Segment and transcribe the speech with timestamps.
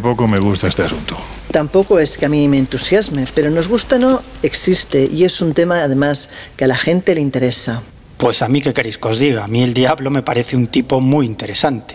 [0.00, 1.16] poco me gusta este asunto.
[1.50, 5.54] Tampoco es que a mí me entusiasme, pero nos gusta no existe y es un
[5.54, 7.82] tema además que a la gente le interesa.
[8.16, 10.66] Pues a mí qué queréis que os diga, a mí el diablo me parece un
[10.68, 11.94] tipo muy interesante.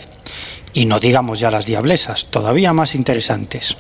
[0.74, 3.76] Y no digamos ya las diablesas, todavía más interesantes.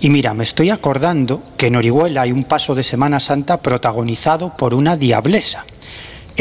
[0.00, 4.56] Y mira, me estoy acordando que en Orihuela hay un paso de Semana Santa protagonizado
[4.56, 5.64] por una diablesa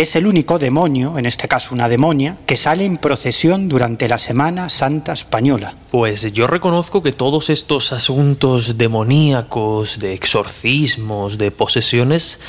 [0.01, 4.17] es el único demonio, en este caso una demonia, que sale en procesión durante la
[4.17, 5.73] Semana Santa Española.
[5.91, 12.39] Pues yo reconozco que todos estos asuntos demoníacos, de exorcismos, de posesiones,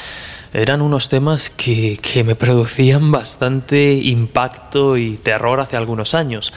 [0.53, 6.53] eran unos temas que, que, me producían bastante impacto y terror hace algunos años.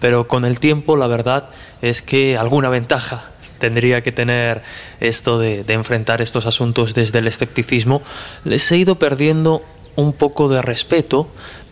[0.00, 1.50] Pero con el tiempo la verdad
[1.82, 4.62] es que alguna ventaja tendría que tener
[5.00, 8.00] esto de, de enfrentar estos asuntos desde el escepticismo,
[8.44, 9.62] les he ido perdiendo
[9.98, 11.26] un poco de respeto,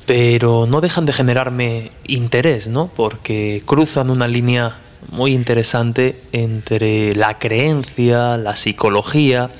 [0.04, 2.90] pero no dejan de generarme interés, ¿no?
[2.94, 4.78] Porque cruzan una línea
[5.12, 9.50] muy interesante entre la creencia, la psicología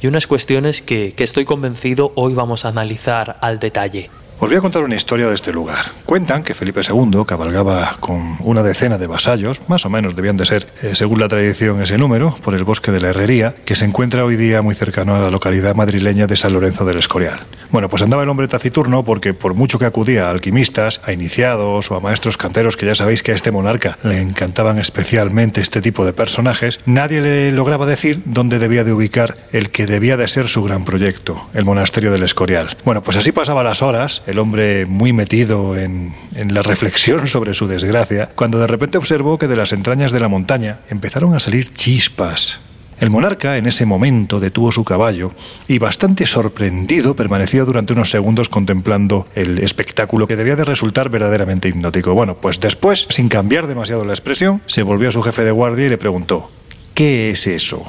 [0.00, 4.08] y unas cuestiones que, que estoy convencido hoy vamos a analizar al detalle.
[4.38, 5.92] Os voy a contar una historia de este lugar.
[6.04, 10.44] Cuentan que Felipe II cabalgaba con una decena de vasallos, más o menos debían de
[10.44, 13.86] ser, eh, según la tradición, ese número, por el bosque de la Herrería, que se
[13.86, 17.46] encuentra hoy día muy cercano a la localidad madrileña de San Lorenzo del Escorial.
[17.70, 21.90] Bueno, pues andaba el hombre taciturno porque por mucho que acudía a alquimistas, a iniciados
[21.90, 25.80] o a maestros canteros, que ya sabéis que a este monarca le encantaban especialmente este
[25.80, 30.28] tipo de personajes, nadie le lograba decir dónde debía de ubicar el que debía de
[30.28, 32.76] ser su gran proyecto, el monasterio del Escorial.
[32.84, 37.66] Bueno, pues así pasaba las horas el hombre muy metido en, la reflexión sobre su
[37.66, 41.72] desgracia, cuando de repente observó que de las entrañas de la montaña empezaron a salir
[41.72, 42.60] chispas.
[42.98, 45.32] El monarca en ese momento detuvo su caballo
[45.68, 51.68] y bastante sorprendido permaneció durante unos segundos contemplando el espectáculo que debía de resultar verdaderamente
[51.68, 52.14] hipnótico.
[52.14, 55.86] Bueno, pues después, sin cambiar demasiado la expresión, se volvió a su jefe de guardia
[55.86, 56.50] y le preguntó,
[56.94, 57.84] ¿qué es eso?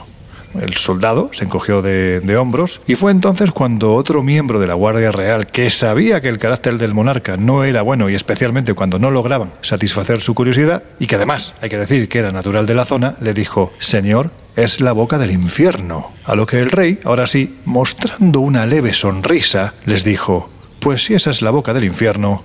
[0.61, 4.73] El soldado se encogió de, de, hombros y fue entonces cuando otro miembro de la
[4.73, 8.99] Guardia Real, que sabía que el carácter del monarca no era bueno y especialmente cuando
[8.99, 12.75] no lograban satisfacer su curiosidad, y que además hay que decir que era natural de
[12.75, 16.11] la zona, le dijo, Señor, es la boca del infierno.
[16.25, 21.13] A lo que el rey, ahora sí, mostrando una leve sonrisa, les dijo, Pues si
[21.13, 22.43] esa es la boca del infierno,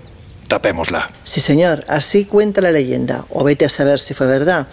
[0.52, 1.10] tapémosla.
[1.24, 4.66] Sí, señor, así cuenta la leyenda, o vete a saber si fue verdad.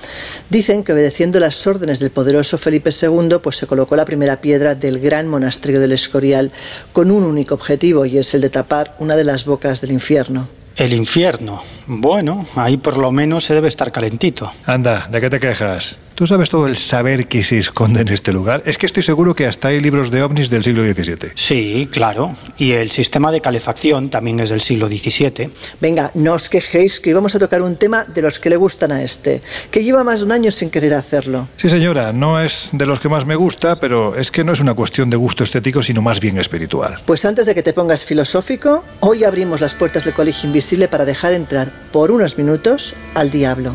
[0.49, 4.75] Dicen que obedeciendo las órdenes del poderoso Felipe II, pues se colocó la primera piedra
[4.75, 6.51] del gran monasterio del Escorial
[6.91, 10.49] con un único objetivo, y es el de tapar una de las bocas del infierno.
[10.75, 11.63] El infierno.
[11.87, 14.51] Bueno, ahí por lo menos se debe estar calentito.
[14.65, 15.97] Anda, ¿de qué te quejas?
[16.19, 18.61] ¿Tú sabes todo el saber que se esconde en este lugar?
[18.65, 21.31] Es que estoy seguro que hasta hay libros de ovnis del siglo XVII.
[21.35, 22.35] Sí, claro.
[22.57, 25.49] Y el sistema de calefacción también es del siglo XVII.
[25.79, 28.91] Venga, no os quejéis que íbamos a tocar un tema de los que le gustan
[28.91, 29.41] a este,
[29.71, 31.47] que lleva más de un año sin querer hacerlo.
[31.55, 34.59] Sí, señora, no es de los que más me gusta, pero es que no es
[34.59, 36.99] una cuestión de gusto estético, sino más bien espiritual.
[37.05, 41.05] Pues antes de que te pongas filosófico, hoy abrimos las puertas del Colegio Invisible para
[41.05, 43.73] dejar entrar por unos minutos al diablo.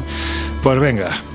[0.63, 1.23] Pues venga,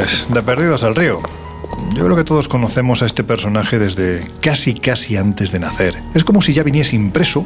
[0.00, 1.20] Pues de perdidos al río.
[1.94, 6.02] Yo creo que todos conocemos a este personaje desde casi casi antes de nacer.
[6.14, 7.44] Es como si ya viniese impreso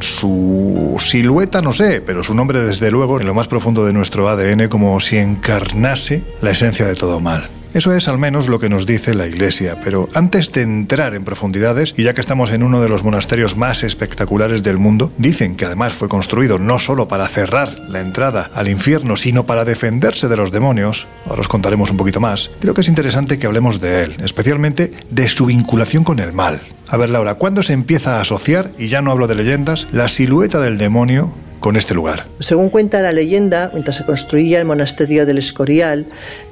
[0.00, 4.28] su silueta no sé, pero su nombre desde luego en lo más profundo de nuestro
[4.28, 7.48] ADN como si encarnase la esencia de todo mal.
[7.76, 11.24] Eso es al menos lo que nos dice la Iglesia, pero antes de entrar en
[11.24, 15.56] profundidades, y ya que estamos en uno de los monasterios más espectaculares del mundo, dicen
[15.56, 20.26] que además fue construido no solo para cerrar la entrada al infierno, sino para defenderse
[20.26, 23.78] de los demonios, ahora os contaremos un poquito más, creo que es interesante que hablemos
[23.78, 26.62] de él, especialmente de su vinculación con el mal.
[26.88, 30.08] A ver, Laura, ¿cuándo se empieza a asociar, y ya no hablo de leyendas, la
[30.08, 32.26] silueta del demonio con este lugar.
[32.38, 36.06] Según cuenta la leyenda, mientras se construía el monasterio del Escorial,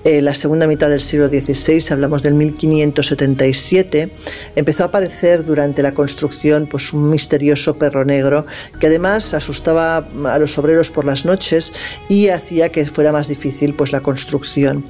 [0.04, 4.10] en la segunda mitad del siglo XVI, hablamos del 1577,
[4.54, 8.46] empezó a aparecer durante la construcción pues, un misterioso perro negro
[8.80, 11.72] que además asustaba a los obreros por las noches
[12.08, 14.84] y hacía que fuera más difícil pues, la construcción.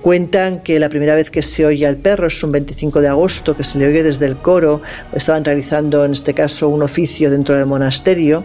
[0.00, 3.56] Cuentan que la primera vez que se oye al perro es un 25 de agosto,
[3.56, 4.82] que se le oye desde el coro,
[5.12, 8.44] estaban realizando en este caso un oficio dentro del monasterio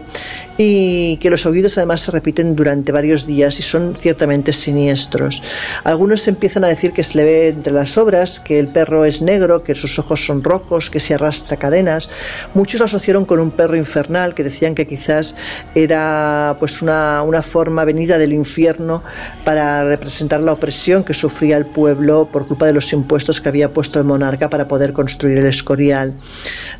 [0.62, 5.42] y que los oídos además se repiten durante varios días y son ciertamente siniestros.
[5.84, 9.22] Algunos empiezan a decir que se le ve entre las obras, que el perro es
[9.22, 12.10] negro, que sus ojos son rojos, que se arrastra cadenas.
[12.52, 15.34] Muchos lo asociaron con un perro infernal, que decían que quizás
[15.74, 19.02] era pues una, una forma venida del infierno
[19.46, 23.72] para representar la opresión que sufría el pueblo por culpa de los impuestos que había
[23.72, 26.18] puesto el monarca para poder construir el Escorial.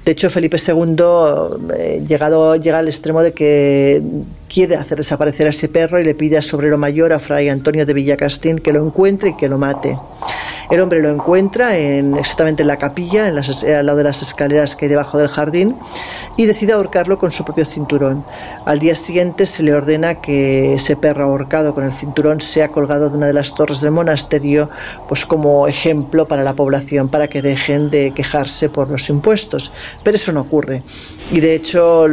[0.05, 0.97] De hecho, Felipe II
[1.79, 3.70] eh, llegado, llega al extremo de que
[4.49, 7.49] quiere hacer desaparecer a ese perro y le pide a su obrero mayor, a Fray
[7.49, 9.99] Antonio de Villacastín, que lo encuentre y que lo mate.
[10.71, 14.23] El hombre lo encuentra en, exactamente en la capilla, en las, al lado de las
[14.23, 15.77] escaleras que hay debajo del jardín,
[16.41, 18.25] y decide ahorcarlo con su propio cinturón.
[18.65, 23.11] Al día siguiente se le ordena que ese perro ahorcado con el cinturón sea colgado
[23.11, 24.71] de una de las torres del monasterio,
[25.07, 29.71] pues como ejemplo para la población, para que dejen de quejarse por los impuestos.
[30.03, 30.83] Pero eso no ocurre.
[31.31, 32.07] Y de hecho,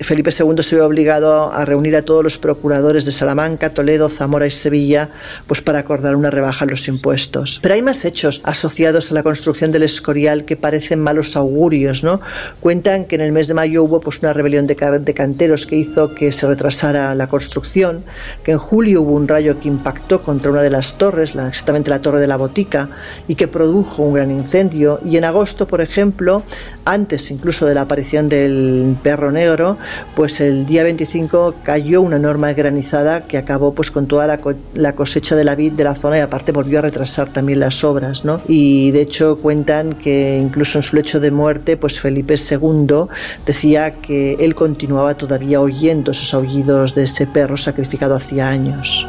[0.00, 4.46] Felipe II se ve obligado a reunir a todos los procuradores de Salamanca, Toledo, Zamora
[4.46, 5.10] y Sevilla,
[5.46, 7.60] pues para acordar una rebaja en los impuestos.
[7.60, 12.22] Pero hay más hechos asociados a la construcción del Escorial que parecen malos augurios, ¿no?
[12.60, 16.14] Cuentan que en el mes de mayo hubo pues una rebelión de, canteros que hizo
[16.14, 18.04] que se retrasara la construcción,
[18.44, 21.90] que en julio hubo un rayo que impactó contra una de las torres, la, exactamente
[21.90, 22.88] la torre de la botica,
[23.26, 25.00] y que produjo un gran incendio.
[25.04, 26.44] Y en agosto, por ejemplo,
[26.84, 29.76] antes incluso de la aparición del perro negro,
[30.14, 35.34] pues el día 25 cayó una enorme granizada que acabó pues con toda la, cosecha
[35.34, 38.40] de la vid de la zona y aparte volvió a retrasar también las obras, ¿no?
[38.46, 43.08] Y de hecho cuentan que incluso en su lecho de muerte, pues Felipe II
[43.46, 49.06] decía que él continuaba todavía oyendo esos aullidos de ese perro sacrificado hacía años.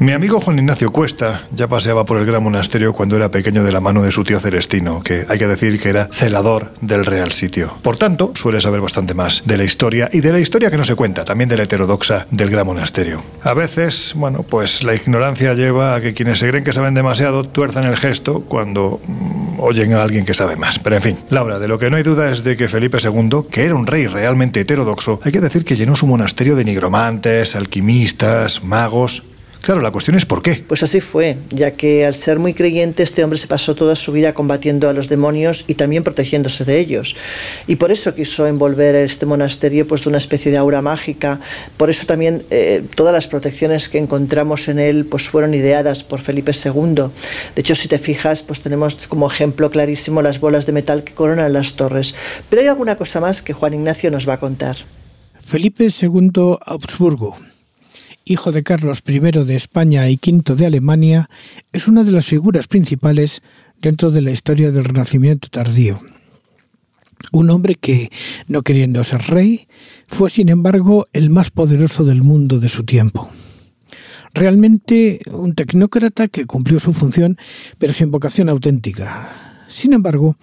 [0.00, 3.70] Mi amigo Juan Ignacio Cuesta ya paseaba por el gran monasterio cuando era pequeño de
[3.70, 7.32] la mano de su tío Celestino, que hay que decir que era celador del real
[7.32, 7.76] sitio.
[7.82, 10.84] Por tanto, suele saber bastante más de la historia y de la historia que no
[10.84, 13.22] se cuenta, también de la heterodoxa del gran monasterio.
[13.42, 17.44] A veces, bueno, pues la ignorancia lleva a que quienes se creen que saben demasiado
[17.44, 20.78] tuerzan el gesto cuando mm, oyen a alguien que sabe más.
[20.78, 23.42] Pero en fin, Laura, de lo que no hay duda es de que Felipe II,
[23.50, 27.54] que era un rey realmente heterodoxo, hay que decir que llenó su monasterio de nigromantes,
[27.54, 29.24] alquimistas, magos,
[29.60, 30.64] Claro, la cuestión es por qué.
[30.66, 34.10] Pues así fue, ya que al ser muy creyente este hombre se pasó toda su
[34.10, 37.14] vida combatiendo a los demonios y también protegiéndose de ellos.
[37.66, 41.40] Y por eso quiso envolver este monasterio pues de una especie de aura mágica.
[41.76, 46.22] Por eso también eh, todas las protecciones que encontramos en él pues fueron ideadas por
[46.22, 46.94] Felipe II.
[47.54, 51.12] De hecho, si te fijas, pues tenemos como ejemplo clarísimo las bolas de metal que
[51.12, 52.14] coronan las torres.
[52.48, 54.76] Pero hay alguna cosa más que Juan Ignacio nos va a contar.
[55.38, 57.49] Felipe II Augsburgo
[58.24, 61.28] hijo de Carlos I de España y V de Alemania,
[61.72, 63.42] es una de las figuras principales
[63.80, 66.00] dentro de la historia del Renacimiento tardío.
[67.32, 68.10] Un hombre que,
[68.48, 69.68] no queriendo ser rey,
[70.06, 73.30] fue sin embargo el más poderoso del mundo de su tiempo.
[74.32, 77.36] Realmente un tecnócrata que cumplió su función,
[77.78, 79.64] pero sin vocación auténtica.
[79.68, 80.36] Sin embargo,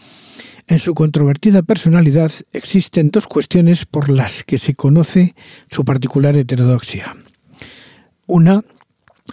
[0.67, 5.35] en su controvertida personalidad existen dos cuestiones por las que se conoce
[5.69, 7.15] su particular heterodoxia.
[8.27, 8.61] Una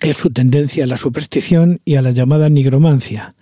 [0.01, 3.35] es su tendencia a la superstición y a la llamada nigromancia.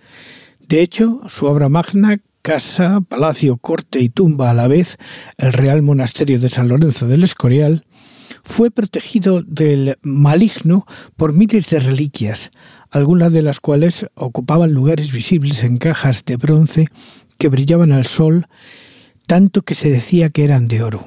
[0.67, 4.97] De hecho, su obra magna, casa, palacio, corte y tumba a la vez,
[5.37, 7.85] el Real Monasterio de San Lorenzo del Escorial,
[8.43, 12.49] fue protegido del maligno por miles de reliquias,
[12.89, 16.87] algunas de las cuales ocupaban lugares visibles en cajas de bronce
[17.37, 18.47] que brillaban al sol,
[19.27, 21.05] tanto que se decía que eran de oro.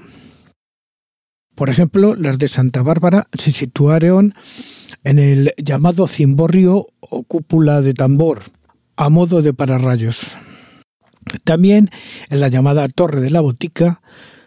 [1.57, 4.35] Por ejemplo, las de Santa Bárbara se situaron
[5.05, 8.43] en el llamado cimborrio o cúpula de tambor,
[8.95, 10.37] a modo de pararrayos.
[11.45, 11.91] También
[12.29, 14.03] en la llamada Torre de la Botica,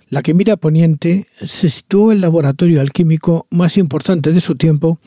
[0.08, 5.00] la que mira poniente, se situó el laboratorio alquímico más importante de su tiempo,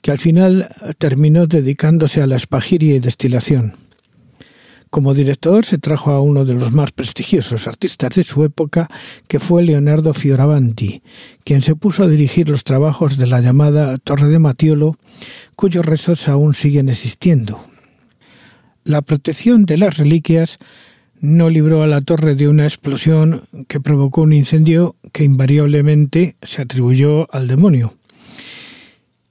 [0.00, 3.74] que al final terminó dedicándose a la espagiria y destilación.
[4.90, 8.88] Como director se trajo a uno de los más prestigiosos artistas de su época,
[9.28, 11.02] que fue Leonardo Fioravanti,
[11.44, 14.96] quien se puso a dirigir los trabajos de la llamada Torre de Matiolo,
[15.54, 17.64] cuyos restos aún siguen existiendo.
[18.82, 20.58] La protección de las reliquias
[21.20, 26.62] no libró a la torre de una explosión que provocó un incendio que invariablemente se
[26.62, 27.94] atribuyó al demonio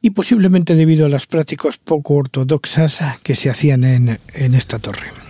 [0.01, 5.28] y posiblemente debido a las prácticas poco ortodoxas que se hacían en, en esta torre.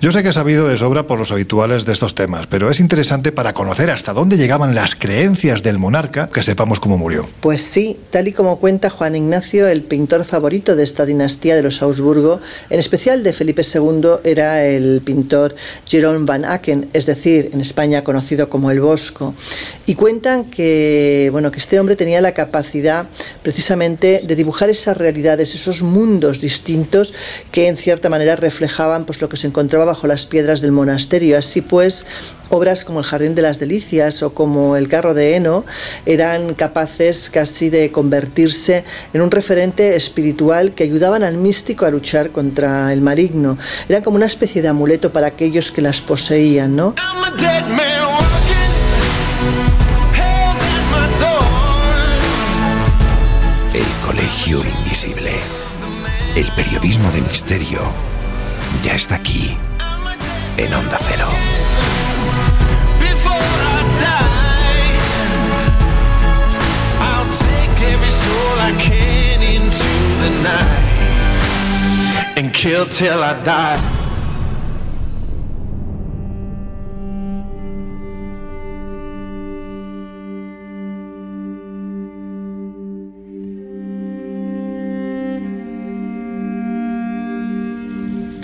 [0.00, 2.78] Yo sé que he sabido de sobra por los habituales de estos temas, pero es
[2.78, 7.26] interesante para conocer hasta dónde llegaban las creencias del monarca que sepamos cómo murió.
[7.40, 11.62] Pues sí, tal y como cuenta Juan Ignacio, el pintor favorito de esta dinastía de
[11.62, 15.54] los Augsburgo, en especial de Felipe II, era el pintor
[15.86, 19.34] Jerome van Aken, es decir, en España conocido como el Bosco.
[19.86, 23.06] Y cuentan que, bueno, que este hombre tenía la capacidad
[23.42, 27.14] precisamente de dibujar esas realidades, esos mundos distintos
[27.52, 31.38] que en cierta manera reflejaban pues, lo que se encontraba bajo las piedras del monasterio.
[31.38, 32.04] Así pues,
[32.50, 35.64] obras como el Jardín de las Delicias o como el Carro de Heno
[36.04, 38.82] eran capaces casi de convertirse
[39.12, 43.56] en un referente espiritual que ayudaban al místico a luchar contra el maligno.
[43.88, 46.96] Eran como una especie de amuleto para aquellos que las poseían, ¿no?
[53.72, 55.34] El Colegio Invisible.
[56.34, 57.80] El periodismo de misterio
[58.82, 59.56] ya está aquí
[60.56, 61.28] en Onda Cero.
[72.36, 74.03] and kill till I die.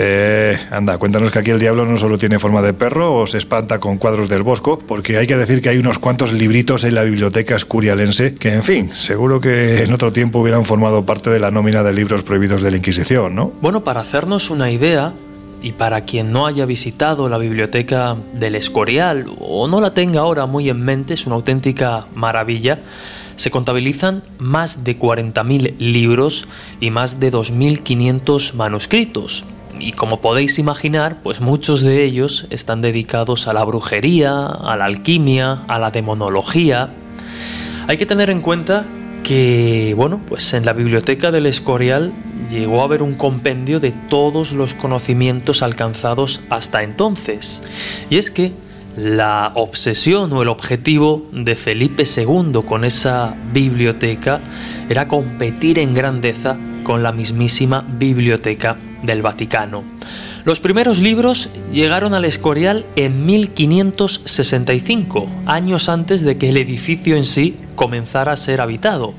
[0.02, 3.36] Eh, anda, cuéntanos que aquí el diablo no solo tiene forma de perro o se
[3.36, 6.94] espanta con cuadros del bosco, porque hay que decir que hay unos cuantos libritos en
[6.94, 11.38] la biblioteca escurialense que, en fin, seguro que en otro tiempo hubieran formado parte de
[11.38, 13.52] la nómina de libros prohibidos de la Inquisición, ¿no?
[13.60, 15.12] Bueno, para hacernos una idea,
[15.60, 20.46] y para quien no haya visitado la biblioteca del Escorial o no la tenga ahora
[20.46, 22.80] muy en mente, es una auténtica maravilla,
[23.36, 26.46] se contabilizan más de 40.000 libros
[26.80, 29.44] y más de 2.500 manuscritos
[29.78, 34.84] y como podéis imaginar, pues muchos de ellos están dedicados a la brujería, a la
[34.84, 36.90] alquimia, a la demonología.
[37.88, 38.84] Hay que tener en cuenta
[39.22, 42.12] que, bueno, pues en la biblioteca del Escorial
[42.50, 47.62] llegó a haber un compendio de todos los conocimientos alcanzados hasta entonces.
[48.08, 48.52] Y es que
[48.96, 54.40] la obsesión o el objetivo de Felipe II con esa biblioteca
[54.88, 59.84] era competir en grandeza con la mismísima biblioteca del Vaticano.
[60.44, 67.24] Los primeros libros llegaron al Escorial en 1565, años antes de que el edificio en
[67.24, 69.14] sí comenzara a ser habitado.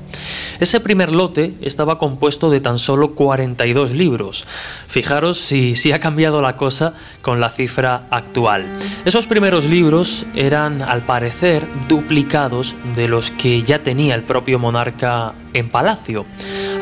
[0.60, 4.46] Ese primer lote estaba compuesto de tan solo 42 libros.
[4.86, 8.66] Fijaros si, si ha cambiado la cosa con la cifra actual.
[9.04, 15.34] Esos primeros libros eran, al parecer, duplicados de los que ya tenía el propio monarca
[15.54, 16.24] en palacio.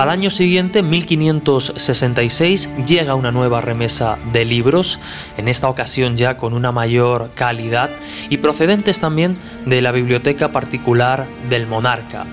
[0.00, 4.98] Al año siguiente, 1566, llega una nueva remesa de libros,
[5.36, 7.90] en esta ocasión ya con una mayor calidad
[8.30, 12.24] y procedentes también de la biblioteca particular del monarca.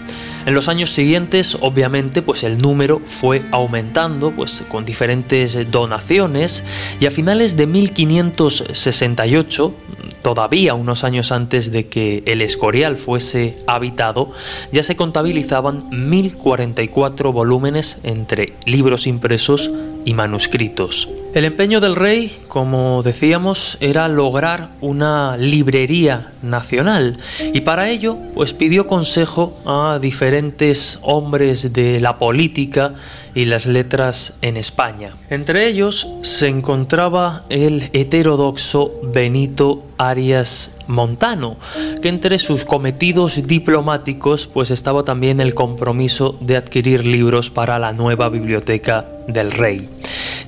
[0.48, 6.64] En los años siguientes, obviamente, pues el número fue aumentando, pues con diferentes donaciones,
[7.02, 9.74] y a finales de 1568,
[10.22, 14.32] todavía unos años antes de que el Escorial fuese habitado,
[14.72, 19.70] ya se contabilizaban 1044 volúmenes entre libros impresos
[20.06, 21.10] y manuscritos.
[21.34, 27.18] El empeño del rey, como decíamos, era lograr una librería nacional
[27.54, 32.96] y para ello pues pidió consejo a diferentes hombres de la política
[33.36, 35.12] y las letras en España.
[35.30, 41.58] Entre ellos se encontraba el heterodoxo Benito Arias Montano,
[42.02, 47.94] que entre sus cometidos diplomáticos pues estaba también el compromiso de adquirir libros para la
[47.94, 49.90] nueva biblioteca del rey.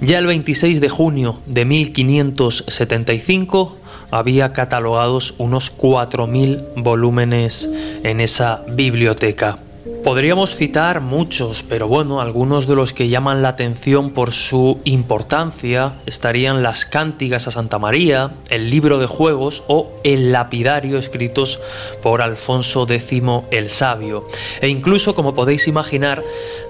[0.02, 3.78] Ya el 26 de junio de 1575
[4.12, 7.68] había catalogados unos 4.000 volúmenes
[8.04, 9.58] en esa biblioteca.
[10.04, 15.96] Podríamos citar muchos, pero bueno, algunos de los que llaman la atención por su importancia
[16.06, 21.60] estarían las cántigas a Santa María, el libro de juegos o el lapidario escritos
[22.02, 24.26] por Alfonso X el Sabio.
[24.62, 26.24] E incluso, como podéis imaginar,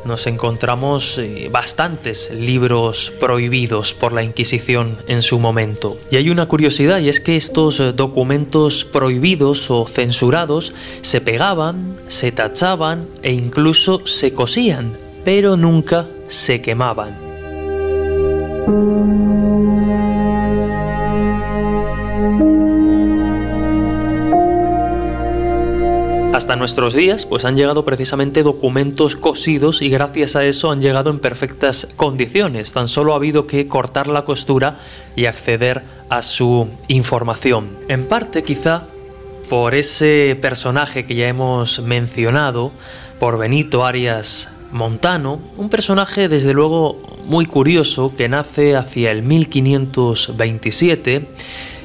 [0.06, 5.98] nos encontramos eh, bastantes libros prohibidos por la Inquisición en su momento.
[6.12, 11.98] Y hay una curiosidad y es que estos eh, documentos prohibidos o censurados se pegaban,
[12.08, 17.30] se tachaban e incluso se cosían, pero nunca se quemaban.
[26.50, 31.12] Hasta nuestros días, pues han llegado precisamente documentos cosidos y gracias a eso han llegado
[31.12, 32.74] en perfectas condiciones.
[32.74, 34.80] Tan solo ha habido que cortar la costura
[35.16, 37.78] y acceder a su información.
[37.88, 38.86] En parte, quizá,
[39.48, 42.72] por ese personaje que ya hemos mencionado,
[43.20, 51.28] por Benito Arias Montano, un personaje desde luego muy curioso que nace hacia el 1527,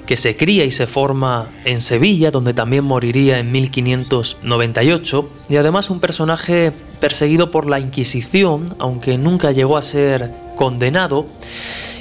[0.07, 5.91] que se cría y se forma en Sevilla, donde también moriría en 1598, y además
[5.91, 11.27] un personaje perseguido por la Inquisición, aunque nunca llegó a ser condenado,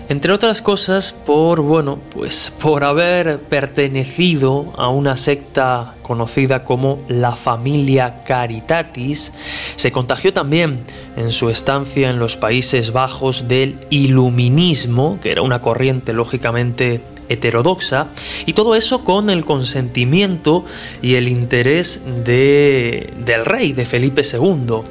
[0.10, 7.31] entre otras cosas por, bueno, pues por haber pertenecido a una secta conocida como la
[7.31, 9.31] familia Caritatis,
[9.77, 10.81] se contagió también
[11.15, 18.07] en su estancia en los Países Bajos del iluminismo, que era una corriente lógicamente heterodoxa,
[18.45, 20.65] y todo eso con el consentimiento
[21.01, 24.81] y el interés de, del rey, de Felipe II.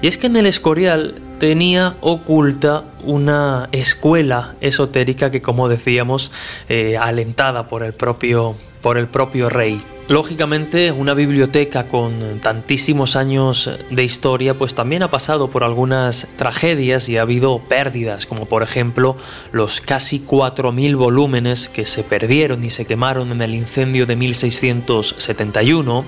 [0.00, 6.30] Y es que en el Escorial tenía oculta una escuela esotérica que, como decíamos,
[6.68, 9.82] eh, alentada por el propio, por el propio rey.
[10.12, 17.08] Lógicamente, una biblioteca con tantísimos años de historia, pues también ha pasado por algunas tragedias
[17.08, 19.16] y ha habido pérdidas, como por ejemplo
[19.52, 26.04] los casi 4.000 volúmenes que se perdieron y se quemaron en el incendio de 1671,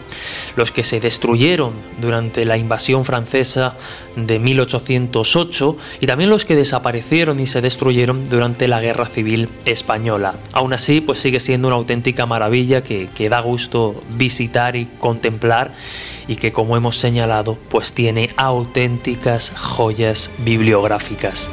[0.55, 3.79] los que se destruyeron durante la invasión francesa
[4.16, 10.35] de 1808 y también los que desaparecieron y se destruyeron durante la Guerra Civil Española.
[10.53, 15.74] Aún así, pues sigue siendo una auténtica maravilla que, que da gusto visitar y contemplar
[16.29, 21.50] y que como hemos señalado pues tiene auténticas joyas bibliográficas.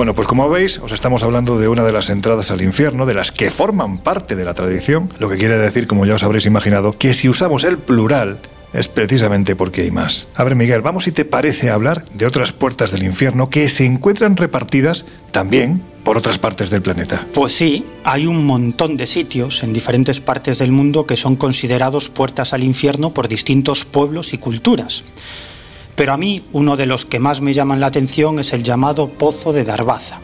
[0.00, 3.12] Bueno, pues como veis, os estamos hablando de una de las entradas al infierno, de
[3.12, 6.46] las que forman parte de la tradición, lo que quiere decir, como ya os habréis
[6.46, 8.40] imaginado, que si usamos el plural,
[8.72, 10.26] es precisamente porque hay más.
[10.34, 13.84] A ver, Miguel, vamos si te parece hablar de otras puertas del infierno que se
[13.84, 17.26] encuentran repartidas también por otras partes del planeta.
[17.34, 22.08] Pues sí, hay un montón de sitios en diferentes partes del mundo que son considerados
[22.08, 25.04] puertas al infierno por distintos pueblos y culturas.
[26.00, 29.10] Pero a mí uno de los que más me llaman la atención es el llamado
[29.10, 30.18] Pozo de Darbaza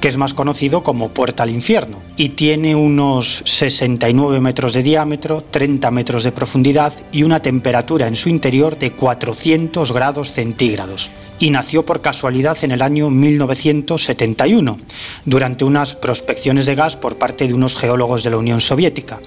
[0.00, 5.42] que es más conocido como Puerta al Infierno, y tiene unos 69 metros de diámetro,
[5.42, 11.10] 30 metros de profundidad y una temperatura en su interior de 400 grados centígrados.
[11.38, 14.78] Y nació por casualidad en el año 1971,
[15.24, 19.20] durante unas prospecciones de gas por parte de unos geólogos de la Unión Soviética.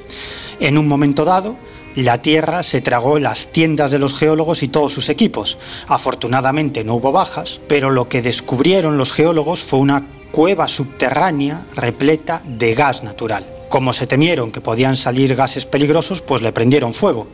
[0.60, 1.56] En un momento dado,
[1.96, 5.58] la Tierra se tragó las tiendas de los geólogos y todos sus equipos.
[5.88, 12.44] Afortunadamente no hubo bajas, pero lo que descubrieron los geólogos fue una cueva subterránea repleta
[12.46, 13.48] de gas natural.
[13.70, 17.28] Como se temieron que podían salir gases peligrosos, pues le prendieron fuego.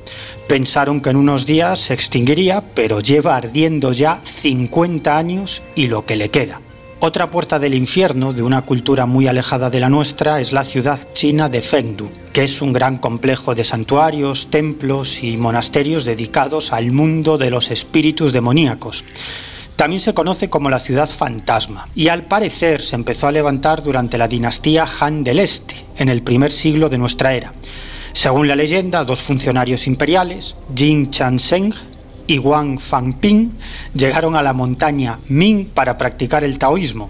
[0.48, 6.06] Pensaron que en unos días se extinguiría, pero lleva ardiendo ya 50 años y lo
[6.06, 6.62] que le queda.
[7.04, 11.00] Otra puerta del infierno de una cultura muy alejada de la nuestra es la ciudad
[11.14, 16.92] china de Fengdu, que es un gran complejo de santuarios, templos y monasterios dedicados al
[16.92, 19.04] mundo de los espíritus demoníacos.
[19.76, 24.20] También se conoce como la ciudad fantasma y al parecer se empezó a levantar durante
[24.20, 27.52] la dinastía Han del Este, en el primer siglo de nuestra era.
[28.14, 31.74] Según la leyenda, dos funcionarios imperiales, Jin Chansheng
[32.28, 33.52] y Wang Fangping,
[33.94, 37.10] llegaron a la montaña Ming para practicar el taoísmo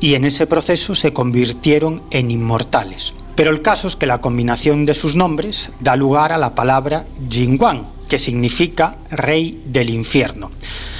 [0.00, 3.14] y en ese proceso se convirtieron en inmortales.
[3.34, 7.06] Pero el caso es que la combinación de sus nombres da lugar a la palabra
[7.28, 10.50] Jingwang, que significa rey del infierno.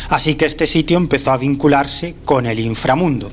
[0.09, 3.31] Así que este sitio empezó a vincularse con el inframundo.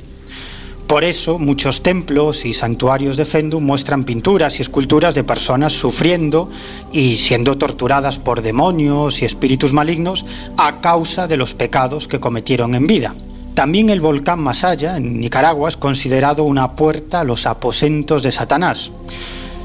[0.88, 6.52] Por eso muchos templos y santuarios de Fendu muestran pinturas y esculturas de personas sufriendo
[6.92, 10.26] y siendo torturadas por demonios y espíritus malignos
[10.58, 13.16] a causa de los pecados que cometieron en vida.
[13.56, 18.92] También el volcán Masaya, en Nicaragua, es considerado una puerta a los aposentos de Satanás.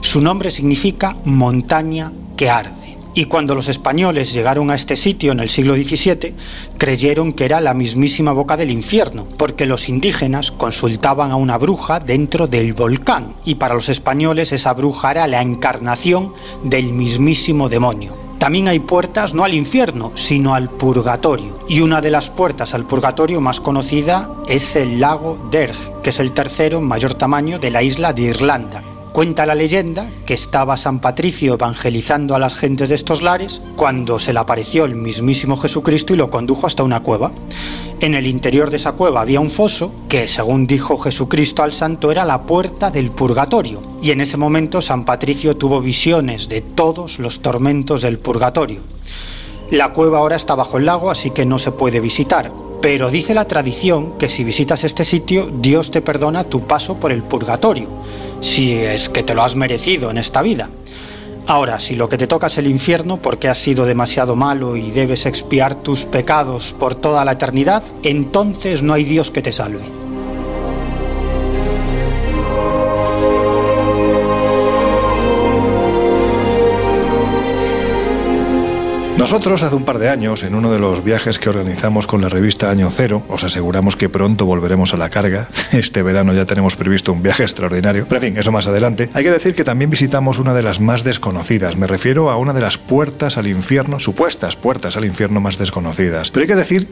[0.01, 2.89] Su nombre significa montaña que arde.
[3.14, 6.35] Y cuando los españoles llegaron a este sitio en el siglo XVII,
[6.79, 11.99] creyeron que era la mismísima boca del infierno, porque los indígenas consultaban a una bruja
[11.99, 18.16] dentro del volcán, y para los españoles esa bruja era la encarnación del mismísimo demonio.
[18.40, 21.59] También hay puertas no al infierno, sino al purgatorio.
[21.68, 26.18] Y una de las puertas al purgatorio más conocida es el lago Derg, que es
[26.20, 31.01] el tercero mayor tamaño de la isla de Irlanda, Cuenta la leyenda que estaba San
[31.01, 36.14] Patricio evangelizando a las gentes de estos lares cuando se le apareció el mismísimo Jesucristo
[36.14, 37.33] y lo condujo hasta una cueva.
[38.01, 42.12] En el interior de esa cueva había un foso que, según dijo Jesucristo al santo,
[42.12, 43.83] era la puerta del purgatorio.
[44.01, 48.81] Y en ese momento San Patricio tuvo visiones de todos los tormentos del purgatorio.
[49.73, 52.53] La cueva ahora está bajo el lago, así que no se puede visitar.
[52.81, 57.12] Pero dice la tradición que si visitas este sitio, Dios te perdona tu paso por
[57.12, 57.88] el purgatorio
[58.40, 60.71] si es que te lo has merecido en esta vida.
[61.47, 64.90] Ahora, si lo que te toca es el infierno porque has sido demasiado malo y
[64.90, 70.10] debes expiar tus pecados por toda la eternidad, entonces no hay Dios que te salve.
[79.21, 82.31] Nosotros hace un par de años, en uno de los viajes que organizamos con la
[82.31, 85.51] revista Año Cero, os aseguramos que pronto volveremos a la carga.
[85.73, 88.07] Este verano ya tenemos previsto un viaje extraordinario.
[88.09, 89.11] Pero en fin, eso más adelante.
[89.13, 91.77] Hay que decir que también visitamos una de las más desconocidas.
[91.77, 96.31] Me refiero a una de las puertas al infierno, supuestas puertas al infierno más desconocidas.
[96.31, 96.89] Pero hay que decir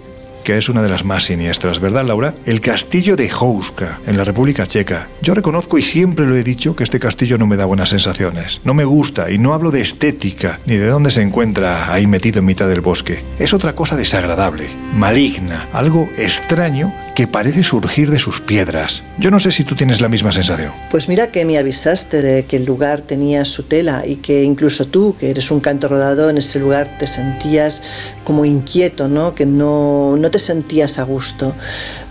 [0.49, 2.35] que es una de las más siniestras, ¿verdad, Laura?
[2.47, 5.07] El castillo de Houska, en la República Checa.
[5.21, 8.63] Yo reconozco y siempre lo he dicho que este castillo no me da buenas sensaciones.
[8.65, 12.39] No me gusta y no hablo de estética ni de dónde se encuentra ahí metido
[12.39, 13.23] en mitad del bosque.
[13.39, 19.03] Es otra cosa desagradable, maligna, algo extraño que parece surgir de sus piedras.
[19.19, 20.71] Yo no sé si tú tienes la misma sensación.
[20.89, 24.87] Pues mira que me avisaste de que el lugar tenía su tela y que incluso
[24.87, 27.83] tú, que eres un canto rodado, en ese lugar te sentías
[28.23, 29.35] como inquieto, ¿no?
[29.35, 31.55] Que no, no te sentías a gusto.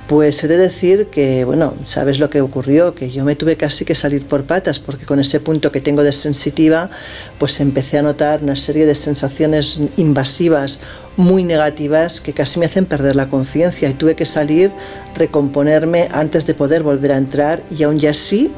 [0.08, 3.84] Pues he de decir que, bueno, sabes lo que ocurrió, que yo me tuve casi
[3.84, 6.90] que salir por patas, porque con ese punto que tengo de sensitiva,
[7.38, 10.80] pues empecé a notar una serie de sensaciones invasivas
[11.18, 14.72] muy negativas que casi me hacen perder la conciencia y tuve que salir,
[15.16, 18.52] recomponerme antes de poder volver a entrar y aún ya así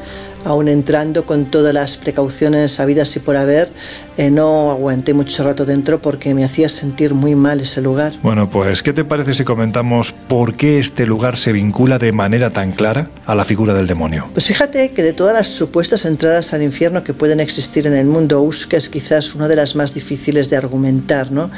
[0.45, 3.71] aún entrando con todas las precauciones habidas y por haber,
[4.17, 8.13] eh, no aguanté mucho rato dentro porque me hacía sentir muy mal ese lugar.
[8.21, 12.49] Bueno, pues, ¿qué te parece si comentamos por qué este lugar se vincula de manera
[12.49, 14.30] tan clara a la figura del demonio?
[14.34, 18.06] Pues fíjate que de todas las supuestas entradas al infierno que pueden existir en el
[18.06, 21.49] mundo, Uska es quizás una de las más difíciles de argumentar, ¿no?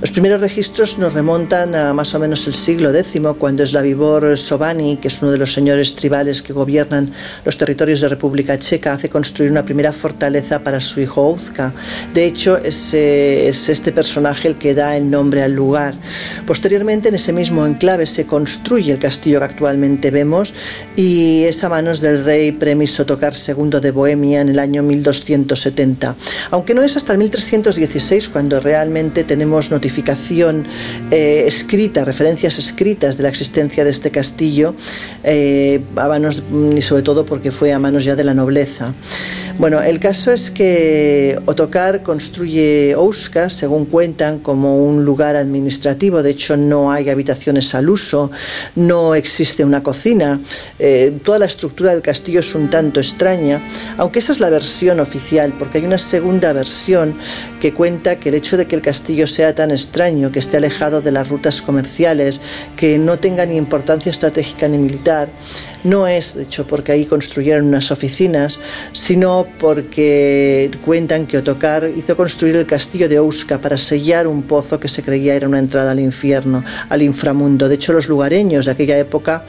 [0.00, 3.82] Los primeros registros nos remontan a más o menos el siglo X, cuando es la
[3.82, 7.12] Vivor Sobani, que es uno de los señores tribales que gobiernan
[7.44, 11.72] los territorios de República Checa hace construir una primera fortaleza para su hijo Uzka.
[12.14, 15.94] De hecho, es, es este personaje el que da el nombre al lugar.
[16.46, 20.52] Posteriormente, en ese mismo enclave se construye el castillo que actualmente vemos
[20.96, 26.16] y es a manos del rey Premis Ottokar II de Bohemia en el año 1270.
[26.50, 30.66] Aunque no es hasta el 1316 cuando realmente tenemos notificación
[31.10, 34.74] eh, escrita, referencias escritas de la existencia de este castillo,
[35.24, 36.42] eh, a manos,
[36.76, 38.94] y sobre todo porque fue a manos ya de la nobleza.
[39.58, 46.22] Bueno, el caso es que Otokar construye Ouska, según cuentan, como un lugar administrativo.
[46.22, 48.30] De hecho, no hay habitaciones al uso,
[48.74, 50.40] no existe una cocina.
[50.78, 53.60] Eh, toda la estructura del castillo es un tanto extraña,
[53.98, 57.14] aunque esa es la versión oficial, porque hay una segunda versión
[57.60, 61.02] que cuenta que el hecho de que el castillo sea tan extraño, que esté alejado
[61.02, 62.40] de las rutas comerciales,
[62.76, 65.28] que no tenga ni importancia estratégica ni militar,
[65.84, 68.09] no es, de hecho, porque ahí construyeron unas oficinas,
[68.92, 74.78] sino porque cuentan que Otokar hizo construir el castillo de Ouska para sellar un pozo
[74.78, 77.68] que se creía era una entrada al infierno, al inframundo.
[77.68, 79.44] De hecho, los lugareños de aquella época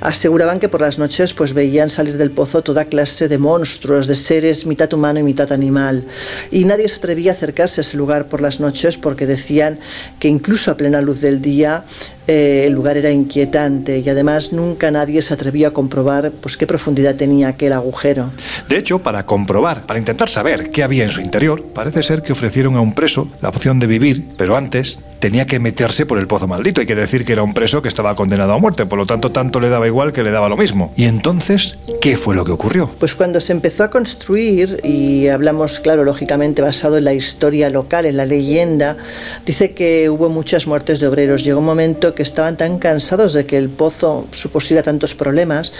[0.00, 4.14] aseguraban que por las noches pues veían salir del pozo toda clase de monstruos, de
[4.14, 6.04] seres mitad humano y mitad animal.
[6.50, 9.78] Y nadie se atrevía a acercarse a ese lugar por las noches porque decían
[10.18, 11.84] que incluso a plena luz del día
[12.26, 16.66] eh, el lugar era inquietante y además nunca nadie se atrevía a comprobar pues, qué
[16.66, 18.30] profundidad tenía aquel agujero.
[18.68, 22.32] De hecho, para comprobar, para intentar saber qué había en su interior, parece ser que
[22.32, 26.26] ofrecieron a un preso la opción de vivir, pero antes tenía que meterse por el
[26.26, 26.80] pozo maldito.
[26.80, 29.30] Hay que decir que era un preso que estaba condenado a muerte, por lo tanto
[29.30, 30.92] tanto le daba igual que le daba lo mismo.
[30.96, 32.90] Y entonces, ¿qué fue lo que ocurrió?
[32.98, 38.06] Pues cuando se empezó a construir, y hablamos, claro, lógicamente basado en la historia local,
[38.06, 38.96] en la leyenda,
[39.44, 41.44] dice que hubo muchas muertes de obreros.
[41.44, 45.72] Llegó un momento que estaban tan cansados de que el pozo supusiera tantos problemas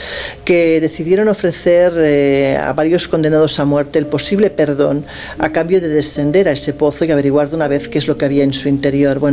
[0.44, 5.06] que decidieron ofrecer eh, a varios condenados a muerte el posible perdón
[5.38, 8.18] a cambio de descender a ese pozo y averiguar de una vez qué es lo
[8.18, 9.18] que había en su interior.
[9.18, 9.29] Bueno,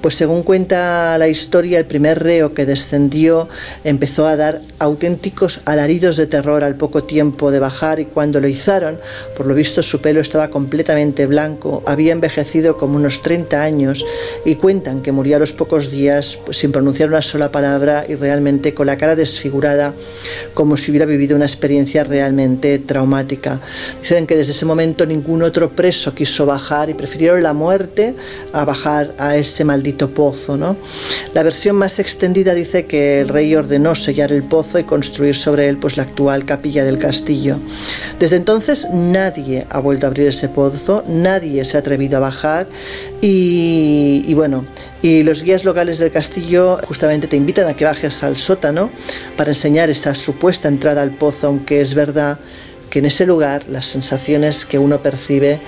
[0.00, 3.48] pues según cuenta la historia, el primer reo que descendió
[3.84, 8.48] empezó a dar auténticos alaridos de terror al poco tiempo de bajar y cuando lo
[8.48, 9.00] izaron,
[9.36, 14.04] por lo visto su pelo estaba completamente blanco, había envejecido como unos 30 años
[14.44, 18.14] y cuentan que murió a los pocos días pues, sin pronunciar una sola palabra y
[18.14, 19.94] realmente con la cara desfigurada
[20.54, 23.60] como si hubiera vivido una experiencia realmente traumática.
[24.00, 28.14] Dicen que desde ese momento ningún otro preso quiso bajar y prefirieron la muerte
[28.52, 30.56] a bajar a ese maldito pozo.
[30.56, 30.76] ¿no?
[31.32, 35.68] La versión más extendida dice que el rey ordenó sellar el pozo y construir sobre
[35.68, 37.58] él pues, la actual capilla del castillo.
[38.18, 42.68] Desde entonces nadie ha vuelto a abrir ese pozo, nadie se ha atrevido a bajar
[43.20, 44.66] y, y bueno,
[45.02, 48.90] y los guías locales del castillo justamente te invitan a que bajes al sótano
[49.36, 52.38] para enseñar esa supuesta entrada al pozo, aunque es verdad
[52.94, 55.60] que en ese lugar las sensaciones que uno percibe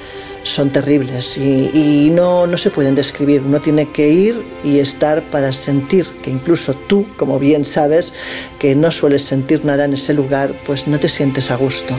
[0.47, 3.43] son terribles y, no, no se pueden describir.
[3.43, 8.13] Uno tiene que ir y estar para sentir que incluso tú, como bien sabes,
[8.59, 11.95] que no sueles sentir nada en ese lugar, pues no te sientes a gusto.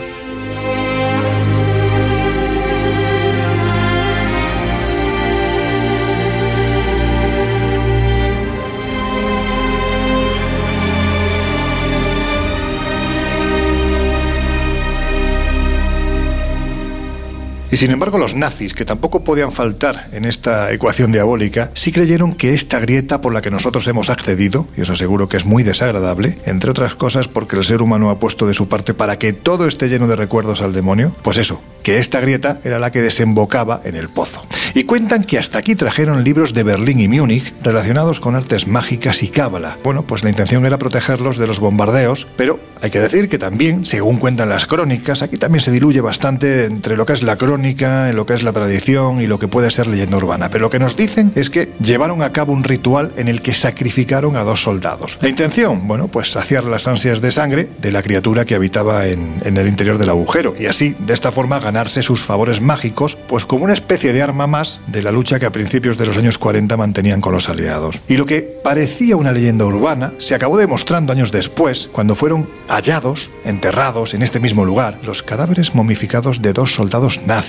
[17.69, 22.33] Y sin embargo los nazis, que tampoco podían faltar en esta ecuación diabólica, sí creyeron
[22.33, 25.63] que esta grieta por la que nosotros hemos accedido, y os aseguro que es muy
[25.63, 29.33] desagradable, entre otras cosas porque el ser humano ha puesto de su parte para que
[29.33, 33.01] todo esté lleno de recuerdos al demonio, pues eso, que esta grieta era la que
[33.01, 34.45] desembocaba en el pozo.
[34.73, 39.23] Y cuentan que hasta aquí trajeron libros de Berlín y Múnich relacionados con artes mágicas
[39.23, 39.77] y cábala.
[39.83, 43.83] Bueno, pues la intención era protegerlos de los bombardeos, pero hay que decir que también,
[43.83, 47.56] según cuentan las crónicas, aquí también se diluye bastante entre lo que es la crónica
[47.63, 50.49] en lo que es la tradición y lo que puede ser leyenda urbana.
[50.49, 53.53] Pero lo que nos dicen es que llevaron a cabo un ritual en el que
[53.53, 55.17] sacrificaron a dos soldados.
[55.21, 59.35] La intención, bueno, pues saciar las ansias de sangre de la criatura que habitaba en,
[59.43, 63.45] en el interior del agujero y así, de esta forma, ganarse sus favores mágicos, pues
[63.45, 66.37] como una especie de arma más de la lucha que a principios de los años
[66.37, 68.01] 40 mantenían con los aliados.
[68.07, 73.31] Y lo que parecía una leyenda urbana se acabó demostrando años después, cuando fueron hallados,
[73.45, 77.46] enterrados en este mismo lugar, los cadáveres momificados de dos soldados nazis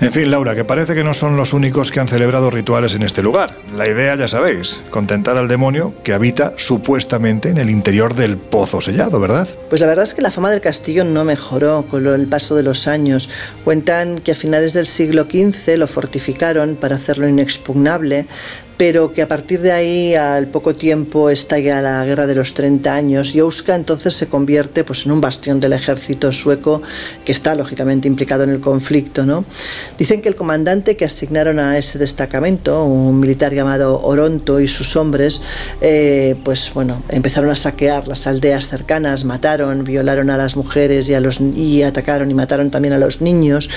[0.00, 3.02] en fin, Laura, que parece que no son los únicos que han celebrado rituales en
[3.02, 3.56] este lugar.
[3.74, 8.80] La idea, ya sabéis, contentar al demonio que habita supuestamente en el interior del pozo
[8.80, 9.48] sellado, ¿verdad?
[9.68, 12.62] Pues la verdad es que la fama del castillo no mejoró con el paso de
[12.62, 13.28] los años.
[13.64, 18.26] Cuentan que a finales del siglo XV lo fortificaron para hacerlo inexpugnable,
[18.76, 22.92] pero que a partir de ahí, al poco tiempo, estalla la guerra de los 30
[22.92, 26.82] años y Ouska entonces se convierte pues, en un bastión del ejército sueco
[27.24, 29.24] que está lógicamente implicado en el conflicto.
[29.24, 29.44] ¿no?
[29.96, 34.96] Dicen que el comandante que asignaron a ese destacamento, un militar llamado Oronto y sus
[34.96, 35.40] hombres,
[35.80, 41.14] eh, pues bueno, empezaron a saquear las aldeas cercanas, mataron, violaron a las mujeres y,
[41.14, 43.70] a los, y atacaron y mataron también a los niños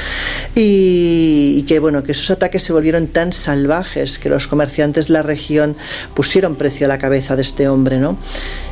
[0.55, 5.09] y, y que bueno, que esos ataques se volvieron tan salvajes que los comerciantes antes
[5.09, 5.77] la región
[6.15, 8.17] pusieron precio a la cabeza de este hombre, ¿no?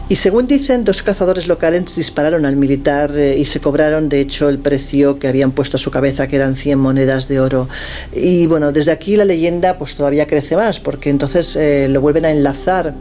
[0.07, 4.49] Y según dicen, dos cazadores locales dispararon al militar eh, y se cobraron, de hecho,
[4.49, 7.67] el precio que habían puesto a su cabeza, que eran 100 monedas de oro.
[8.13, 12.25] Y bueno, desde aquí la leyenda pues todavía crece más, porque entonces eh, lo vuelven
[12.25, 12.93] a enlazar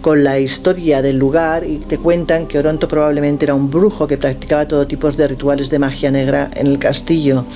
[0.00, 4.16] con la historia del lugar y te cuentan que Oronto probablemente era un brujo que
[4.16, 7.46] practicaba todo tipo de rituales de magia negra en el castillo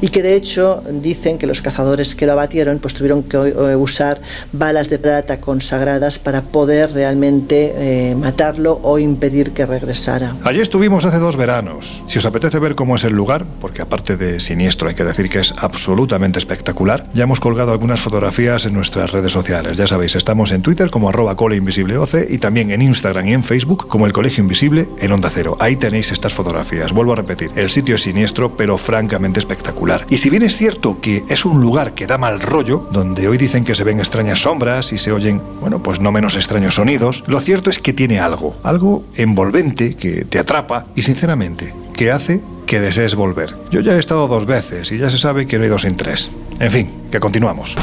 [0.00, 3.76] y que de hecho dicen que los cazadores que lo abatieron pues tuvieron que eh,
[3.76, 4.20] usar
[4.52, 8.35] balas de plata consagradas para poder realmente matar
[8.82, 10.36] o impedir que regresara.
[10.44, 12.02] Allí estuvimos hace dos veranos.
[12.06, 15.30] Si os apetece ver cómo es el lugar, porque aparte de siniestro hay que decir
[15.30, 19.76] que es absolutamente espectacular, ya hemos colgado algunas fotografías en nuestras redes sociales.
[19.76, 21.96] Ya sabéis, estamos en Twitter como arroba invisible
[22.28, 25.56] y también en Instagram y en Facebook como el Colegio Invisible en Onda Cero.
[25.60, 26.92] Ahí tenéis estas fotografías.
[26.92, 30.06] Vuelvo a repetir, el sitio es siniestro pero francamente espectacular.
[30.10, 33.38] Y si bien es cierto que es un lugar que da mal rollo, donde hoy
[33.38, 37.24] dicen que se ven extrañas sombras y se oyen, bueno, pues no menos extraños sonidos,
[37.26, 42.42] lo cierto es que tiene algo, algo envolvente que te atrapa y sinceramente que hace
[42.66, 43.56] que desees volver.
[43.70, 45.96] Yo ya he estado dos veces y ya se sabe que no he ido sin
[45.96, 46.30] tres.
[46.58, 47.76] En fin, que continuamos.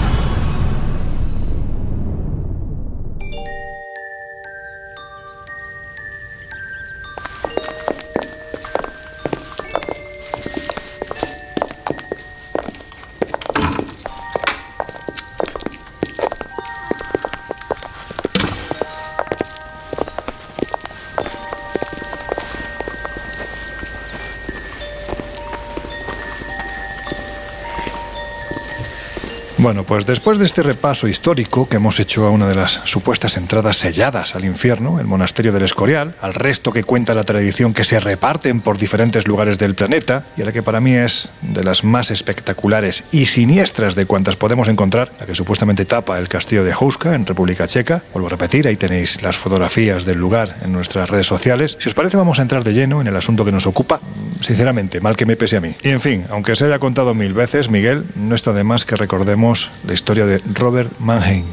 [29.73, 33.37] Bueno, pues después de este repaso histórico que hemos hecho a una de las supuestas
[33.37, 37.83] entradas selladas al infierno, el monasterio del Escorial, al resto que cuenta la tradición que
[37.83, 41.63] se reparten por diferentes lugares del planeta, y a la que para mí es de
[41.63, 46.63] las más espectaculares y siniestras de cuantas podemos encontrar, la que supuestamente tapa el castillo
[46.63, 48.03] de Houska en República Checa.
[48.13, 51.77] Vuelvo a repetir, ahí tenéis las fotografías del lugar en nuestras redes sociales.
[51.79, 54.01] Si os parece, vamos a entrar de lleno en el asunto que nos ocupa.
[54.39, 55.73] Sinceramente, mal que me pese a mí.
[55.81, 58.97] Y en fin, aunque se haya contado mil veces, Miguel, no está de más que
[58.97, 61.45] recordemos la historia de Robert Mannheim,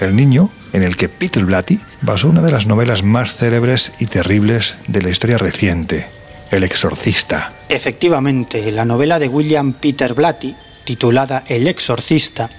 [0.00, 4.06] el niño en el que Peter Blatty basó una de las novelas más célebres y
[4.06, 6.06] terribles de la historia reciente,
[6.50, 7.52] El Exorcista.
[7.68, 12.50] Efectivamente, la novela de William Peter Blatty, titulada El Exorcista,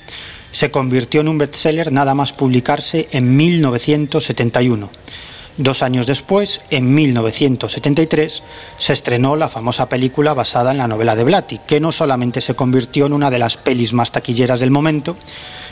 [0.52, 4.90] se convirtió en un bestseller nada más publicarse en 1971
[5.62, 8.42] Dos años después, en 1973,
[8.80, 12.56] se estrenó la famosa película basada en la novela de Blatty, que no solamente se
[12.56, 15.16] convirtió en una de las pelis más taquilleras del momento,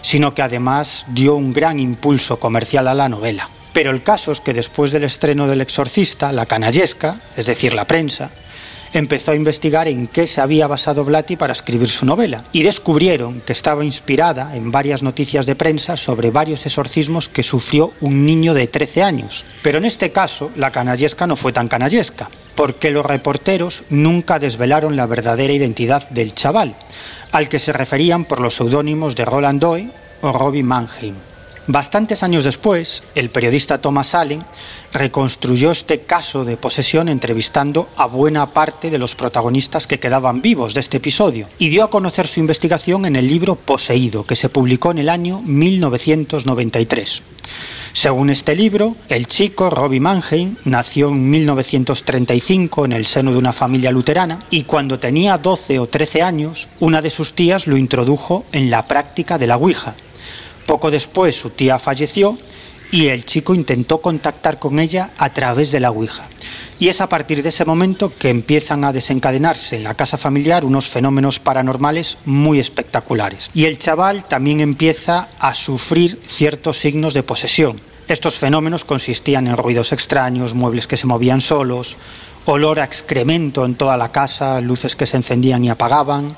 [0.02, 3.50] sino que además dio un gran impulso comercial a la novela.
[3.74, 7.88] Pero el caso es que después del estreno del Exorcista, la canallesca, es decir, la
[7.88, 8.30] prensa,
[8.94, 13.42] empezó a investigar en qué se había basado Blatty para escribir su novela y descubrieron
[13.42, 18.54] que estaba inspirada en varias noticias de prensa sobre varios exorcismos que sufrió un niño
[18.54, 19.46] de 13 años.
[19.62, 24.96] Pero en este caso la canallesca no fue tan canallesca, porque los reporteros nunca desvelaron
[24.96, 26.76] la verdadera identidad del chaval,
[27.32, 29.90] al que se referían por los seudónimos de Roland Doe
[30.22, 31.16] o Robbie Mannheim.
[31.72, 34.44] Bastantes años después, el periodista Thomas Allen
[34.92, 40.74] reconstruyó este caso de posesión entrevistando a buena parte de los protagonistas que quedaban vivos
[40.74, 44.50] de este episodio y dio a conocer su investigación en el libro Poseído, que se
[44.50, 47.22] publicó en el año 1993.
[47.94, 53.54] Según este libro, el chico Robbie Mannheim nació en 1935 en el seno de una
[53.54, 58.44] familia luterana y cuando tenía 12 o 13 años, una de sus tías lo introdujo
[58.54, 59.96] en la práctica de la Ouija,
[60.70, 62.38] poco después su tía falleció
[62.92, 66.28] y el chico intentó contactar con ella a través de la Ouija.
[66.78, 70.66] Y es a partir de ese momento que empiezan a desencadenarse en la casa familiar
[70.66, 73.50] unos fenómenos paranormales muy espectaculares.
[73.56, 77.82] Y el chaval también empieza a sufrir ciertos signos de posesión.
[78.08, 81.98] Estos fenómenos consistían en ruidos extraños, muebles que se movían solos,
[82.46, 86.38] olor a excremento en toda la casa, luces que se encendían y apagaban,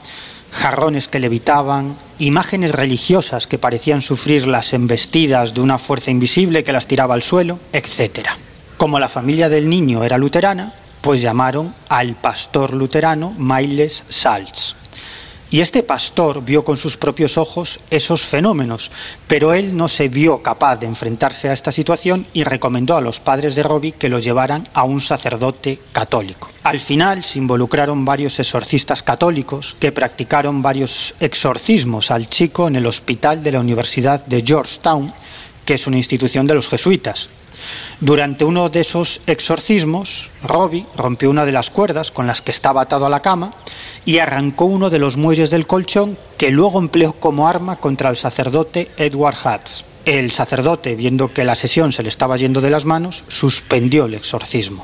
[0.52, 6.74] jarrones que levitaban, imágenes religiosas que parecían sufrir las embestidas de una fuerza invisible que
[6.74, 8.28] las tiraba al suelo, etc.
[8.78, 14.76] Como la familia del niño era luterana, pues llamaron al pastor luterano Miles Salz.
[15.54, 18.90] Y este pastor vio con sus propios ojos esos fenómenos,
[19.28, 23.20] pero él no se vio capaz de enfrentarse a esta situación y recomendó a los
[23.20, 26.50] padres de Robbie que lo llevaran a un sacerdote católico.
[26.64, 32.86] Al final se involucraron varios exorcistas católicos que practicaron varios exorcismos al chico en el
[32.86, 35.14] hospital de la Universidad de Georgetown,
[35.66, 37.30] que es una institución de los jesuitas.
[38.00, 42.82] Durante uno de esos exorcismos, Robbie rompió una de las cuerdas con las que estaba
[42.82, 43.54] atado a la cama
[44.06, 48.18] y arrancó uno de los muelles del colchón que luego empleó como arma contra el
[48.18, 49.84] sacerdote Edward Hatz.
[50.06, 54.16] El sacerdote, viendo que la sesión se le estaba yendo de las manos, suspendió el
[54.16, 54.84] exorcismo.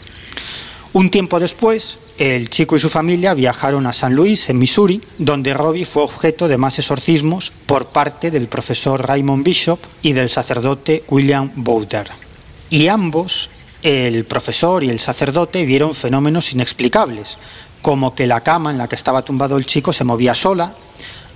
[0.94, 5.54] Un tiempo después, el chico y su familia viajaron a San Luis, en Missouri, donde
[5.54, 11.04] Robbie fue objeto de más exorcismos por parte del profesor Raymond Bishop y del sacerdote
[11.10, 12.27] William Bowder.
[12.70, 13.50] Y ambos,
[13.82, 17.38] el profesor y el sacerdote, vieron fenómenos inexplicables,
[17.82, 20.76] como que la cama en la que estaba tumbado el chico se movía sola,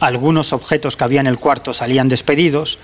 [0.01, 2.79] algunos objetos que había en el cuarto salían despedidos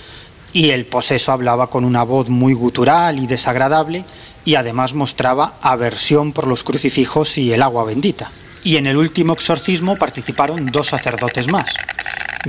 [0.54, 4.06] y el poseso hablaba con una voz muy gutural y desagradable
[4.46, 8.32] y además mostraba aversión por los crucifijos y el agua bendita.
[8.64, 11.74] Y en el último exorcismo participaron dos sacerdotes más,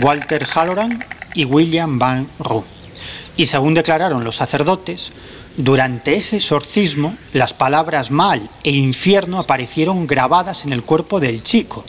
[0.03, 1.05] Walter Halloran
[1.35, 2.65] y William Van Roo.
[3.37, 5.13] Y según declararon los sacerdotes,
[5.59, 11.85] durante ese exorcismo, las palabras mal e infierno aparecieron grabadas en el cuerpo del chico.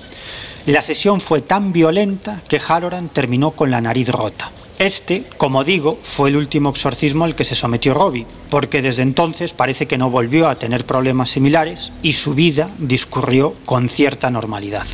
[0.66, 4.50] La sesión fue tan violenta que Halloran terminó con la nariz rota.
[4.80, 9.54] Este, como digo, fue el último exorcismo al que se sometió Robbie, porque desde entonces
[9.54, 14.88] parece que no volvió a tener problemas similares y su vida discurrió con cierta normalidad.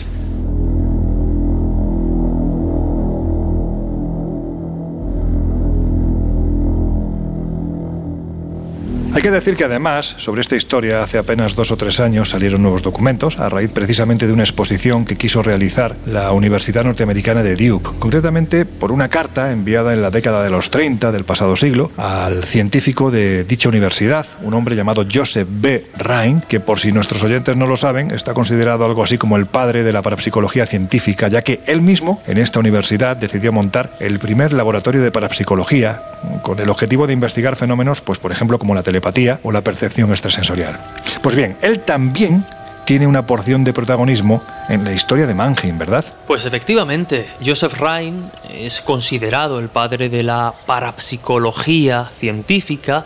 [9.15, 12.61] Hay que decir que además, sobre esta historia, hace apenas dos o tres años salieron
[12.61, 17.55] nuevos documentos a raíz precisamente de una exposición que quiso realizar la Universidad Norteamericana de
[17.55, 21.91] Duke, concretamente por una carta enviada en la década de los 30 del pasado siglo
[21.95, 25.87] al científico de dicha universidad, un hombre llamado Joseph B.
[25.97, 29.45] Rhine, que por si nuestros oyentes no lo saben, está considerado algo así como el
[29.45, 34.19] padre de la parapsicología científica, ya que él mismo en esta universidad decidió montar el
[34.19, 36.01] primer laboratorio de parapsicología
[36.41, 39.04] con el objetivo de investigar fenómenos, pues por ejemplo como la telepatía
[39.43, 40.79] o la percepción extrasensorial.
[41.21, 42.45] Pues bien, él también
[42.85, 46.05] tiene una porción de protagonismo en la historia de Mannheim, ¿verdad?
[46.27, 53.05] Pues efectivamente, Joseph Rhein es considerado el padre de la parapsicología científica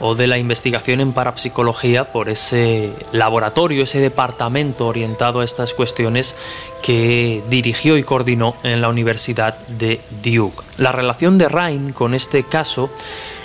[0.00, 6.36] o de la investigación en parapsicología por ese laboratorio, ese departamento orientado a estas cuestiones
[6.82, 10.62] que dirigió y coordinó en la Universidad de Duke.
[10.76, 12.90] La relación de Rhein con este caso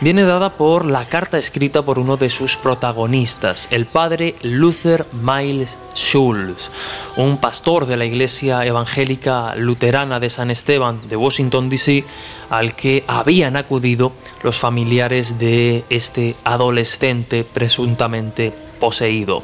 [0.03, 5.77] viene dada por la carta escrita por uno de sus protagonistas, el padre Luther Miles
[5.95, 6.71] Schulz,
[7.15, 12.03] un pastor de la Iglesia Evangélica Luterana de San Esteban de Washington, D.C.,
[12.49, 14.11] al que habían acudido
[14.43, 18.51] los familiares de este adolescente presuntamente
[18.81, 19.41] poseído.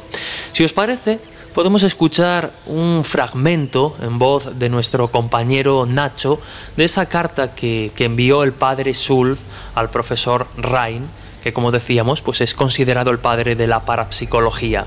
[0.52, 1.20] Si os parece,
[1.50, 6.40] podemos escuchar un fragmento en voz de nuestro compañero Nacho
[6.76, 9.40] de esa carta que, envió el padre Schulz
[9.74, 11.04] al profesor Rhein,
[11.42, 14.84] que como decíamos, pues es considerado el padre de la parapsicología.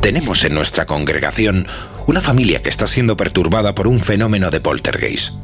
[0.00, 1.66] Tenemos en nuestra congregación
[2.06, 5.34] una familia que está siendo perturbada por un fenómeno de poltergeist.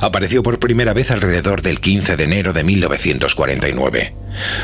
[0.00, 4.14] Apareció por primera vez alrededor del 15 de enero de 1949.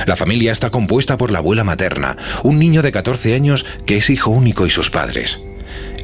[0.06, 4.10] La familia está compuesta por la abuela materna, un niño de 14 años que es
[4.10, 5.40] hijo único y sus padres.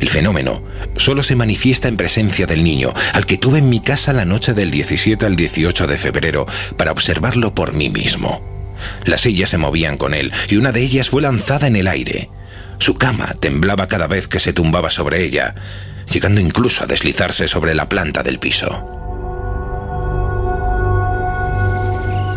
[0.01, 0.63] El fenómeno
[0.97, 4.55] solo se manifiesta en presencia del niño, al que tuve en mi casa la noche
[4.55, 6.47] del 17 al 18 de febrero
[6.77, 8.41] para observarlo por mí mismo.
[9.05, 12.31] Las sillas se movían con él y una de ellas fue lanzada en el aire.
[12.81, 15.55] Su cama temblaba cada vez que se tumbaba sobre ella,
[16.11, 18.71] llegando incluso a deslizarse sobre la planta del piso.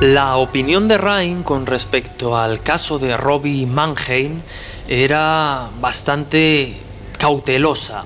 [0.01, 4.41] La opinión de Ryan con respecto al caso de Robbie Mannheim
[4.89, 6.75] era bastante
[7.17, 8.03] cautelosa.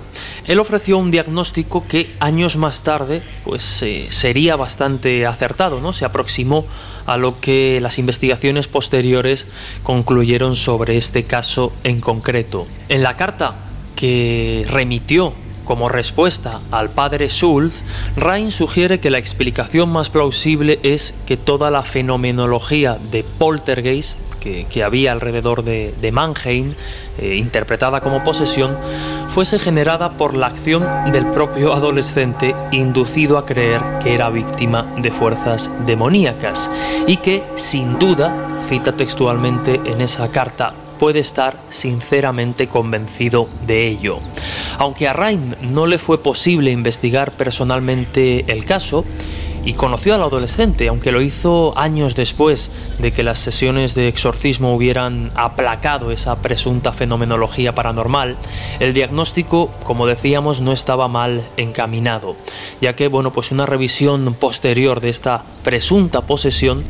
[0.48, 5.92] Él ofreció un diagnóstico que años más tarde pues eh, sería bastante acertado, ¿no?
[5.92, 6.66] Se aproximó
[7.06, 9.46] a lo que las investigaciones posteriores
[9.84, 12.66] concluyeron sobre este caso en concreto.
[12.88, 13.56] En la carta
[13.98, 15.34] que remitió
[15.66, 17.82] como respuesta al padre Schultz,
[18.16, 24.16] Rhein sugiere que la explicación más plausible es que toda la fenomenología de poltergeist
[24.70, 26.74] que, había alrededor de, Mannheim,
[27.20, 28.78] eh, interpretada como posesión,
[29.30, 35.12] fuese generada por la acción del propio adolescente inducido a creer que era víctima de
[35.12, 36.70] fuerzas demoníacas
[37.08, 38.34] y que, sin duda,
[38.70, 44.20] cita textualmente en esa carta, puede estar sinceramente convencido de ello.
[44.78, 49.06] Aunque a Raim no le fue posible investigar personalmente el caso,
[49.68, 54.74] y conoció al adolescente, aunque lo hizo años después de que las sesiones de exorcismo
[54.74, 58.38] hubieran aplacado esa presunta fenomenología paranormal,
[58.80, 62.38] el diagnóstico, como decíamos, no estaba mal encaminado,
[62.80, 66.86] ya que bueno, pues una revisión posterior de esta presunta posesión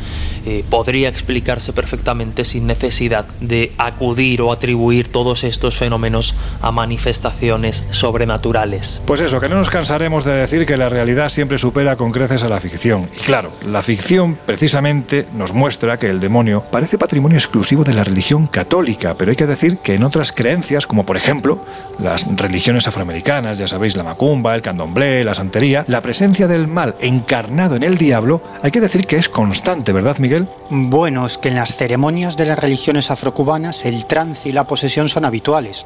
[0.50, 7.84] eh, podría explicarse perfectamente sin necesidad de acudir o atribuir todos estos fenómenos a manifestaciones
[7.90, 9.02] sobrenaturales.
[9.06, 12.44] Pues eso, que no nos cansaremos de decir que la realidad siempre supera con creces
[12.44, 13.10] a la ficción.
[13.20, 18.06] Y claro, la ficción precisamente nos muestra que el demonio parece patrimonio exclusivo de la
[18.06, 21.66] religión católica, pero hay que decir que en otras creencias, como por ejemplo
[22.00, 26.96] las religiones afroamericanas, ya sabéis, la macumba, el candomblé, la santería, la presencia del mal
[27.00, 30.48] encarnado en el diablo, hay que decir que es constante, ¿verdad, Miguel?
[30.70, 35.10] Bueno, es que en las ceremonias de las religiones afrocubanas el trance y la posesión
[35.10, 35.86] son habituales.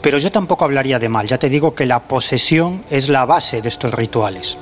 [0.00, 3.62] Pero yo tampoco hablaría de mal, ya te digo que la posesión es la base
[3.62, 4.58] de estos rituales.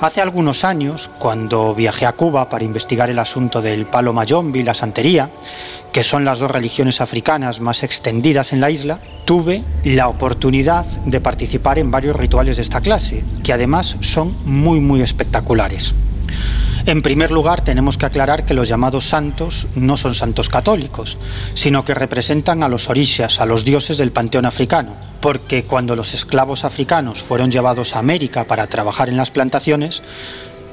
[0.00, 4.62] Hace algunos años, cuando viajé a Cuba para investigar el asunto del palo mayombe y
[4.62, 5.30] la santería,
[5.94, 11.20] que son las dos religiones africanas más extendidas en la isla, tuve la oportunidad de
[11.20, 15.94] participar en varios rituales de esta clase, que además son muy muy espectaculares.
[16.84, 21.16] En primer lugar, tenemos que aclarar que los llamados santos no son santos católicos,
[21.54, 26.12] sino que representan a los orishas, a los dioses del panteón africano, porque cuando los
[26.12, 30.02] esclavos africanos fueron llevados a América para trabajar en las plantaciones,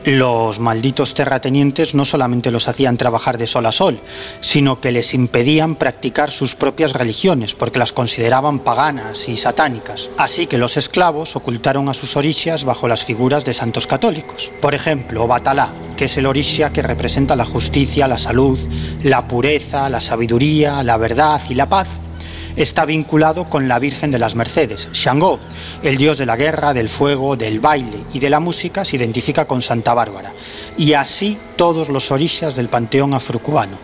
[0.06, 4.00] los malditos terratenientes no solamente los hacían trabajar de sol a sol,
[4.40, 10.10] sino que les impedían practicar sus propias religiones, porque las consideraban paganas y satánicas.
[10.18, 14.52] Así que los esclavos ocultaron a sus orishas bajo las figuras de santos católicos.
[14.62, 18.60] Por ejemplo, Obatalá, que es el orisha que representa la justicia, la salud,
[19.04, 21.88] la pureza, la sabiduría, la verdad y la paz,
[22.56, 24.90] está vinculado con la Virgen de las Mercedes.
[24.94, 25.40] Shango,
[25.84, 29.46] el dios de la guerra, del fuego, del baile y de la música, se identifica
[29.46, 30.34] con Santa Bárbara.
[30.78, 33.78] Y así todos los orishas del panteón afrocubano.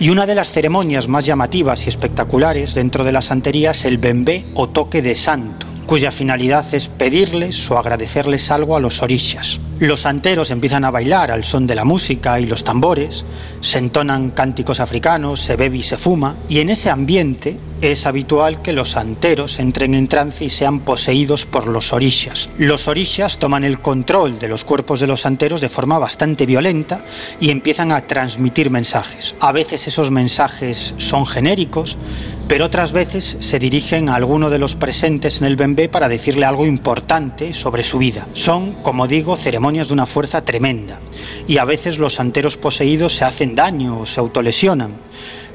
[0.00, 3.98] Y una de las ceremonias más llamativas y espectaculares dentro de la santería es el
[3.98, 9.60] bembé o toque de santo cuya finalidad es pedirles o agradecerles algo a los orishas.
[9.78, 13.26] Los santeros empiezan a bailar al son de la música y los tambores,
[13.60, 18.62] se entonan cánticos africanos, se bebe y se fuma, y en ese ambiente es habitual
[18.62, 22.48] que los santeros entren en trance y sean poseídos por los orishas.
[22.56, 27.04] Los orishas toman el control de los cuerpos de los santeros de forma bastante violenta
[27.40, 29.34] y empiezan a transmitir mensajes.
[29.40, 31.98] A veces esos mensajes son genéricos,
[32.46, 36.44] pero otras veces se dirigen a alguno de los presentes en el bembé para decirle
[36.44, 38.26] algo importante sobre su vida.
[38.32, 41.00] Son, como digo, ceremonias de una fuerza tremenda,
[41.46, 44.92] y a veces los santeros poseídos se hacen daño o se autolesionan.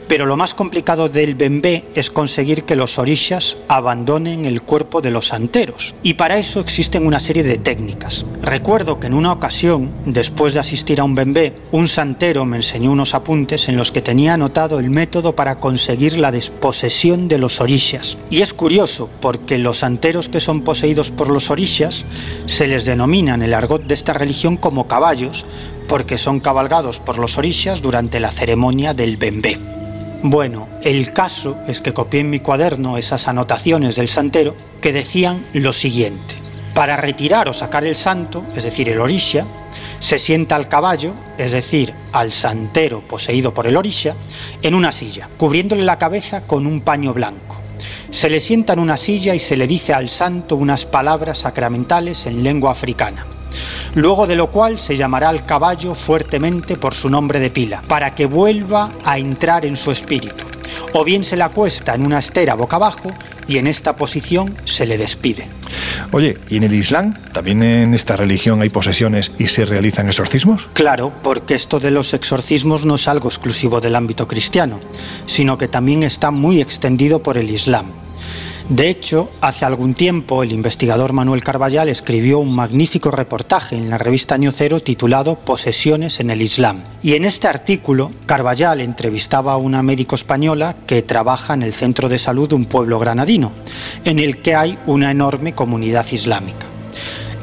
[0.08, 5.12] Pero lo más complicado del bembé es conseguir que los orishas abandonen el cuerpo de
[5.12, 5.96] los santeros.
[6.02, 8.26] Y para eso existen una serie de técnicas.
[8.42, 12.92] Recuerdo que en una ocasión, después de asistir a un bembé, un santero me enseñó
[12.92, 17.60] unos apuntes en los que tenía anotado el método para conseguir la desposesión de los
[17.60, 18.18] orishas.
[18.30, 22.06] Y es curioso porque los santeros que son poseídos por los orishas
[22.46, 25.46] se les denomina en el argot de esta religión como caballos
[25.88, 29.77] porque son cabalgados por los orishas durante la ceremonia del bembé.
[30.24, 35.46] Bueno, el caso es que copié en mi cuaderno esas anotaciones del santero que decían
[35.54, 36.34] lo siguiente.
[36.74, 39.46] Para retirar o sacar el santo, es decir, el orisha,
[40.00, 44.16] se sienta al caballo, es decir, al santero poseído por el orisha,
[44.64, 47.56] en una silla, cubriéndole la cabeza con un paño blanco.
[48.10, 52.26] Se le sienta en una silla y se le dice al santo unas palabras sacramentales
[52.26, 53.37] en lengua africana
[53.96, 58.14] luego de lo cual se llamará al caballo fuertemente por su nombre de pila, para
[58.16, 60.46] que vuelva a entrar en su espíritu.
[60.94, 63.10] O bien se le acuesta en una estera boca abajo
[63.48, 65.48] y en esta posición se le despide.
[66.12, 70.68] Oye, ¿y en el Islam también en esta religión hay posesiones y se realizan exorcismos?
[70.74, 74.80] Claro, porque esto de los exorcismos no es algo exclusivo del ámbito cristiano,
[75.26, 77.92] sino que también está muy extendido por el Islam.
[78.70, 83.98] De hecho, hace algún tiempo el investigador Manuel Carballal escribió un magnífico reportaje en la
[83.98, 86.84] revista Cero titulado Posesiones en el Islam.
[87.02, 92.10] Y en este artículo, Carballal entrevistaba a una médico española que trabaja en el centro
[92.10, 93.54] de salud de un pueblo granadino,
[94.04, 96.66] en el que hay una enorme comunidad islámica.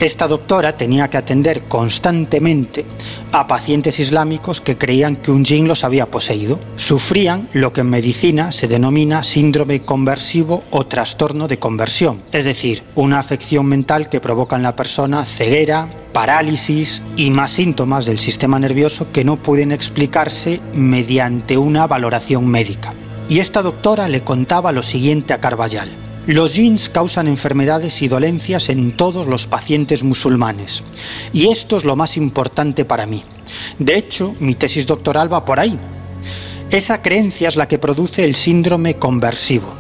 [0.01, 2.85] Esta doctora tenía que atender constantemente
[3.33, 6.59] a pacientes islámicos que creían que un jinn los había poseído.
[6.77, 12.83] Sufrían lo que en medicina se denomina síndrome conversivo o trastorno de conversión, es decir,
[12.95, 18.59] una afección mental que provoca en la persona ceguera, parálisis y más síntomas del sistema
[18.59, 22.95] nervioso que no pueden explicarse mediante una valoración médica.
[23.29, 26.04] Y esta doctora le contaba lo siguiente a Carballal.
[26.27, 30.83] Los jeans causan enfermedades y dolencias en todos los pacientes musulmanes.
[31.35, 33.23] Y esto es lo más importante para mí.
[33.79, 35.79] De hecho, mi tesis doctoral va por ahí.
[36.71, 39.75] Esa creencia es la que produce el síndrome conversivo.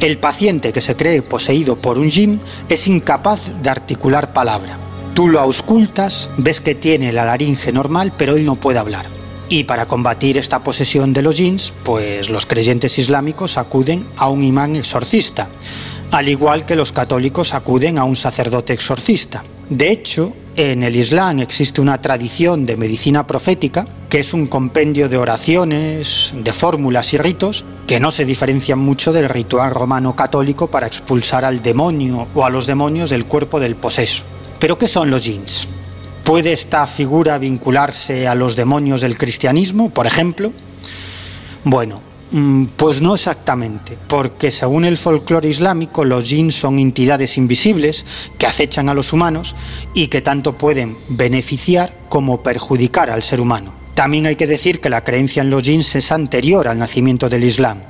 [0.00, 4.76] El paciente que se cree poseído por un jin es incapaz de articular palabra.
[5.14, 9.23] Tú lo auscultas, ves que tiene la laringe normal, pero él no puede hablar.
[9.48, 14.42] Y para combatir esta posesión de los jeans, pues los creyentes islámicos acuden a un
[14.42, 15.48] imán exorcista,
[16.10, 19.44] al igual que los católicos acuden a un sacerdote exorcista.
[19.68, 25.08] De hecho, en el Islam existe una tradición de medicina profética, que es un compendio
[25.08, 30.68] de oraciones, de fórmulas y ritos, que no se diferencian mucho del ritual romano católico
[30.68, 34.22] para expulsar al demonio o a los demonios del cuerpo del poseso.
[34.58, 35.66] ¿Pero qué son los jeans?
[36.24, 40.52] ¿Puede esta figura vincularse a los demonios del cristianismo, por ejemplo?
[41.64, 42.00] Bueno,
[42.30, 48.06] mm, pues no exactamente, porque según el folclore islámico, los jinns son entidades invisibles
[48.38, 49.54] que acechan a los humanos
[49.92, 53.74] y que tanto pueden beneficiar como perjudicar al ser humano.
[53.94, 57.44] También hay que decir que la creencia en los jinns es anterior al nacimiento del
[57.44, 57.80] Islam,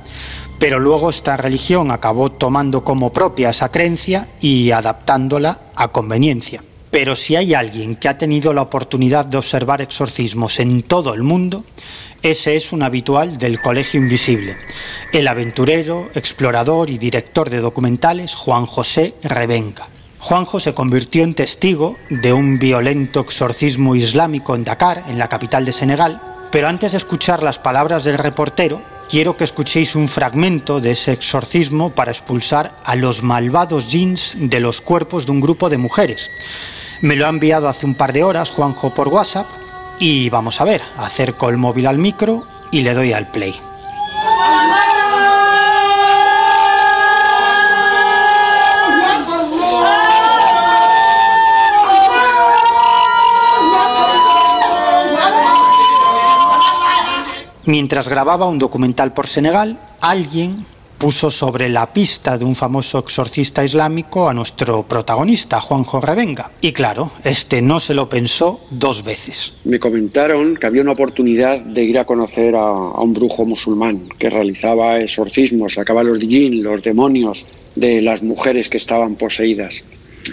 [0.59, 6.61] pero luego esta religión acabó tomando como propia esa creencia y adaptándola a conveniencia.
[6.95, 11.23] Pero si hay alguien que ha tenido la oportunidad de observar exorcismos en todo el
[11.23, 11.65] mundo,
[12.23, 14.55] ese es un habitual del Colegio Invisible,
[15.11, 19.89] el aventurero, explorador y director de documentales Juan José Rebenca.
[20.19, 25.65] Juanjo se convirtió en testigo de un violento exorcismo islámico en Dakar, en la capital
[25.65, 30.79] de Senegal, pero antes de escuchar las palabras del reportero, quiero que escuchéis un fragmento
[30.79, 35.69] de ese exorcismo para expulsar a los malvados jeans de los cuerpos de un grupo
[35.69, 36.31] de mujeres.
[37.01, 39.47] Me lo ha enviado hace un par de horas Juanjo por WhatsApp
[39.99, 43.55] Y vamos a ver, acerco el móvil al micro y le doy al play.
[57.65, 60.65] Mientras grababa un documental por Senegal, alguien
[60.97, 66.51] puso sobre la pista de un famoso exorcista islámico a nuestro protagonista, Juanjo Revenga.
[66.61, 69.53] Y claro, este no se lo pensó dos veces.
[69.63, 74.29] Me comentaron que había una oportunidad de ir a conocer a, un brujo musulmán que
[74.29, 79.83] realizaba exorcismos, sacaba los jinn, los demonios de las mujeres que estaban poseídas.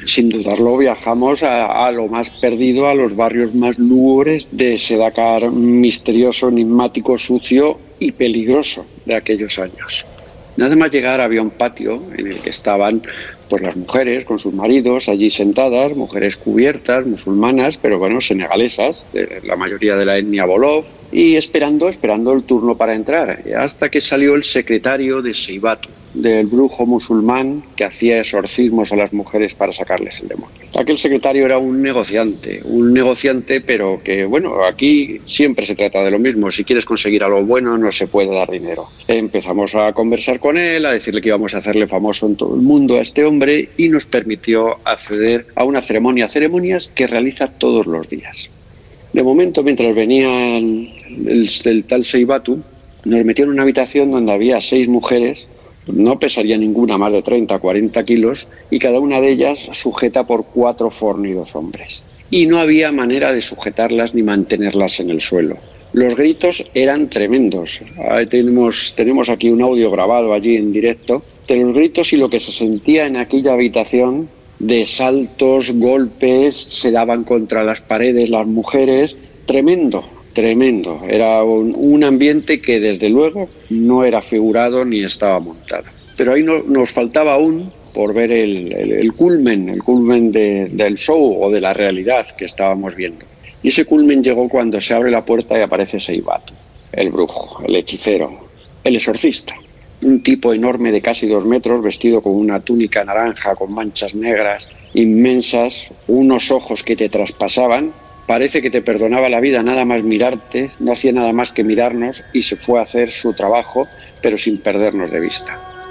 [0.06, 4.96] Sin dudarlo, viajamos a, a, lo más perdido, a los barrios más lúgubres de ese
[4.96, 10.06] Dakar misterioso, enigmático, sucio y peligroso de aquellos años.
[10.56, 13.02] Nada más llegar había un patio en el que estaban
[13.48, 19.04] pues las mujeres con sus maridos allí sentadas, mujeres cubiertas, musulmanas, pero bueno, senegalesas,
[19.44, 24.00] la mayoría de la etnia Bolov, y esperando, esperando el turno para entrar, hasta que
[24.00, 29.72] salió el secretario de Seibatu, del brujo musulmán que hacía exorcismos a las mujeres para
[29.72, 30.56] sacarles el demonio.
[30.78, 36.10] Aquel secretario era un negociante, un negociante, pero que, bueno, aquí siempre se trata de
[36.10, 36.50] lo mismo.
[36.50, 38.86] Si quieres conseguir algo bueno, no se puede dar dinero.
[39.08, 42.62] Empezamos a conversar con él, a decirle que íbamos a hacerle famoso en todo el
[42.62, 47.86] mundo a este hombre y nos permitió acceder a una ceremonia, ceremonias que realiza todos
[47.86, 48.50] los días.
[49.12, 52.62] De momento, mientras venía el, tal Seibatu,
[53.04, 55.46] nos metió en una habitación donde había seis mujeres
[55.86, 60.44] no pesaría ninguna más de 30 40 kilos y cada una de ellas sujeta por
[60.44, 62.02] cuatro fornidos hombres.
[62.30, 65.56] Y no había manera de sujetarlas ni mantenerlas en el suelo.
[65.92, 67.80] Los gritos eran tremendos.
[68.30, 72.40] tenemos, tenemos aquí un audio grabado allí en directo de los gritos y lo que
[72.40, 74.28] se sentía en aquella habitación
[74.62, 81.00] de saltos, golpes, se daban contra las paredes las mujeres, tremendo, tremendo.
[81.08, 85.84] Era un, ambiente que desde luego no era figurado ni estaba montado.
[86.16, 91.50] Pero ahí no, nos faltaba aún por ver el, culmen, el culmen del show o
[91.50, 93.26] de la realidad que estábamos viendo.
[93.64, 96.52] Y ese culmen llegó cuando se abre la puerta y aparece Seibato,
[96.92, 98.32] el brujo, el hechicero,
[98.84, 99.56] el exorcista.
[100.02, 104.68] Un tipo enorme de casi dos metros, vestido con una túnica naranja con manchas negras
[104.94, 107.92] inmensas, unos ojos que te traspasaban
[108.26, 112.22] Parece que te perdonaba la vida nada más mirarte, no hacía nada más que mirarnos
[112.32, 113.88] y se fue a hacer su trabajo,
[114.22, 115.81] pero sin perdernos de vista.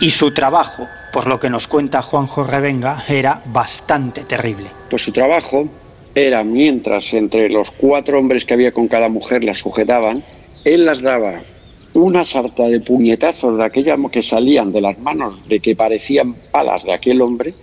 [0.00, 4.66] Y su trabajo, por lo que nos cuenta Juanjo Revenga, era bastante terrible.
[4.90, 5.68] Pues su trabajo
[6.14, 10.22] era mientras entre los cuatro hombres que había con cada mujer las sujetaban,
[10.64, 11.40] él las daba
[11.94, 16.84] una sarta de puñetazos de aquella que salían de las manos de que parecían palas
[16.84, 17.54] de aquel hombre,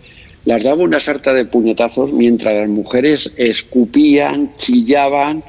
[0.45, 5.43] las daba una sarta de puñetazos mientras las mujeres escupían, chillaban,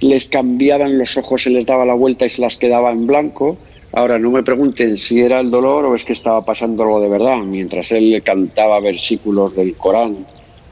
[0.00, 3.56] les cambiaban los ojos, se les daba la vuelta y se las quedaba en blanco.
[3.96, 7.08] Ahora no me pregunten si era el dolor o es que estaba pasando algo de
[7.08, 10.26] verdad, mientras él cantaba versículos del Corán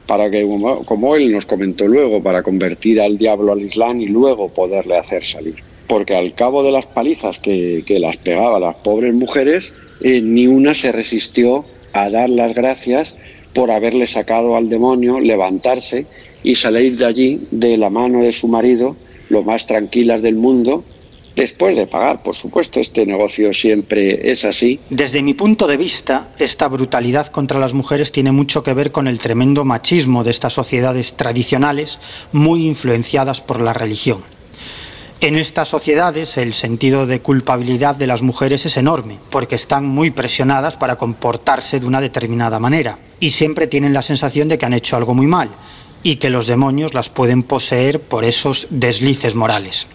[0.07, 0.47] para que,
[0.85, 5.25] como él nos comentó luego, para convertir al diablo al Islam y luego poderle hacer
[5.25, 5.55] salir.
[5.87, 9.73] Porque al cabo de las palizas que, las pegaba las pobres mujeres,
[10.03, 11.65] eh, ni una se resistió
[11.95, 13.15] a dar las gracias
[13.55, 16.05] por haberle sacado al demonio, levantarse
[16.43, 18.97] y salir de allí de la mano de su marido,
[19.31, 20.85] lo más tranquilas del mundo,
[21.37, 24.81] después de pagar, por supuesto, este negocio siempre es así.
[24.91, 29.09] Desde mi punto de vista, esta brutalidad contra las mujeres tiene mucho que ver con
[29.09, 31.99] el tremendo machismo de estas sociedades tradicionales,
[32.33, 34.23] muy influenciadas por la religión.
[35.21, 40.11] En estas sociedades el sentido de culpabilidad de las mujeres es enorme, porque están muy
[40.11, 44.75] presionadas para comportarse de una determinada manera y siempre tienen la sensación de que han
[44.75, 45.49] hecho algo muy mal
[46.03, 49.87] y que los demonios las pueden poseer por esos deslices morales.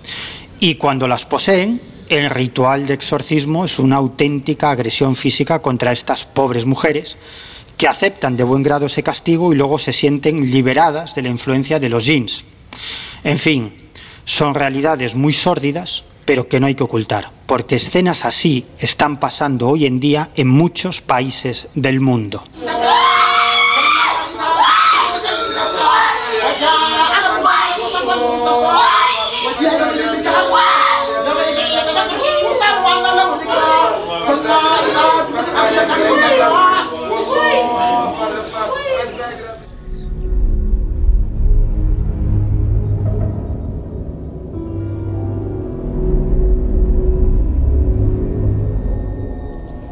[0.60, 6.26] Y cuando las poseen, el ritual de exorcismo es una auténtica agresión física contra estas
[6.26, 7.18] pobres mujeres
[7.78, 11.80] que aceptan de buen grado ese castigo y luego se sienten liberadas de la influencia
[11.80, 12.44] de los jeans.
[13.24, 13.74] En fin,
[14.26, 19.70] son realidades muy sórdidas, pero que no hay que ocultar, porque escenas así están pasando
[19.70, 22.44] hoy en día en muchos países del mundo.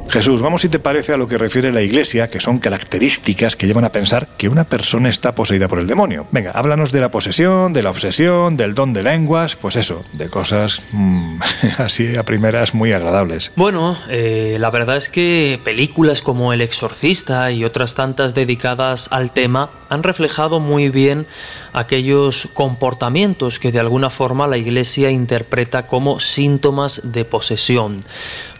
[0.09, 3.67] Jesús, vamos si te parece a lo que refiere la Iglesia, que son características que
[3.67, 6.25] llevan a pensar que una persona está poseída por el demonio.
[6.31, 10.29] Venga, háblanos de la posesión, de la obsesión, del don de lenguas, pues eso, de
[10.29, 11.39] cosas mm,
[11.77, 13.51] así a primeras muy agradables.
[13.55, 19.31] Bueno, eh, la verdad es que películas como El Exorcista y otras tantas dedicadas al
[19.31, 21.27] tema han reflejado muy bien
[21.73, 28.01] aquellos comportamientos que de alguna forma la Iglesia interpreta como síntomas de posesión.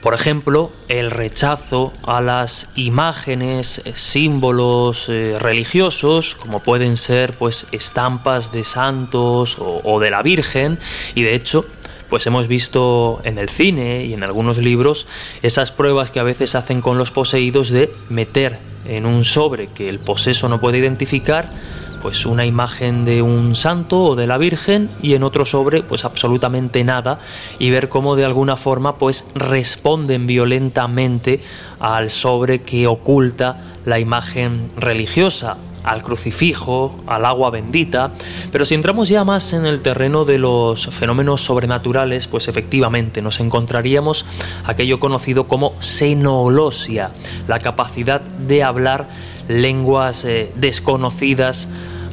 [0.08, 7.66] Por ejemplo, el rechazo a las imágenes, eh, símbolos eh, religiosos, como pueden ser pues
[7.74, 10.80] estampas de santos o, o de la Virgen,
[11.14, 11.66] y de hecho
[12.10, 15.08] pues hemos visto en el cine y en algunos libros
[15.42, 19.90] esas pruebas que a veces hacen con los poseídos de meter en un sobre que
[19.90, 21.52] el poseso no puede identificar
[22.02, 26.06] pues una imagen de un santo o de la Virgen y en otro sobre pues
[26.06, 27.20] absolutamente nada
[27.60, 31.42] y ver cómo de alguna forma pues responden violentamente
[31.80, 35.58] al sobre que oculta la imagen religiosa
[35.88, 38.12] al crucifijo, al agua bendita,
[38.52, 43.40] pero si entramos ya más en el terreno de los fenómenos sobrenaturales, pues efectivamente nos
[43.40, 44.26] encontraríamos
[44.66, 47.12] aquello conocido como senolosia,
[47.48, 49.08] la capacidad de hablar
[49.48, 51.70] lenguas eh, desconocidas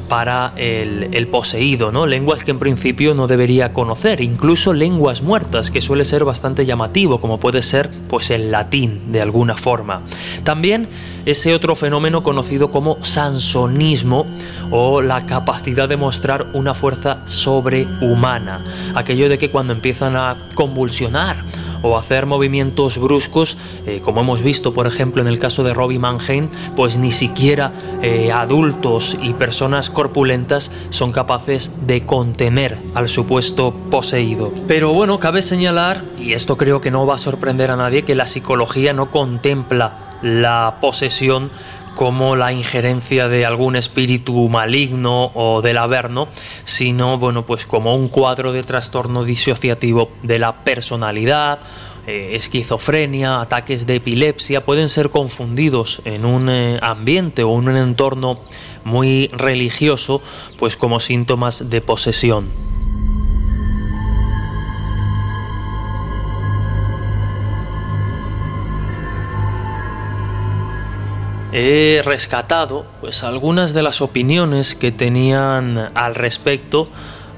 [0.07, 2.05] para el, poseído, ¿no?
[2.05, 7.19] Lenguas que en principio no debería conocer, incluso lenguas muertas, que suele ser bastante llamativo,
[7.19, 10.01] como puede ser pues el latín de alguna forma.
[10.43, 10.87] También
[11.25, 14.25] ese otro fenómeno conocido como sansonismo
[14.71, 21.43] o la capacidad de mostrar una fuerza sobrehumana, aquello de que cuando empiezan a convulsionar
[21.81, 25.99] o hacer movimientos bruscos, eh, como hemos visto por ejemplo en el caso de Robbie
[25.99, 27.71] Mannheim, pues ni siquiera
[28.01, 34.51] eh, adultos y personas corpulentas son capaces de contener al supuesto poseído.
[34.67, 38.15] Pero bueno, cabe señalar, y esto creo que no va a sorprender a nadie, que
[38.15, 41.51] la psicología no contempla la posesión
[41.95, 46.27] como la injerencia de algún espíritu maligno o del averno,
[46.65, 51.59] sino bueno, pues como un cuadro de trastorno disociativo de la personalidad,
[52.05, 57.77] eh, esquizofrenia, ataques de epilepsia, pueden ser confundidos en un eh, ambiente o en un
[57.77, 58.39] entorno
[58.83, 60.21] muy religioso,
[60.59, 62.74] pues como síntomas de posesión.
[71.57, 76.89] He rescatado pues algunas de las opiniones que tenían al respecto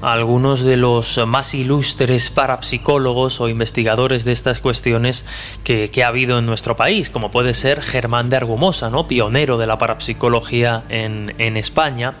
[0.02, 5.24] algunos de los más ilustres parapsicólogos o investigadores de estas cuestiones
[5.62, 9.06] que, ha habido en nuestro país, como puede ser Germán de Argumosa, ¿no?
[9.06, 12.14] pionero de la parapsicología en, España.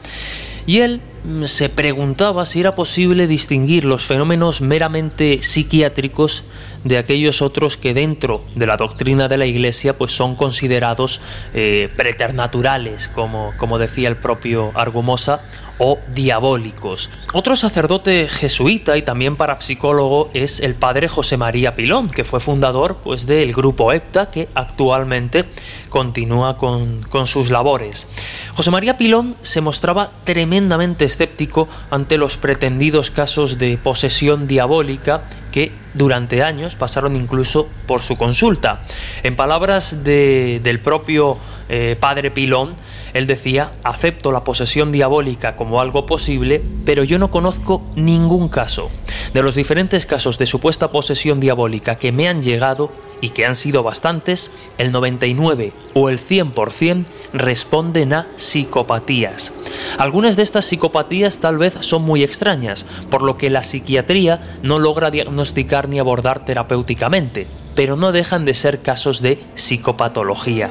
[0.66, 6.44] Y él mm, se preguntaba si era posible distinguir los fenómenos meramente psiquiátricos
[6.84, 11.20] de aquellos otros que dentro de la doctrina de la Iglesia pues son considerados
[11.54, 15.42] eh, preternaturales, como, como decía el propio Argumosa,
[15.78, 17.10] o diabólicos.
[17.34, 22.96] Otro sacerdote jesuita y también parapsicólogo es el padre José María Pilón, que fue fundador
[23.04, 25.44] pues, del grupo EPTA, que actualmente
[25.90, 28.06] continúa con, con sus labores.
[28.54, 35.72] José María Pilón se mostraba tremendamente escéptico ante los pretendidos casos de posesión diabólica que
[35.94, 38.80] durante años pasaron incluso por su consulta.
[39.22, 41.36] En palabras del propio
[41.68, 42.74] eh, padre Pilón,
[43.14, 48.90] él decía, acepto la posesión diabólica como algo posible, pero yo no conozco ningún caso.
[49.34, 52.90] De los diferentes casos de supuesta posesión diabólica que me han llegado,
[53.20, 59.52] y que han sido bastantes, el 99 o el 100% responden a psicopatías.
[59.98, 64.78] Algunas de estas psicopatías tal vez son muy extrañas, por lo que la psiquiatría no
[64.78, 67.46] logra diagnosticar ni abordar terapéuticamente
[67.78, 70.70] pero no dejan de ser casos de psicopatología.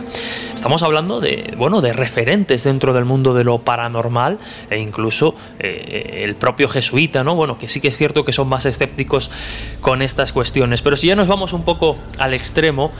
[0.54, 4.40] Estamos hablando de, bueno, de referentes dentro del mundo de lo paranormal
[4.70, 7.34] e incluso eh, el propio jesuita, ¿no?
[7.34, 9.32] Bueno, que sí que es cierto que son más escépticos
[9.80, 10.82] con estas cuestiones.
[10.82, 12.92] Pero si ya nos vamos un poco al extremo,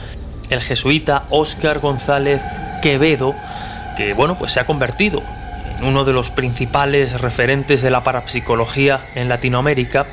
[0.48, 2.40] el jesuita Óscar González
[2.80, 3.34] Quevedo,
[3.98, 5.22] que bueno, pues se ha convertido
[5.82, 10.06] uno de los principales referentes de la parapsicología en Latinoamérica,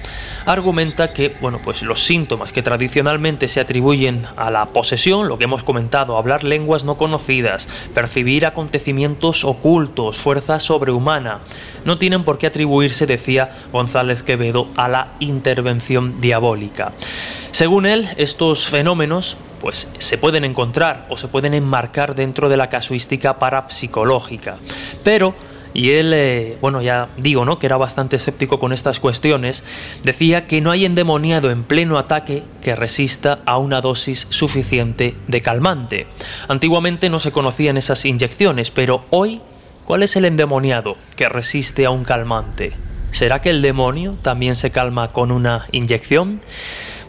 [0.45, 5.45] argumenta que bueno, pues los síntomas que tradicionalmente se atribuyen a la posesión, lo que
[5.45, 11.39] hemos comentado, hablar lenguas no conocidas, percibir acontecimientos ocultos, fuerza sobrehumana,
[11.83, 16.91] no tienen por qué atribuirse, decía González Quevedo, a la intervención diabólica.
[17.51, 22.69] Según él, estos fenómenos pues se pueden encontrar o se pueden enmarcar dentro de la
[22.69, 24.57] casuística parapsicológica,
[25.03, 25.33] pero
[25.75, 27.59] y él, eh, bueno, ya digo, ¿no?
[27.59, 29.61] Que era bastante escéptico con estas cuestiones.
[30.03, 35.41] Decía que no hay endemoniado en pleno ataque que resista a una dosis suficiente de
[35.41, 36.07] calmante.
[36.47, 39.41] Antiguamente no se conocían esas inyecciones, pero hoy,
[39.83, 42.71] ¿cuál es el endemoniado que resiste a un calmante?
[43.11, 46.39] ¿Será que el demonio también se calma con una inyección?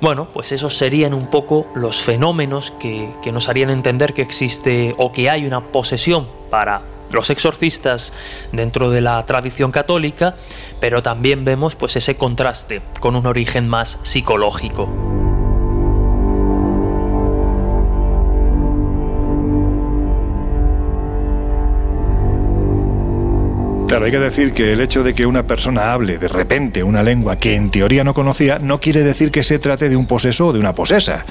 [0.00, 4.92] Bueno, pues esos serían un poco los fenómenos que, que nos harían entender que existe
[4.98, 8.12] o que hay una posesión para los exorcistas
[8.52, 10.34] dentro de la tradición católica,
[10.80, 15.35] pero también vemos pues ese contraste con un origen más psicológico.
[23.86, 27.04] Claro, hay que decir que el hecho de que una persona hable de repente una
[27.04, 30.48] lengua que en teoría no conocía no quiere decir que se trate de un poseso
[30.48, 31.24] o de una posesa.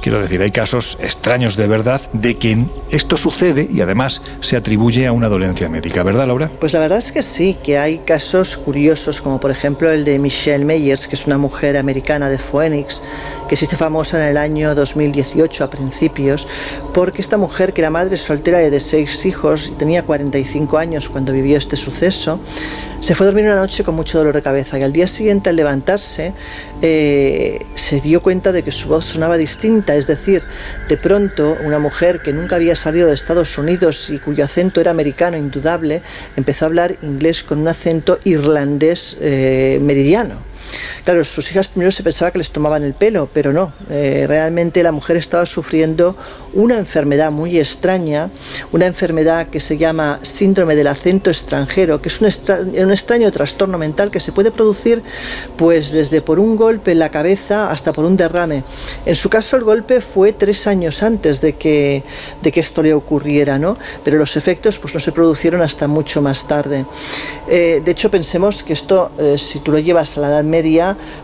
[0.00, 5.06] Quiero decir, hay casos extraños de verdad de que esto sucede y además se atribuye
[5.06, 6.50] a una dolencia médica, ¿verdad, Laura?
[6.58, 10.18] Pues la verdad es que sí, que hay casos curiosos, como por ejemplo el de
[10.18, 13.02] Michelle Meyers, que es una mujer americana de Phoenix,
[13.46, 16.48] que se hizo famosa en el año 2018 a principios,
[16.94, 21.32] porque esta mujer, que era madre soltera de seis hijos y tenía 45 años cuando
[21.32, 21.90] vivió este suceso,
[23.00, 25.50] se fue a dormir una noche con mucho dolor de cabeza y al día siguiente
[25.50, 26.34] al levantarse
[26.82, 30.42] eh, se dio cuenta de que su voz sonaba distinta, es decir,
[30.88, 34.90] de pronto una mujer que nunca había salido de Estados Unidos y cuyo acento era
[34.90, 36.02] americano indudable,
[36.36, 40.49] empezó a hablar inglés con un acento irlandés eh, meridiano.
[41.04, 43.72] Claro, sus hijas primero se pensaba que les tomaban el pelo, pero no.
[43.88, 46.16] Eh, realmente la mujer estaba sufriendo
[46.52, 48.30] una enfermedad muy extraña,
[48.72, 52.26] una enfermedad que se llama síndrome del acento extranjero, que es un,
[52.92, 55.02] extraño trastorno mental que se puede producir
[55.56, 58.64] pues desde por un golpe en la cabeza hasta por un derrame.
[59.06, 62.02] En su caso el golpe fue tres años antes de que,
[62.42, 63.76] de que esto le ocurriera, ¿no?
[64.04, 66.84] Pero los efectos pues no se produjeron hasta mucho más tarde.
[67.48, 70.59] Eh, de hecho pensemos que esto, eh, si tú lo llevas a la Edad Media,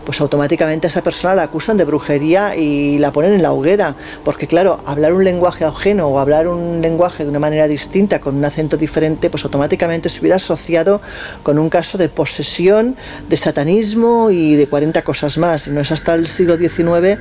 [0.05, 3.95] pues automáticamente a esa persona la acusan de brujería y la ponen en la hoguera,
[4.23, 8.35] porque claro, hablar un lenguaje ajeno o hablar un lenguaje de una manera distinta, con
[8.35, 11.01] un acento diferente, pues automáticamente se hubiera asociado
[11.43, 12.95] con un caso de posesión,
[13.29, 15.67] de satanismo y de 40 cosas más.
[15.67, 17.19] No es hasta el siglo XIX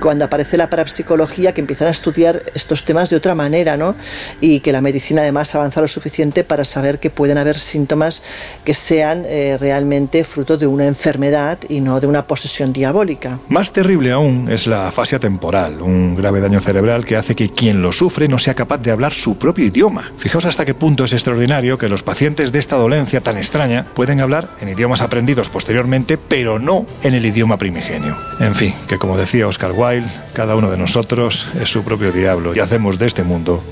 [0.00, 3.94] cuando aparece la parapsicología que empiezan a estudiar estos temas de otra manera, ¿no?
[4.40, 8.22] Y que la medicina además avanza lo suficiente para saber que pueden haber síntomas
[8.64, 13.38] que sean eh, realmente fruto de una enfermedad y no de una posesión diabólica.
[13.48, 17.82] Más terrible aún es la afasia temporal, un grave daño cerebral que hace que quien
[17.82, 20.12] lo sufre no sea capaz de hablar su propio idioma.
[20.16, 24.20] Fijaos hasta qué punto es extraordinario que los pacientes de esta dolencia tan extraña pueden
[24.20, 28.16] hablar en idiomas aprendidos posteriormente, pero no en el idioma primigenio.
[28.40, 32.54] En fin, que como decía Oscar Wilde, cada uno de nosotros es su propio diablo
[32.54, 33.62] y hacemos de este mundo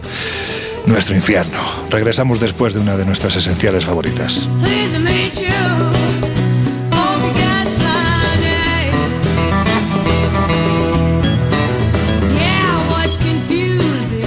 [0.87, 1.59] nuestro infierno.
[1.91, 4.49] Regresamos después de una de nuestras esenciales favoritas.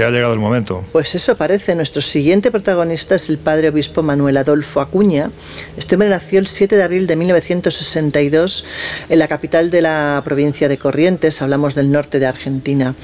[0.00, 0.82] Que ha llegado el momento.
[0.92, 1.74] Pues eso parece.
[1.74, 5.30] Nuestro siguiente protagonista es el padre obispo Manuel Adolfo Acuña.
[5.76, 8.64] Este hombre nació el 7 de abril de 1962
[9.10, 12.94] en la capital de la provincia de Corrientes, hablamos del norte de Argentina.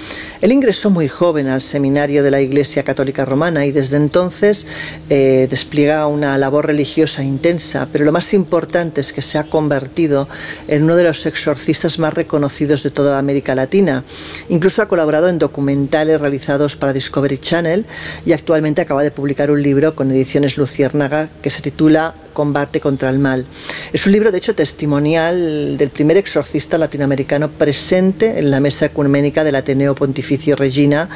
[0.41, 4.67] Él ingresó muy joven al seminario de la Iglesia Católica Romana y desde entonces
[5.11, 10.29] eh, despliega una labor religiosa intensa, pero lo más importante es que se ha convertido
[10.67, 14.03] en uno de los exorcistas más reconocidos de toda América Latina.
[14.49, 17.87] Incluso ha colaborado en documentales realizados para Discovery Channel
[18.25, 23.11] y actualmente acaba de publicar un libro con ediciones Luciérnaga que se titula Combate contra
[23.11, 23.47] el Mal.
[23.93, 29.45] Es un libro, de hecho, testimonial del primer exorcista latinoamericano presente en la mesa ecuménica
[29.45, 31.09] del Ateneo Pontificio Regina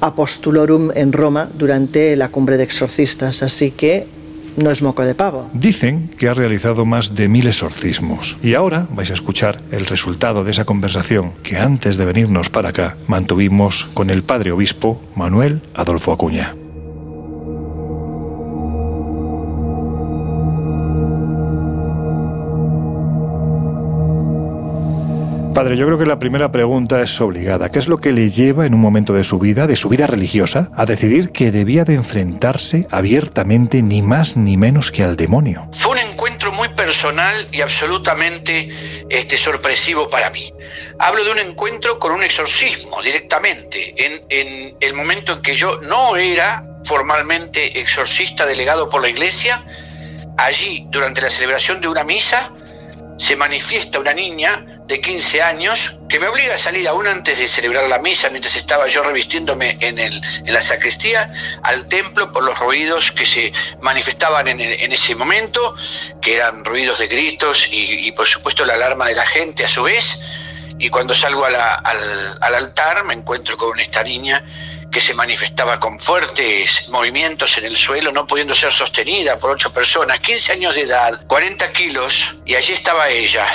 [0.00, 3.42] Apostulorum en Roma durante la cumbre de exorcistas.
[3.42, 4.17] Así que
[4.58, 5.48] no es moco de pavo.
[5.52, 8.36] Dicen que ha realizado más de mil exorcismos.
[8.42, 12.70] Y ahora vais a escuchar el resultado de esa conversación que antes de venirnos para
[12.70, 16.54] acá mantuvimos con el padre obispo Manuel Adolfo Acuña.
[25.58, 27.68] Padre, yo creo que la primera pregunta es obligada.
[27.72, 30.06] ¿Qué es lo que le lleva en un momento de su vida, de su vida
[30.06, 35.68] religiosa, a decidir que debía de enfrentarse abiertamente ni más ni menos que al demonio?
[35.72, 38.68] Fue un encuentro muy personal y absolutamente
[39.10, 40.48] este, sorpresivo para mí.
[41.00, 45.80] Hablo de un encuentro con un exorcismo directamente, en, en el momento en que yo
[45.80, 49.64] no era formalmente exorcista delegado por la iglesia,
[50.36, 52.52] allí durante la celebración de una misa
[53.16, 57.46] se manifiesta una niña de 15 años que me obliga a salir aún antes de
[57.46, 61.30] celebrar la misa, mientras estaba yo revistiéndome en, el, en la sacristía,
[61.62, 65.76] al templo por los ruidos que se manifestaban en, en ese momento,
[66.22, 69.82] que eran ruidos de gritos y, por supuesto la alarma de la gente a su
[69.82, 70.04] vez.
[70.78, 74.42] Y cuando salgo al, al altar me encuentro con esta niña
[74.90, 79.70] que se manifestaba con fuertes movimientos en el suelo, no pudiendo ser sostenida por ocho
[79.70, 82.14] personas, 15 años de edad, 40 kilos,
[82.46, 83.46] y allí estaba ella,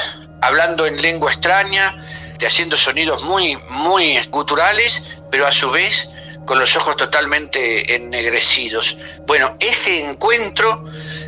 [0.45, 2.03] hablando en lengua extraña,
[2.45, 6.09] haciendo sonidos muy, muy guturales, pero a su vez
[6.45, 8.97] con los ojos totalmente ennegrecidos.
[9.25, 10.83] Bueno, ese encuentro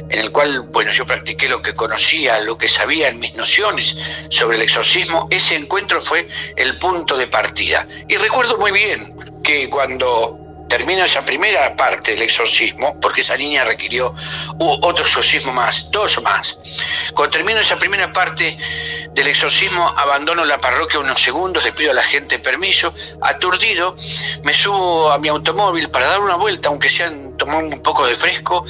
[0.10, 3.96] en el cual, bueno, yo practiqué lo que conocía, lo que sabía en mis nociones
[4.30, 7.88] sobre el exorcismo, ese encuentro fue el punto de partida.
[8.08, 10.38] Y recuerdo muy bien que cuando
[10.68, 14.14] termina esa primera parte del exorcismo, porque esa niña requirió
[14.60, 16.58] otro exorcismo más, dos más.
[17.14, 18.58] Cuando termino esa primera parte
[19.16, 23.96] del exorcismo, abandono la parroquia unos segundos, le pido a la gente permiso, aturdido,
[24.44, 28.16] me subo a mi automóvil para dar una vuelta, aunque sea tomar un poco de
[28.16, 28.66] fresco,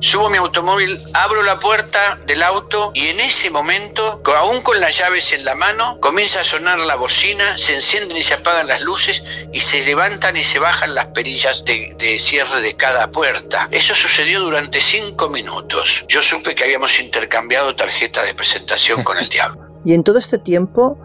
[0.00, 4.78] subo a mi automóvil, abro la puerta del auto y en ese momento, aún con
[4.80, 8.68] las llaves en la mano, comienza a sonar la bocina, se encienden y se apagan
[8.68, 13.10] las luces y se levantan y se bajan las perillas de, de cierre de cada
[13.10, 13.68] puerta.
[13.70, 16.04] Eso sucedió durante cinco minutos.
[16.06, 19.65] Yo supe que habíamos intercambiado tarjeta de presentación con el diablo.
[19.86, 20.98] Y en todo este tiempo,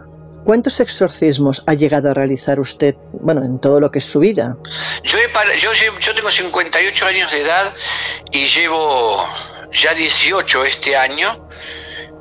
[0.44, 4.56] ¿cuántos exorcismos ha llegado a realizar usted, bueno, en todo lo que es su vida?
[5.04, 5.18] Yo,
[6.00, 7.72] yo, tengo 58 años de edad
[8.32, 9.24] y llevo
[9.72, 11.48] ya 18 este año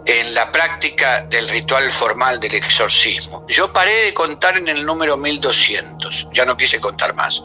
[0.05, 3.43] en la práctica del ritual formal del exorcismo.
[3.49, 7.41] Yo paré de contar en el número 1200, ya no quise contar más.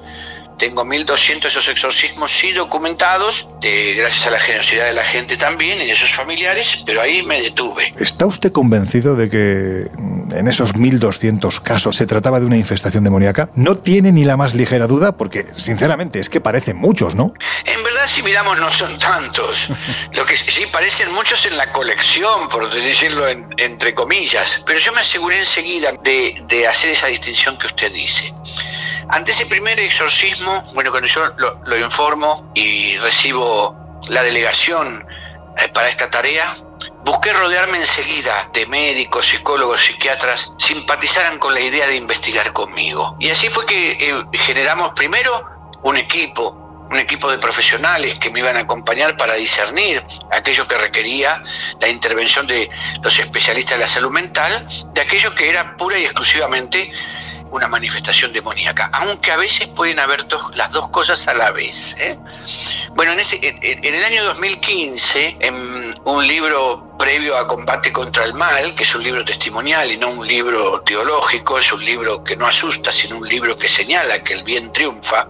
[0.59, 5.81] Tengo 1.200 esos exorcismos sí documentados, de, gracias a la generosidad de la gente también
[5.83, 7.93] y de sus familiares, pero ahí me detuve.
[7.99, 9.91] ¿Está usted convencido de que
[10.35, 13.51] en esos 1.200 casos se trataba de una infestación demoníaca?
[13.55, 15.17] ¿No tiene ni la más ligera duda?
[15.17, 17.35] Porque, sinceramente, es que parecen muchos, ¿no?
[17.65, 19.69] En verdad, si miramos, no son tantos.
[20.13, 24.63] Lo que sí parecen muchos en la colección, por decirlo entre comillas.
[24.65, 28.33] Pero yo me aseguré enseguida de, de hacer esa distinción que usted dice.
[29.09, 31.23] Ante ese primer exorcismo, bueno, cuando yo
[31.65, 35.07] lo, informo y recibo la delegación
[35.59, 36.57] eh, para esta tarea,
[37.05, 43.17] busqué rodearme enseguida de médicos, psicólogos, psiquiatras, simpatizaran con la idea de investigar conmigo.
[43.21, 45.45] Y así fue que eh, generamos primero
[45.85, 50.79] un equipo, un equipo de profesionales que me iban a acompañar para discernir aquello que
[50.79, 51.45] requería
[51.81, 52.69] la intervención de
[53.03, 56.91] los especialistas de la salud mental, de aquello que era pura y exclusivamente
[57.57, 61.97] una manifestación demoníaca, aunque a veces pueden haber las dos cosas a la vez.
[61.99, 62.19] ¿eh?
[62.95, 68.75] Bueno, en, en, el año 2015, en un libro previo a Combate contra el Mal,
[68.75, 72.47] que es un libro testimonial y no un libro teológico, es un libro que no
[72.47, 75.27] asusta, sino un libro que señala que el bien triunfa.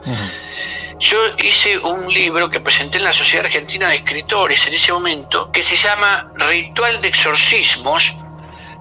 [0.98, 5.52] Yo hice un libro que presenté en la Sociedad Argentina de Escritores en ese momento,
[5.52, 8.12] que se llama Ritual de Exorcismos,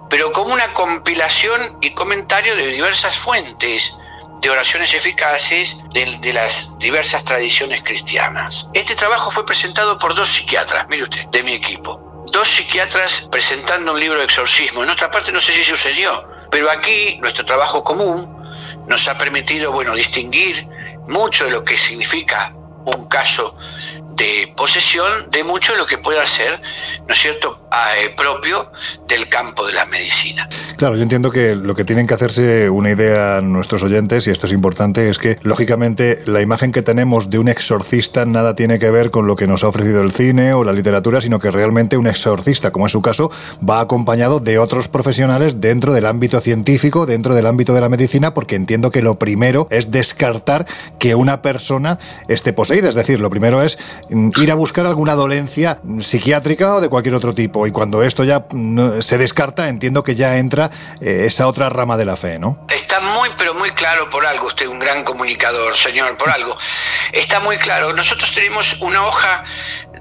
[0.10, 3.92] pero como una compilación y comentario de diversas fuentes
[4.42, 8.68] de oraciones eficaces de, las diversas tradiciones cristianas.
[8.74, 12.26] Este trabajo fue presentado por dos psiquiatras, mire usted, de mi equipo.
[12.32, 14.84] Dos psiquiatras presentando un libro de exorcismo.
[14.84, 18.36] En otra parte no sé si sucedió, pero aquí nuestro trabajo común
[18.88, 20.68] nos ha permitido, bueno, distinguir
[21.08, 22.54] mucho de lo que significa
[22.86, 23.58] un caso
[24.16, 26.62] de posesión de mucho de lo que pueda ser,
[27.08, 28.72] ¿no es cierto?, eh, propio
[29.08, 30.48] del campo de la medicina.
[30.78, 34.46] Claro, yo entiendo que lo que tienen que hacerse una idea nuestros oyentes, y esto
[34.46, 38.92] es importante, es que, lógicamente, la imagen que tenemos de un exorcista nada tiene que
[38.92, 41.98] ver con lo que nos ha ofrecido el cine o la literatura, sino que realmente
[41.98, 43.32] un exorcista, como es su caso,
[43.68, 48.34] va acompañado de otros profesionales dentro del ámbito científico, dentro del ámbito de la medicina,
[48.34, 50.66] porque entiendo que lo primero es descartar
[51.00, 52.90] que una persona esté poseída.
[52.90, 53.78] Es decir, lo primero es
[54.10, 57.68] ir a buscar alguna dolencia psiquiátrica o de cualquier otro tipo.
[57.68, 58.46] Y cuando esto ya
[59.02, 62.66] se descarta, entiendo que ya entra eh, esa otra rama de la fe, ¿no?
[62.70, 66.58] Está muy, pero muy claro por algo, usted un gran comunicador, señor, por algo.
[67.12, 67.94] Está muy claro.
[67.94, 69.44] Nosotros tenemos una hoja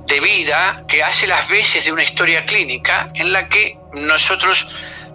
[0.06, 4.66] de vida que hace las veces de una historia clínica en la que nosotros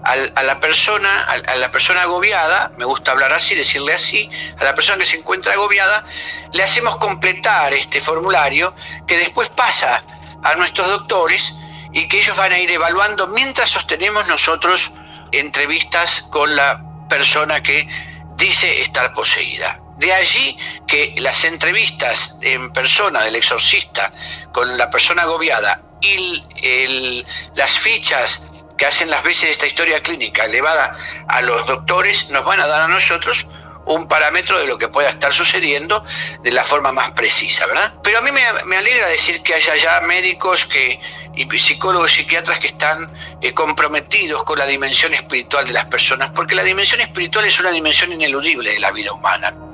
[0.04, 4.74] a la persona, a la persona agobiada, me gusta hablar así, decirle así, a la
[4.74, 6.06] persona que se encuentra agobiada,
[6.54, 8.74] le hacemos completar este formulario
[9.08, 10.04] que después pasa
[10.44, 11.44] a nuestros doctores
[11.92, 14.92] y que ellos van a ir evaluando mientras sostenemos nosotros
[15.32, 17.88] entrevistas con la persona que
[18.36, 19.80] dice estar poseída.
[19.98, 24.14] De allí que las entrevistas en persona del exorcista
[24.54, 27.26] con la persona agobiada y
[27.56, 28.42] las fichas
[28.80, 30.96] que hacen las veces de esta historia clínica elevada
[31.28, 33.46] a los doctores nos van a dar a nosotros
[33.86, 36.04] un parámetro de lo que pueda estar sucediendo
[36.44, 37.94] de la forma más precisa, ¿verdad?
[38.04, 41.00] Pero a mí me, alegra decir que haya ya médicos que,
[41.36, 46.32] y psicólogos y psiquiatras que están eh, comprometidos con la dimensión espiritual de las personas,
[46.32, 49.69] porque la dimensión espiritual es una dimensión ineludible de la vida humana.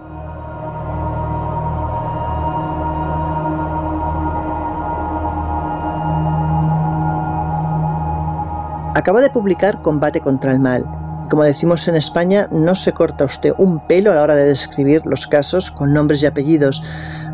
[9.06, 10.84] Acaba de publicar Combate contra el Mal.
[11.30, 15.03] Como decimos en España, no se corta usted un pelo a la hora de describir
[15.06, 16.82] los casos con nombres y apellidos.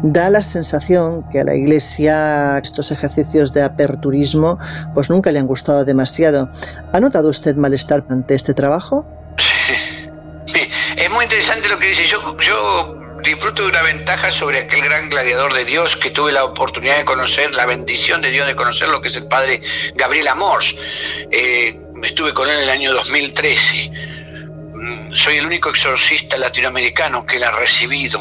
[0.04, 4.60] Da la sensación que a la Iglesia estos ejercicios de aperturismo
[4.94, 6.50] pues nunca le han gustado demasiado.
[6.92, 9.08] ¿Ha notado usted malestar ante este trabajo?
[10.48, 10.60] Sí,
[10.98, 12.02] es muy interesante lo que dice.
[12.12, 16.44] Yo, yo disfruto de una ventaja sobre aquel gran gladiador de Dios que tuve la
[16.44, 19.62] oportunidad de conocer, la bendición de Dios de conocer lo que es el padre
[19.96, 20.74] Gabriel Amors.
[21.32, 23.92] Eh, estuve con él en el año 2013.
[24.74, 28.20] Mm, soy el único exorcista latinoamericano que él ha recibido.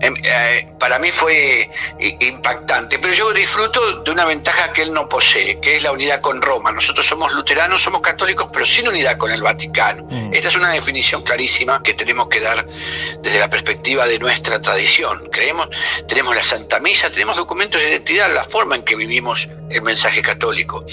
[0.00, 5.08] Em, eh, para mí fue impactante, pero yo disfruto de una ventaja que él no
[5.08, 6.70] posee, que es la unidad con Roma.
[6.70, 10.04] Nosotros somos luteranos, somos católicos, pero sin unidad con el Vaticano.
[10.08, 10.32] Mm.
[10.32, 12.66] Esta es una definición clarísima que tenemos que dar
[13.22, 15.28] desde la perspectiva de nuestra tradición.
[15.32, 15.68] Creemos,
[16.06, 20.22] tenemos la Santa Misa, tenemos documentos de identidad, la forma en que vivimos el mensaje
[20.22, 20.84] católico.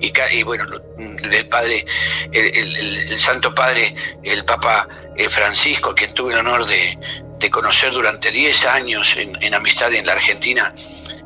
[0.00, 0.66] Y, bueno,
[0.98, 1.84] el Padre,
[2.32, 6.98] el, Santo Padre, el Papa eh, Francisco, quien tuve el honor de,
[7.42, 10.72] de conocer durante 10 años en, amistad en la Argentina,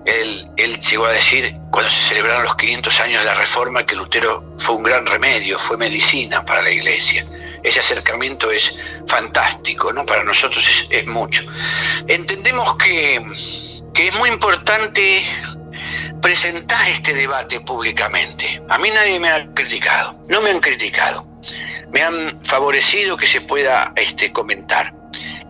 [0.07, 4.55] él, llegó a decir, cuando se celebraron los 500 años de la Reforma, que Lutero
[4.59, 7.27] fue un gran remedio, fue medicina para la Iglesia.
[7.63, 8.73] Ese acercamiento es
[9.07, 10.07] fantástico, ¿no?
[10.07, 11.43] Para nosotros es, mucho.
[12.07, 13.21] Entendemos que,
[13.93, 15.23] que es muy importante
[16.23, 18.63] presentar este debate públicamente.
[18.71, 21.27] A mí nadie me ha criticado, no me han criticado,
[21.93, 24.95] me han favorecido que se pueda este, comentar.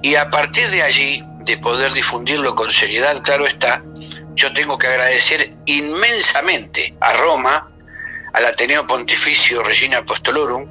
[0.06, 3.82] Y a partir de allí, de poder difundirlo con seriedad, claro está,
[4.36, 7.72] yo tengo que agradecer inmensamente a Roma,
[8.32, 10.64] al Ateneo Pontificio Regina Apostolorum,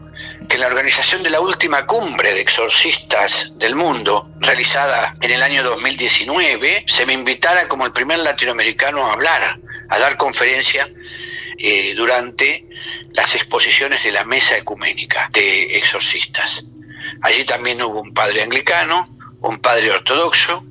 [0.48, 5.44] que en la organización de la última cumbre de exorcistas del mundo, realizada en el
[5.44, 9.60] año 2019, se me invitara como el primer latinoamericano a hablar,
[9.90, 10.90] a dar conferencia
[11.57, 12.66] eh, durante
[13.12, 16.64] las exposiciones de la Mesa Ecuménica de Exorcistas.
[17.22, 19.14] Allí también hubo un padre anglicano,
[19.45, 20.65] un padre ortodoxo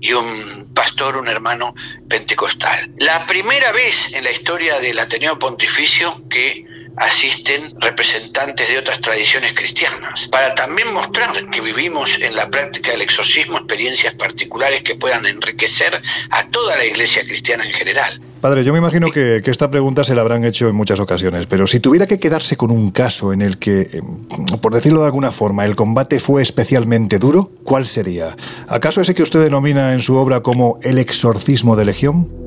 [0.00, 1.74] y un pastor, un hermano
[2.08, 2.90] pentecostal.
[2.98, 6.64] La primera vez en la historia del Ateneo Pontificio que
[6.96, 13.02] asisten representantes de otras tradiciones cristianas, para también mostrar que vivimos en la práctica del
[13.02, 16.00] exorcismo experiencias particulares que puedan enriquecer
[16.30, 18.20] a toda la iglesia cristiana en general.
[18.40, 21.66] Padre, yo me imagino que, esta pregunta se la habrán hecho en muchas ocasiones, pero
[21.66, 25.30] si tuviera que quedarse con un caso en el que, em, por decirlo de alguna
[25.30, 28.36] forma, el combate fue especialmente duro, ¿cuál sería?
[28.68, 32.39] ¿Acaso ese que usted denomina en su obra como el exorcismo de Legión?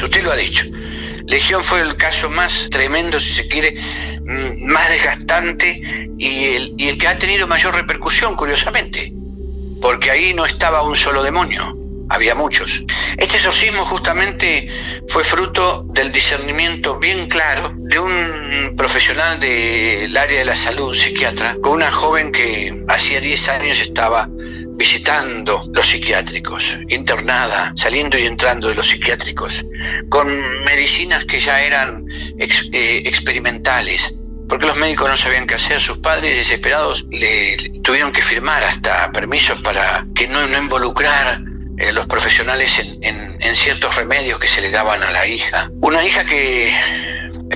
[0.00, 0.64] Usted lo ha dicho.
[1.26, 3.76] Legión fue el caso más tremendo, si se quiere,
[4.20, 9.12] mm, más desgastante y el, y el que ha tenido mayor repercusión, curiosamente,
[9.80, 11.76] porque ahí no estaba un solo demonio,
[12.08, 12.84] había muchos.
[13.16, 14.68] Este exorcismo justamente
[15.08, 21.56] fue fruto del discernimiento bien claro de un profesional del área de la salud, psiquiatra,
[21.62, 24.28] con una joven que hacía 10 años estaba
[24.76, 29.64] visitando los psiquiátricos, internada, saliendo y entrando de los psiquiátricos,
[30.08, 30.28] con
[30.64, 32.04] medicinas que ya eran
[32.38, 34.00] eh, experimentales,
[34.48, 39.10] porque los médicos no sabían qué hacer, sus padres desesperados le tuvieron que firmar hasta
[39.12, 41.40] permisos para que no, no involucrar
[41.78, 42.70] eh, los profesionales
[43.00, 45.70] en, ciertos remedios que se le daban a la hija.
[45.80, 46.72] Una hija que,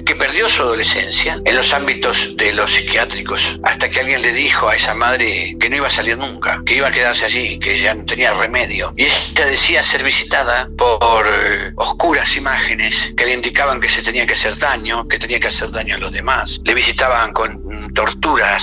[0.05, 4.69] que perdió su adolescencia en los ámbitos de los psiquiátricos, hasta que alguien le dijo
[4.69, 7.81] a esa madre que no iba a salir nunca, que iba a quedarse allí, que
[7.81, 8.93] ya no tenía remedio.
[8.97, 14.27] Y ella decía ser visitada por eh, oscuras imágenes que le indicaban que se tenía
[14.27, 16.59] que hacer daño, que tenía que hacer daño a los demás.
[16.65, 18.63] Le visitaban con torturas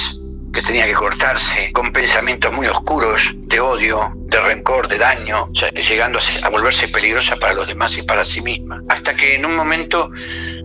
[0.54, 5.50] que tenía que cortarse, con pensamientos muy oscuros de odio, de rencor, de daño,
[5.90, 8.82] llegando a, volverse peligrosa para los demás y para sí misma.
[8.88, 10.12] Hasta que en un momento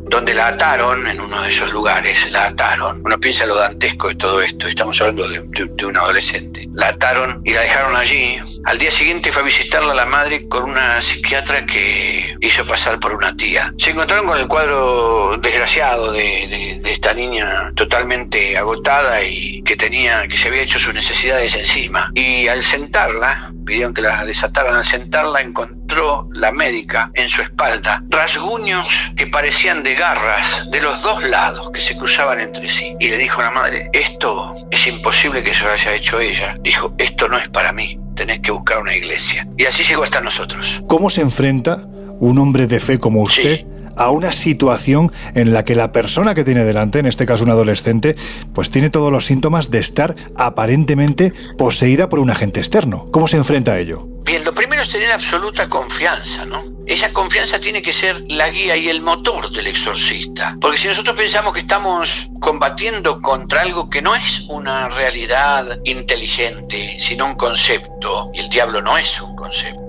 [0.08, 3.02] donde la ataron en uno de esos lugares, la ataron.
[3.04, 5.40] Uno piensa lo dantesco de todo esto, estamos hablando de,
[5.76, 6.68] de, un adolescente.
[6.74, 8.38] La ataron y la dejaron allí.
[8.68, 13.14] Al día siguiente fue a visitarla la madre con una psiquiatra que hizo pasar por
[13.14, 13.72] una tía.
[13.78, 20.36] Se encontraron con el cuadro desgraciado de, esta niña totalmente agotada y que tenía, que
[20.36, 22.10] se había hecho sus necesidades encima.
[22.14, 28.02] Y al sentarla, pidieron que la desataran al sentarla, encontró la médica en su espalda
[28.10, 28.86] rasguños
[29.16, 32.94] que parecían de garras de los dos lados que se cruzaban entre sí.
[33.00, 36.54] Y le dijo a la madre, esto es imposible que se lo haya hecho ella.
[36.60, 39.46] Dijo, esto no es para mí, tenés que buscar una iglesia.
[39.56, 40.82] Y así llegó hasta nosotros.
[40.86, 41.86] ¿Cómo se enfrenta
[42.20, 43.66] un hombre de fe como usted?
[43.98, 47.50] a una situación en la que la persona que tiene delante, en este caso un
[47.50, 48.14] adolescente,
[48.54, 53.08] pues tiene todos los síntomas de estar aparentemente poseída por un agente externo.
[53.10, 54.06] ¿Cómo se enfrenta a ello?
[54.28, 56.62] Bien, lo primero es tener absoluta confianza, ¿no?
[56.84, 60.54] Esa confianza tiene que ser la guía y el motor del exorcista.
[60.60, 66.98] Porque si nosotros pensamos que estamos combatiendo contra algo que no es una realidad inteligente,
[67.00, 69.87] sino un concepto, y el diablo no es un concepto,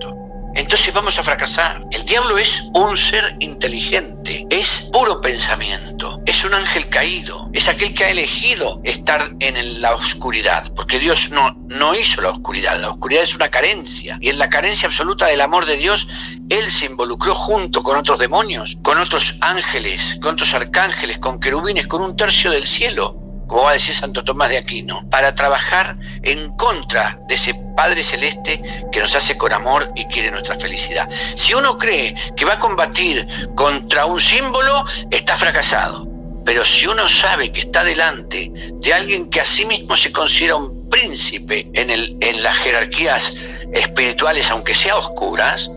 [0.55, 1.83] entonces vamos a fracasar.
[1.91, 7.93] El diablo es un ser inteligente, es puro pensamiento, es un ángel caído, es aquel
[7.93, 12.89] que ha elegido estar en la oscuridad, porque Dios no, no hizo la oscuridad, la
[12.89, 16.07] oscuridad es una carencia, y en la carencia absoluta del amor de Dios,
[16.49, 21.87] Él se involucró junto con otros demonios, con otros ángeles, con otros arcángeles, con querubines,
[21.87, 25.97] con un tercio del cielo como va a decir Santo Tomás de Aquino, para trabajar
[26.21, 28.61] en contra de ese Padre Celeste
[28.91, 31.09] que nos hace con amor y quiere nuestra felicidad.
[31.35, 36.07] Si uno cree que va a combatir contra un símbolo, está fracasado.
[36.45, 40.55] Pero si uno sabe que está delante de alguien que a sí mismo se considera
[40.55, 43.31] un príncipe en, en las jerarquías
[43.73, 45.69] espirituales, aunque sea oscuras,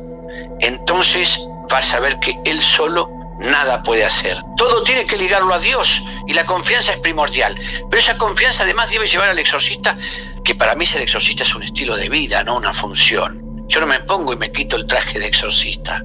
[0.61, 1.39] entonces
[1.73, 4.41] va a saber que él solo nada puede hacer.
[4.57, 5.89] Todo tiene que ligarlo a Dios
[6.27, 7.55] y la confianza es primordial.
[7.91, 9.97] Pero esa confianza además debe llevar al exorcista,
[10.45, 13.67] que para mí ser exorcista es un estilo de vida, no una función.
[13.69, 16.05] Yo no me pongo y me quito el traje de exorcista.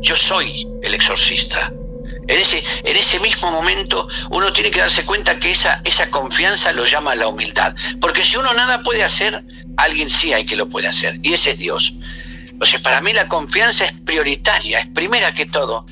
[0.00, 1.72] Yo soy el exorcista.
[2.28, 6.72] En ese, en ese mismo momento uno tiene que darse cuenta que esa, esa confianza
[6.72, 7.74] lo llama la humildad.
[8.00, 9.42] Porque si uno nada puede hacer,
[9.76, 11.18] alguien sí hay que lo puede hacer.
[11.22, 11.94] Y ese es Dios.
[12.60, 15.86] O sea, para mí la confianza es prioritaria, es primera que todo.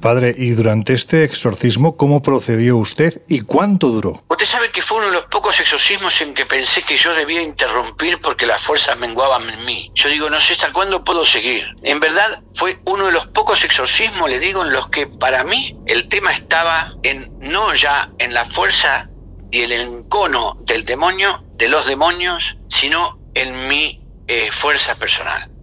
[0.00, 4.22] Padre, ¿y durante este exorcismo cómo procedió usted y cuánto duró?
[4.28, 7.42] Usted sabe que fue uno de los pocos exorcismos en que pensé que yo debía
[7.42, 9.90] interrumpir porque las fuerzas menguaban en mí.
[9.94, 11.64] Yo digo, no sé hasta cuándo puedo seguir.
[11.82, 15.76] En verdad fue uno de los pocos exorcismos, le digo, en los que para mí
[15.86, 19.08] el tema estaba en no ya en la fuerza
[19.50, 25.53] y el encono del demonio, de los demonios, sino en mi eh, fuerza personal.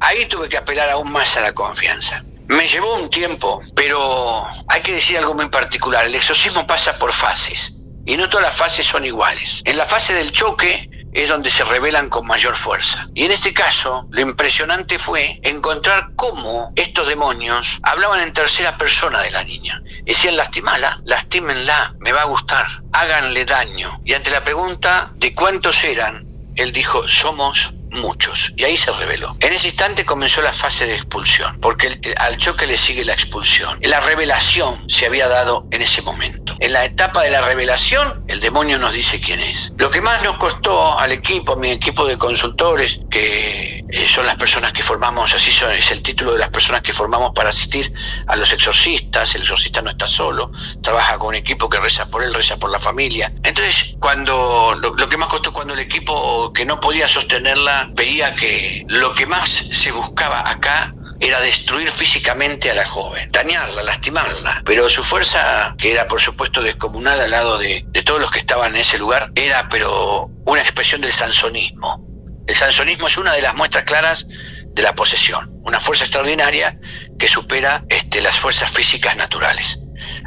[0.00, 2.22] Ahí tuve que apelar aún más a la confianza.
[2.48, 6.06] Me llevó un tiempo, pero hay que decir algo muy particular.
[6.06, 7.72] El exorcismo pasa por fases
[8.06, 9.60] y no todas las fases son iguales.
[9.66, 13.06] En la fase del choque es donde se revelan con mayor fuerza.
[13.14, 19.20] Y en este caso, lo impresionante fue encontrar cómo estos demonios hablaban en tercera persona
[19.20, 19.82] de la niña.
[20.04, 24.00] Decían, lastimala, lastímenla, me va a gustar, háganle daño.
[24.04, 26.26] Y ante la pregunta de cuántos eran,
[26.56, 28.52] él dijo, somos muchos.
[28.56, 29.36] Y ahí se reveló.
[29.40, 33.78] En ese instante comenzó la fase de expulsión, porque al choque le sigue la expulsión.
[33.82, 36.54] La revelación se había dado en ese momento.
[36.60, 39.72] En la etapa de la revelación, el demonio nos dice quién es.
[39.76, 44.36] Lo que más nos costó al equipo, mi equipo de consultores, que eh, son las
[44.36, 47.92] personas que formamos, así son, es el título de las personas que formamos para asistir
[48.26, 50.50] a los exorcistas, el exorcista no está solo,
[50.82, 53.32] trabaja con un equipo que reza por él, reza por la familia.
[53.42, 58.84] Entonces, cuando lo, lo que más costó el equipo que no podía sostenerla veía que
[58.88, 64.62] lo que más se buscaba acá era destruir físicamente a la joven, dañarla, lastimarla.
[64.64, 68.74] Pero su fuerza, que era por supuesto descomunal al lado de, todos los que estaban
[68.74, 72.04] en ese lugar, era pero una expresión del sansonismo.
[72.46, 76.78] El sansonismo es una de las muestras claras de la posesión, una fuerza extraordinaria
[77.18, 79.78] que supera este, las fuerzas físicas naturales.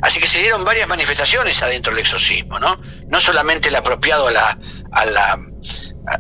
[0.02, 2.80] Así que se dieron varias manifestaciones adentro del exorcismo, ¿no?
[3.08, 4.58] No solamente el apropiado a la,
[4.92, 5.40] a la,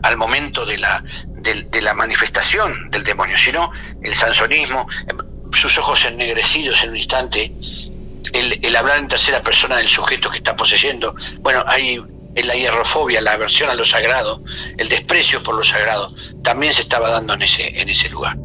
[0.03, 3.71] al momento de la, de, la manifestación del demonio, sino
[4.03, 4.87] el sansonismo,
[5.53, 7.53] sus ojos ennegrecidos en un instante,
[8.33, 11.15] el, hablar en tercera persona del sujeto que está poseyendo.
[11.39, 11.99] Bueno, hay
[12.35, 14.41] la hierrofobia, la aversión a lo sagrado,
[14.77, 16.09] el desprecio por lo sagrado,
[16.43, 18.37] también se estaba dando en ese, en ese lugar.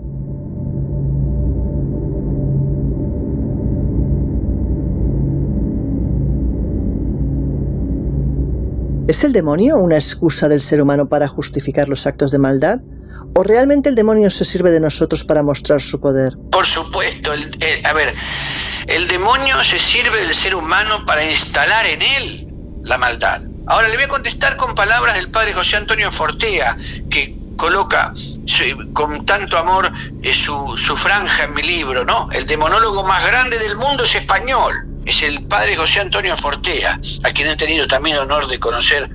[9.09, 12.81] ¿Es el demonio una excusa del ser humano para justificar los actos de maldad?
[13.37, 16.33] ¿O realmente el demonio se sirve de nosotros para mostrar su poder?
[16.51, 18.17] Por supuesto, a ver,
[18.89, 22.49] el demonio se sirve del ser humano para instalar en él
[22.83, 23.43] la maldad.
[23.69, 26.77] Ahora le voy a contestar con palabras del padre José Antonio Fortea,
[27.09, 28.13] que coloca
[28.93, 29.93] con tanto amor
[30.25, 32.29] eh, su, su franja en mi libro, ¿no?
[32.33, 37.33] El demonólogo más grande del mundo es español es el padre José Antonio Fortea, a
[37.33, 39.09] quien he tenido también el honor de conocer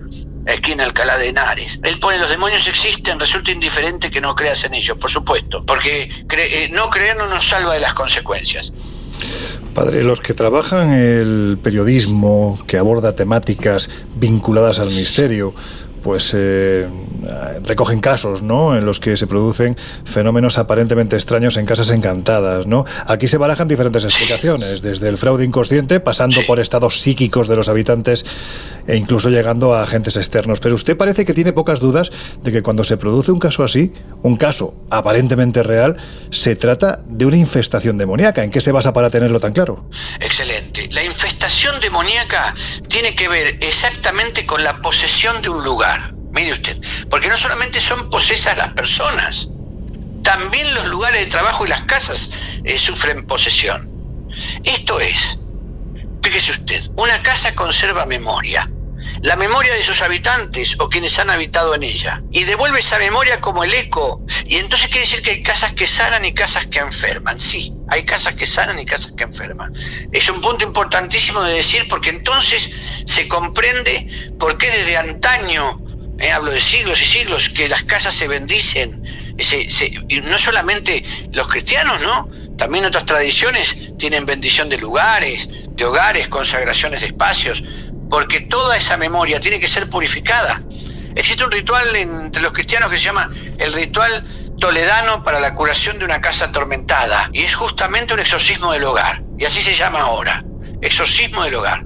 [0.47, 1.79] aquí en Alcalá de Henares.
[1.83, 6.09] Él pone los demonios existen, resulta indiferente que no creas en ellos, por supuesto, porque
[6.29, 8.71] eh, no creer no nos salva de las consecuencias.
[9.73, 15.53] Padre, los que trabajan el periodismo que aborda temáticas vinculadas al misterio,
[16.03, 16.87] pues eh,
[17.63, 18.75] recogen casos, ¿no?
[18.75, 22.85] En los que se producen fenómenos aparentemente extraños en casas encantadas, ¿no?
[23.05, 27.69] Aquí se barajan diferentes explicaciones, desde el fraude inconsciente, pasando por estados psíquicos de los
[27.69, 28.25] habitantes
[28.87, 30.59] e incluso llegando a agentes externos.
[30.59, 33.93] Pero usted parece que tiene pocas dudas de que cuando se produce un caso así,
[34.23, 35.97] un caso aparentemente real,
[36.29, 38.43] se trata de una infestación demoníaca.
[38.43, 39.89] ¿En qué se basa para tenerlo tan claro?
[40.19, 40.89] Excelente.
[40.91, 42.55] La infestación demoníaca
[42.87, 46.13] tiene que ver exactamente con la posesión de un lugar.
[46.31, 46.77] Mire usted,
[47.09, 49.49] porque no solamente son posesas las personas,
[50.23, 52.29] también los lugares de trabajo y las casas
[52.63, 53.89] eh, sufren posesión.
[54.63, 55.17] Esto es,
[56.21, 58.69] fíjese usted, una casa conserva memoria,
[59.21, 63.39] la memoria de sus habitantes o quienes han habitado en ella, y devuelve esa memoria
[63.39, 64.23] como el eco.
[64.45, 67.39] Y entonces quiere decir que hay casas que sanan y casas que enferman.
[67.39, 69.73] Sí, hay casas que sanan y casas que enferman.
[70.11, 72.67] Es un punto importantísimo de decir porque entonces
[73.05, 74.07] se comprende
[74.39, 75.79] por qué desde antaño,
[76.19, 79.03] eh, hablo de siglos y siglos, que las casas se bendicen.
[80.07, 82.29] y no solamente los cristianos, ¿no?
[82.61, 87.63] También otras tradiciones tienen bendición de lugares, de hogares, consagraciones de espacios
[88.07, 90.61] porque toda esa memoria tiene que ser purificada.
[91.15, 94.27] Existe un ritual entre los cristianos que se llama el ritual
[94.59, 99.23] toledano para la curación de una casa atormentada, y es justamente un exorcismo del hogar,
[99.39, 100.45] y así se llama ahora,
[100.81, 101.83] exorcismo del hogar.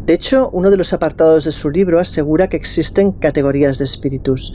[0.00, 4.52] De hecho, uno de los apartados de su libro asegura que existen categorías de espíritus.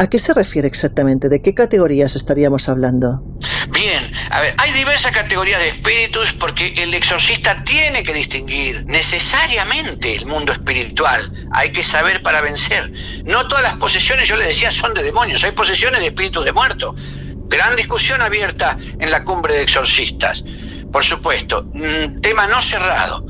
[0.00, 1.28] ¿A qué se refiere exactamente?
[1.28, 3.22] ¿De qué categorías estaríamos hablando?
[3.68, 10.16] Bien, a ver, hay diversas categorías de espíritus porque el exorcista tiene que distinguir necesariamente
[10.16, 11.20] el mundo espiritual.
[11.52, 12.90] Hay que saber para vencer.
[13.26, 15.44] No todas las posesiones, yo le decía, son de demonios.
[15.44, 16.94] Hay posesiones de espíritus de muertos.
[17.48, 20.42] Gran discusión abierta en la cumbre de exorcistas.
[20.90, 23.26] Por supuesto, mm, tema no cerrado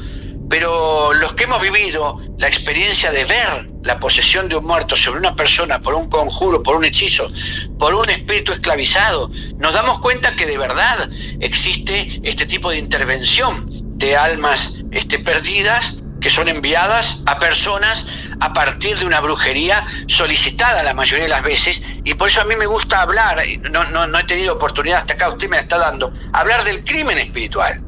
[0.51, 5.21] pero los que hemos vivido la experiencia de ver la posesión de un muerto sobre
[5.21, 7.31] una persona por un conjuro, por un hechizo,
[7.79, 11.09] por un espíritu esclavizado, nos damos cuenta que de verdad
[11.39, 13.65] existe este tipo de intervención
[13.97, 18.05] de almas este, perdidas que son enviadas a personas
[18.41, 21.81] a partir de una brujería solicitada la mayoría de las veces.
[22.05, 23.39] Y por eso a mí me gusta hablar,
[23.71, 27.19] no, no, no he tenido oportunidad hasta acá, usted me está dando, hablar del crimen
[27.19, 27.83] espiritual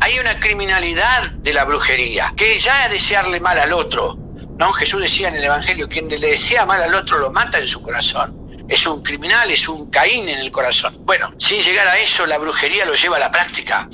[0.00, 4.16] hay una criminalidad de la brujería, que ya es desearle mal al otro.
[4.58, 4.72] ¿no?
[4.72, 7.82] Jesús decía en el Evangelio, quien le desea mal al otro lo mata en su
[7.82, 8.66] corazón.
[8.68, 10.98] Es un criminal, es un caín en el corazón.
[11.04, 13.88] Bueno, sin llegar a eso, la brujería lo lleva a la práctica.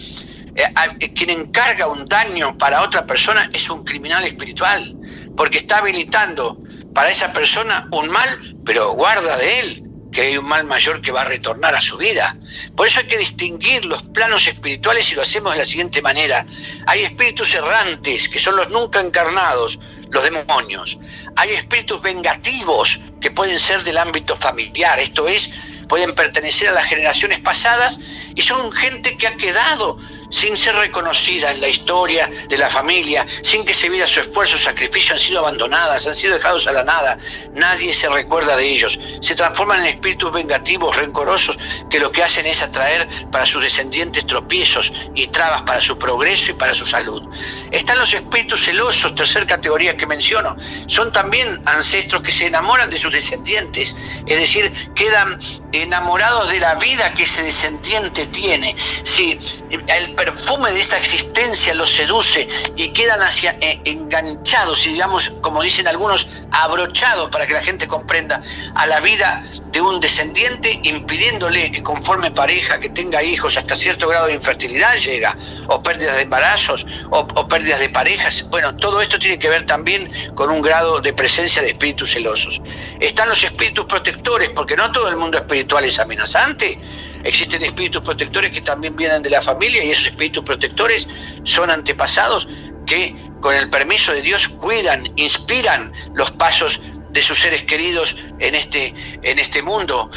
[0.56, 0.62] Eh,
[1.00, 4.96] eh, quien encarga un daño para otra persona es un criminal espiritual,
[5.36, 6.58] porque está habilitando
[6.92, 9.83] para esa persona un mal, pero guarda de él
[10.14, 12.36] que hay un mal mayor que va a retornar a su vida.
[12.74, 16.46] Por eso hay que distinguir los planos espirituales y lo hacemos de la siguiente manera.
[16.86, 19.78] Hay espíritus errantes, que son los nunca encarnados,
[20.10, 20.96] los demonios.
[21.36, 25.50] Hay espíritus vengativos, que pueden ser del ámbito familiar, esto es,
[25.88, 27.98] pueden pertenecer a las generaciones pasadas
[28.34, 29.98] y son gente que ha quedado
[30.34, 34.58] sin ser reconocida en la historia de la familia, sin que se viera su esfuerzo,
[34.58, 37.16] sacrificio, han sido abandonadas, han sido dejados a la nada,
[37.52, 41.56] nadie se recuerda de ellos, se transforman en espíritus vengativos, rencorosos,
[41.88, 46.50] que lo que hacen es atraer para sus descendientes tropiezos y trabas para su progreso
[46.50, 47.22] y para su salud.
[47.70, 50.56] Están los espíritus celosos, tercera categoría que menciono,
[50.88, 53.94] son también ancestros que se enamoran de sus descendientes,
[54.26, 55.38] es decir, quedan
[55.70, 58.74] enamorados de la vida que ese descendiente tiene.
[59.04, 59.38] Si
[59.70, 65.62] el perfume de esta existencia los seduce y quedan hacia, eh, enganchados y digamos, como
[65.62, 68.40] dicen algunos, abrochados para que la gente comprenda
[68.74, 74.08] a la vida de un descendiente, impidiéndole que conforme pareja, que tenga hijos hasta cierto
[74.08, 75.36] grado de infertilidad llega,
[75.66, 78.44] o pérdidas de embarazos, o, o pérdidas de parejas.
[78.48, 82.62] Bueno, todo esto tiene que ver también con un grado de presencia de espíritus celosos.
[82.98, 86.78] Están los espíritus protectores, porque no todo el mundo espiritual es amenazante
[87.24, 91.08] existen espíritus protectores que también vienen de la familia y esos espíritus protectores
[91.42, 92.46] son antepasados
[92.86, 96.80] que con el permiso de Dios cuidan, inspiran los pasos
[97.10, 100.10] de sus seres queridos en este, en este mundo.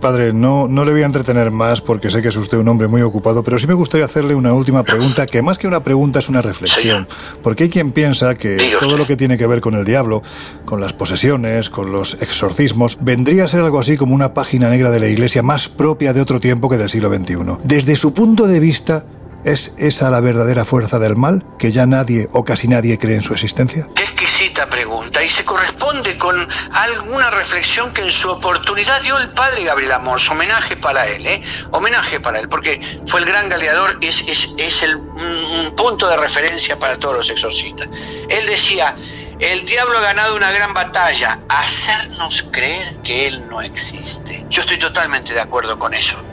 [0.00, 2.88] Padre, no, no le voy a entretener más porque sé que es usted un hombre
[2.88, 6.18] muy ocupado, pero sí me gustaría hacerle una última pregunta, que más que una pregunta
[6.18, 7.06] es una reflexión.
[7.42, 10.22] Porque hay quien piensa que todo lo que tiene que ver con el diablo,
[10.64, 14.90] con las posesiones, con los exorcismos, vendría a ser algo así como una página negra
[14.90, 17.36] de la Iglesia más propia de otro tiempo que del siglo XXI.
[17.64, 19.04] Desde su punto de vista,
[19.42, 23.22] ¿Es esa la verdadera fuerza del mal, que ya nadie o casi nadie cree en
[23.22, 23.88] su existencia?
[23.96, 29.30] Qué exquisita pregunta y se corresponde con alguna reflexión que en su oportunidad dio el
[29.30, 31.42] padre Gabriel Amors, homenaje para él, ¿eh?
[31.70, 36.16] homenaje para él, porque fue el gran galeador, es, es, es el, un punto de
[36.16, 37.88] referencia para todos los exorcistas.
[38.28, 38.94] Él decía,
[39.38, 44.44] el diablo ha ganado una gran batalla, hacernos creer que él no existe.
[44.50, 46.29] Yo estoy totalmente de acuerdo con eso.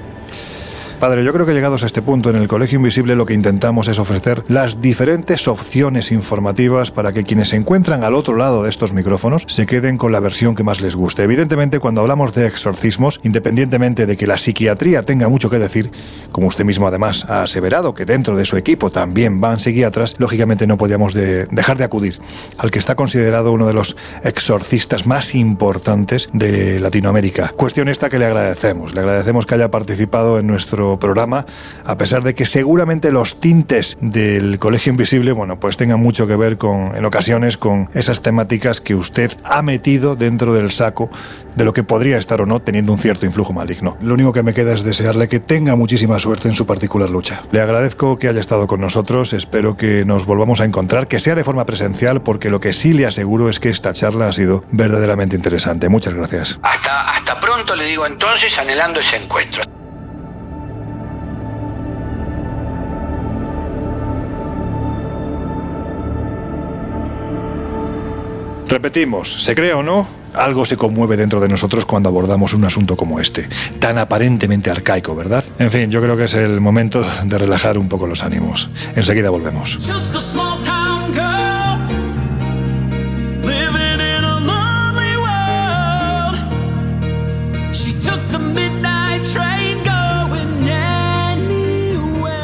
[1.00, 3.88] Padre, yo creo que llegados a este punto en el Colegio Invisible lo que intentamos
[3.88, 8.70] es ofrecer las diferentes opciones informativas para que quienes se encuentran al otro lado de
[8.72, 11.22] estos micrófonos se queden con la versión que más les guste.
[11.22, 15.92] Evidentemente, cuando hablamos de exorcismos, independientemente de que la psiquiatría tenga mucho que decir,
[16.32, 20.66] como usted mismo además ha aseverado que dentro de su equipo también van psiquiatras, lógicamente
[20.66, 22.20] no podíamos dejar de acudir
[22.58, 27.50] al que está considerado uno de los exorcistas más importantes de Latinoamérica.
[27.56, 28.96] Cuestión esta que le agradecemos.
[28.96, 31.46] Le agradecemos que haya participado en nuestro programa,
[31.86, 36.36] a pesar de que seguramente los tintes del Colegio Invisible, bueno, pues tengan mucho que
[36.36, 41.10] ver con, en ocasiones, con esas temáticas que usted ha metido dentro del saco
[41.56, 43.98] de lo que podría estar o no teniendo un cierto influjo maligno.
[44.02, 47.42] Lo único que me queda es desearle que tenga muchísima suerte en su particular lucha.
[47.52, 51.36] Le agradezco que haya estado con nosotros, espero que nos volvamos a encontrar, que sea
[51.36, 54.64] de forma presencial, porque lo que sí le aseguro es que esta charla ha sido
[54.72, 55.90] verdaderamente interesante.
[55.90, 56.60] Muchas gracias.
[56.62, 59.64] Hasta, hasta pronto, le digo entonces, anhelando ese encuentro.
[68.68, 72.96] Repetimos, se crea o no, algo se conmueve dentro de nosotros cuando abordamos un asunto
[72.98, 73.48] como este,
[73.80, 75.44] tan aparentemente arcaico, ¿verdad?
[75.58, 78.70] En fin, yo creo que es el momento de relajar un poco los ánimos.
[78.96, 79.80] Enseguida volvemos.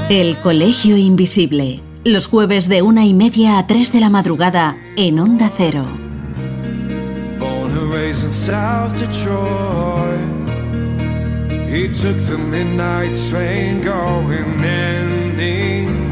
[0.10, 5.20] El Colegio Invisible, los jueves de una y media a tres de la madrugada en
[5.20, 6.03] Onda Cero.
[7.82, 10.20] Raised in South Detroit.
[11.68, 16.04] He took the midnight train going anywhere.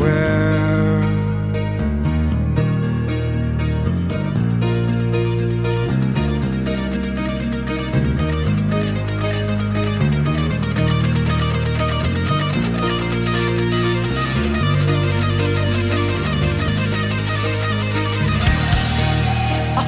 [19.78, 19.84] A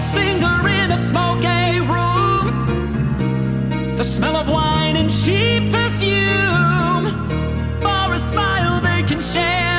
[4.03, 7.05] The smell of wine and cheap perfume.
[7.81, 9.72] For a smile they can share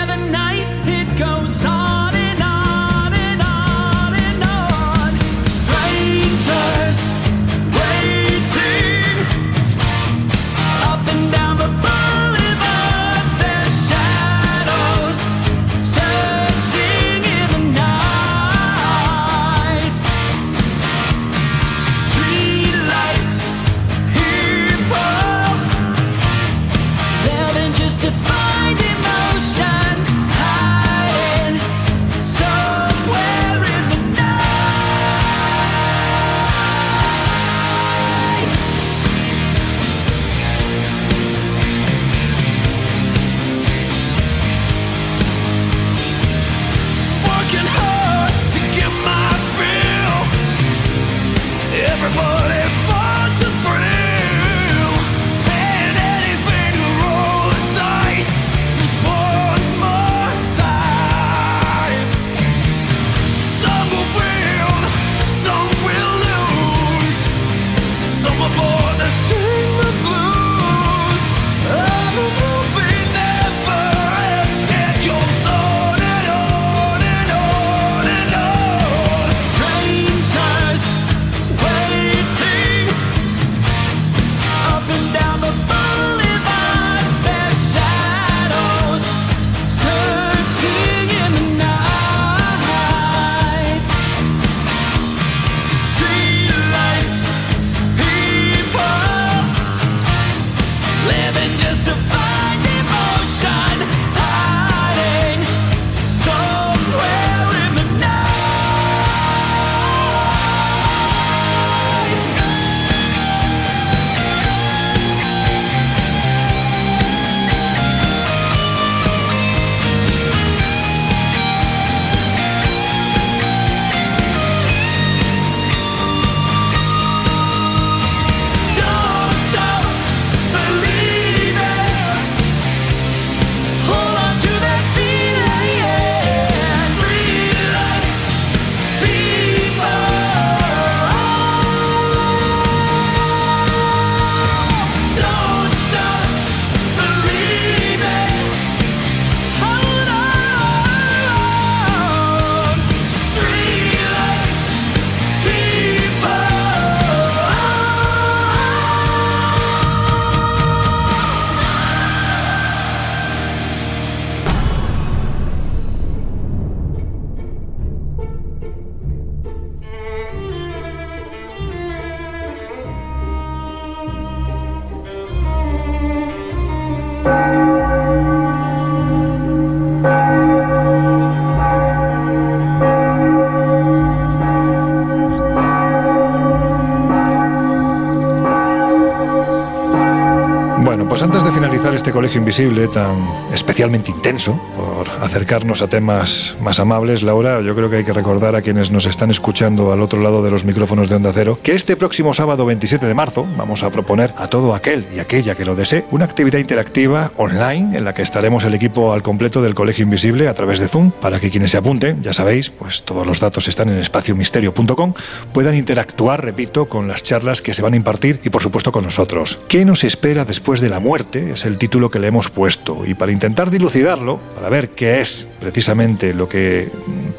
[192.14, 197.96] Colegio Invisible tan especialmente intenso, por acercarnos a temas más amables, Laura, yo creo que
[197.96, 201.16] hay que recordar a quienes nos están escuchando al otro lado de los micrófonos de
[201.16, 205.06] Onda Cero que este próximo sábado 27 de marzo vamos a proponer a todo aquel
[205.14, 209.12] y aquella que lo desee una actividad interactiva online en la que estaremos el equipo
[209.12, 212.32] al completo del Colegio Invisible a través de Zoom para que quienes se apunten, ya
[212.32, 215.14] sabéis, pues todos los datos están en espaciomisterio.com,
[215.52, 219.04] puedan interactuar, repito, con las charlas que se van a impartir y por supuesto con
[219.04, 219.58] nosotros.
[219.68, 221.52] ¿Qué nos espera después de la muerte?
[221.52, 225.46] Es el título que le hemos puesto y para intentar dilucidarlo, para ver qué es
[225.60, 226.90] precisamente lo que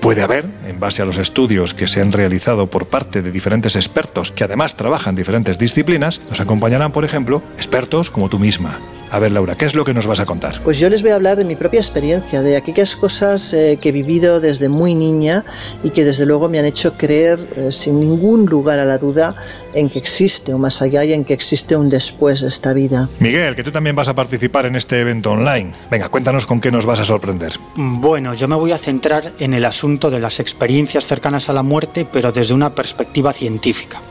[0.01, 3.75] puede haber en base a los estudios que se han realizado por parte de diferentes
[3.75, 8.79] expertos que además trabajan en diferentes disciplinas, nos acompañarán, por ejemplo, expertos como tú misma.
[9.15, 10.59] A ver, Laura, ¿qué es lo que nos vas a contar?
[10.61, 13.87] Pues yo les voy a hablar de mi propia experiencia, de aquellas cosas eh, que
[13.87, 15.45] he vivido desde muy niña
[15.83, 19.33] y que desde luego me han hecho creer eh, sin ningún lugar a la duda
[19.73, 23.07] en que existe un más allá y en que existe un después de esta vida.
[23.19, 25.71] Miguel, que tú también vas a participar en este evento online.
[25.89, 27.53] Venga, cuéntanos con qué nos vas a sorprender.
[27.77, 31.63] Bueno, yo me voy a centrar en el asunto de las experiencias cercanas a la
[31.63, 34.01] muerte, pero desde una perspectiva científica.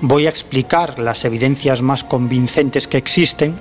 [0.00, 3.54] Voy a explicar las evidencias más convincentes que existen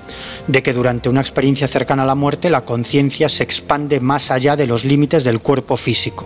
[0.47, 4.55] de que durante una experiencia cercana a la muerte la conciencia se expande más allá
[4.55, 6.25] de los límites del cuerpo físico.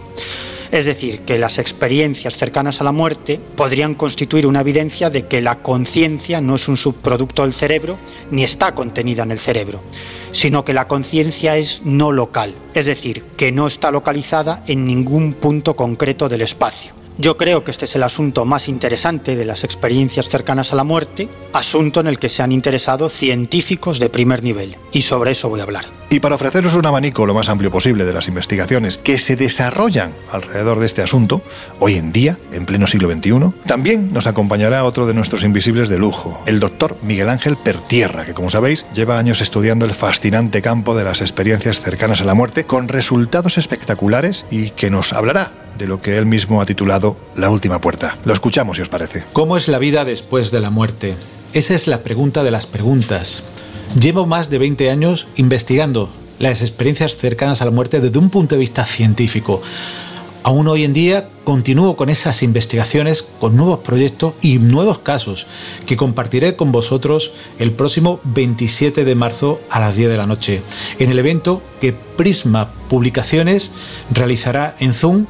[0.71, 5.41] Es decir, que las experiencias cercanas a la muerte podrían constituir una evidencia de que
[5.41, 7.97] la conciencia no es un subproducto del cerebro
[8.31, 9.81] ni está contenida en el cerebro,
[10.31, 15.33] sino que la conciencia es no local, es decir, que no está localizada en ningún
[15.33, 17.06] punto concreto del espacio.
[17.19, 20.83] Yo creo que este es el asunto más interesante de las experiencias cercanas a la
[20.83, 25.49] muerte, asunto en el que se han interesado científicos de primer nivel, y sobre eso
[25.49, 25.85] voy a hablar.
[26.11, 30.13] Y para ofreceros un abanico lo más amplio posible de las investigaciones que se desarrollan
[30.31, 31.41] alrededor de este asunto,
[31.79, 35.97] hoy en día, en pleno siglo XXI, también nos acompañará otro de nuestros invisibles de
[35.97, 40.95] lujo, el doctor Miguel Ángel Pertierra, que como sabéis lleva años estudiando el fascinante campo
[40.95, 45.87] de las experiencias cercanas a la muerte con resultados espectaculares y que nos hablará de
[45.87, 48.17] lo que él mismo ha titulado La última puerta.
[48.25, 49.25] Lo escuchamos si os parece.
[49.33, 51.15] ¿Cómo es la vida después de la muerte?
[51.53, 53.43] Esa es la pregunta de las preguntas.
[53.99, 58.55] Llevo más de 20 años investigando las experiencias cercanas a la muerte desde un punto
[58.55, 59.61] de vista científico.
[60.43, 65.45] Aún hoy en día continúo con esas investigaciones, con nuevos proyectos y nuevos casos
[65.85, 70.61] que compartiré con vosotros el próximo 27 de marzo a las 10 de la noche,
[70.99, 73.71] en el evento que Prisma Publicaciones
[74.09, 75.25] realizará en Zoom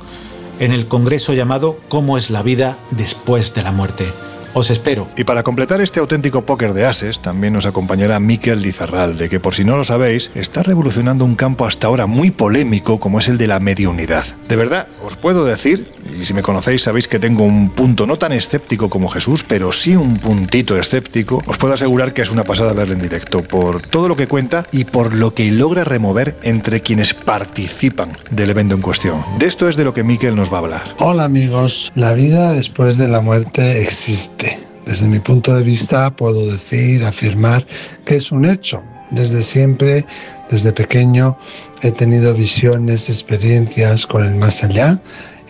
[0.60, 4.06] en el congreso llamado ¿Cómo es la vida después de la muerte?
[4.54, 5.08] Os espero.
[5.16, 9.54] Y para completar este auténtico póker de ases, también nos acompañará Miquel Lizarralde, que por
[9.54, 13.38] si no lo sabéis, está revolucionando un campo hasta ahora muy polémico como es el
[13.38, 14.26] de la mediunidad.
[14.48, 18.18] De verdad, os puedo decir, y si me conocéis sabéis que tengo un punto no
[18.18, 22.44] tan escéptico como Jesús, pero sí un puntito escéptico, os puedo asegurar que es una
[22.44, 26.36] pasada verle en directo, por todo lo que cuenta y por lo que logra remover
[26.44, 29.24] entre quienes participan del evento en cuestión.
[29.38, 30.96] De esto es de lo que Miquel nos va a hablar.
[31.00, 34.47] Hola amigos, la vida después de la muerte existe.
[34.88, 37.68] Desde mi punto de vista puedo decir, afirmar
[38.06, 38.82] que es un hecho.
[39.12, 40.06] Desde siempre,
[40.50, 41.38] desde pequeño,
[41.82, 45.02] he tenido visiones, experiencias con el más allá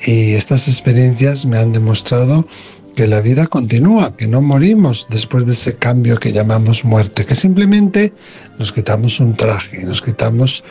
[0.05, 2.47] y estas experiencias me han demostrado
[2.95, 7.35] que la vida continúa, que no morimos después de ese cambio que llamamos muerte, que
[7.35, 8.11] simplemente
[8.57, 10.63] nos quitamos un traje, nos quitamos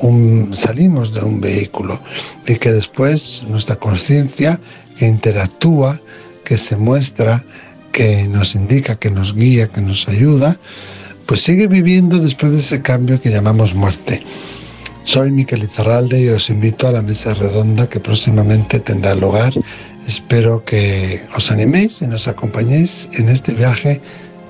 [0.00, 2.00] un, salimos de un vehículo
[2.46, 4.58] y que después nuestra conciencia
[4.96, 6.00] que interactúa,
[6.44, 7.44] que se muestra,
[7.92, 10.58] que nos indica, que nos guía, que nos ayuda,
[11.26, 14.22] pues sigue viviendo después de ese cambio que llamamos muerte.
[15.04, 19.54] Soy Miquel Izarralde y os invito a la mesa redonda que próximamente tendrá lugar.
[20.06, 24.02] Espero que os animéis y nos acompañéis en este viaje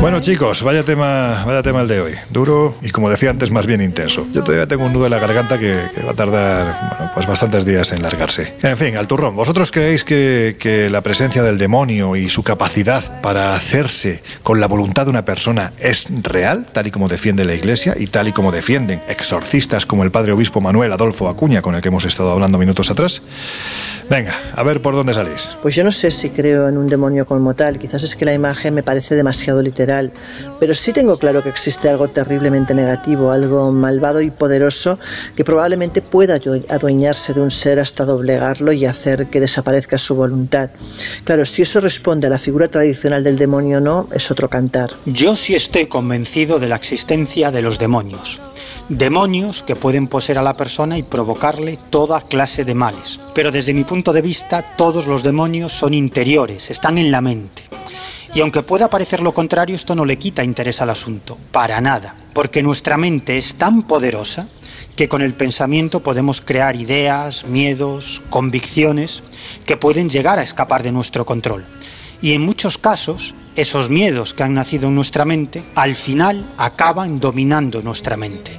[0.00, 2.12] Bueno chicos, vaya tema, vaya tema el de hoy.
[2.30, 4.26] Duro y como decía antes, más bien intenso.
[4.32, 7.26] Yo todavía tengo un nudo en la garganta que, que va a tardar bueno, pues
[7.26, 8.54] bastantes días en largarse.
[8.62, 9.34] En fin, al turrón.
[9.34, 14.66] ¿Vosotros creéis que, que la presencia del demonio y su capacidad para hacerse con la
[14.66, 18.32] voluntad de una persona es real, tal y como defiende la Iglesia y tal y
[18.32, 22.30] como defienden exorcistas como el padre obispo Manuel Adolfo Acuña, con el que hemos estado
[22.30, 23.20] hablando minutos atrás?
[24.08, 25.48] Venga, a ver por dónde salís.
[25.60, 28.74] Pues yo no sé si creo en un demonio como quizás es que la imagen
[28.74, 30.12] me parece demasiado literal,
[30.60, 34.98] pero sí tengo claro que existe algo terriblemente negativo, algo malvado y poderoso
[35.34, 40.70] que probablemente pueda adueñarse de un ser hasta doblegarlo y hacer que desaparezca su voluntad.
[41.24, 44.90] Claro, si eso responde a la figura tradicional del demonio o no, es otro cantar.
[45.04, 48.40] Yo sí estoy convencido de la existencia de los demonios.
[48.88, 53.20] Demonios que pueden poseer a la persona y provocarle toda clase de males.
[53.34, 57.64] Pero desde mi punto de vista, todos los demonios son interiores, están en la mente.
[58.32, 62.14] Y aunque pueda parecer lo contrario, esto no le quita interés al asunto, para nada,
[62.32, 64.48] porque nuestra mente es tan poderosa
[64.96, 69.22] que con el pensamiento podemos crear ideas, miedos, convicciones
[69.66, 71.66] que pueden llegar a escapar de nuestro control.
[72.20, 77.20] Y en muchos casos, esos miedos que han nacido en nuestra mente, al final acaban
[77.20, 78.58] dominando nuestra mente.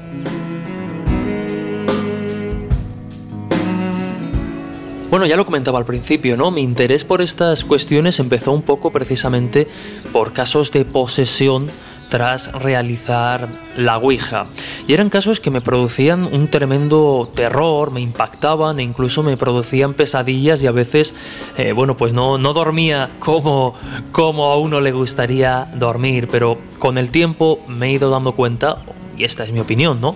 [5.09, 6.51] Bueno, ya lo comentaba al principio, ¿no?
[6.51, 9.67] Mi interés por estas cuestiones empezó un poco precisamente
[10.13, 11.69] por casos de posesión
[12.09, 14.47] tras realizar la Ouija.
[14.87, 19.93] Y eran casos que me producían un tremendo terror, me impactaban e incluso me producían
[19.93, 21.13] pesadillas y a veces,
[21.57, 23.75] eh, bueno, pues no, no dormía como,
[24.11, 28.83] como a uno le gustaría dormir, pero con el tiempo me he ido dando cuenta,
[29.17, 30.15] y esta es mi opinión, ¿no?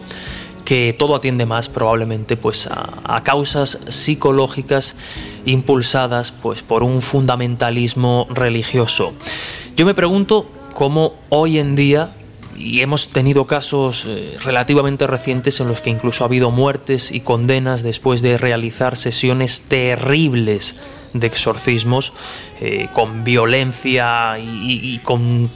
[0.65, 4.95] que todo atiende más probablemente pues a, a causas psicológicas
[5.45, 9.11] impulsadas pues por un fundamentalismo religioso.
[9.75, 12.11] Yo me pregunto cómo hoy en día
[12.55, 17.21] y hemos tenido casos eh, relativamente recientes en los que incluso ha habido muertes y
[17.21, 20.75] condenas después de realizar sesiones terribles
[21.13, 22.13] de exorcismos
[22.61, 25.49] eh, con violencia y, con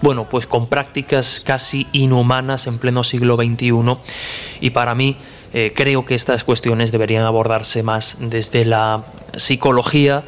[0.00, 3.72] bueno, pues con prácticas casi inhumanas en pleno siglo XXI
[4.60, 5.16] y para mí
[5.54, 9.04] eh, creo que estas cuestiones deberían abordarse más desde la
[9.36, 10.24] psicología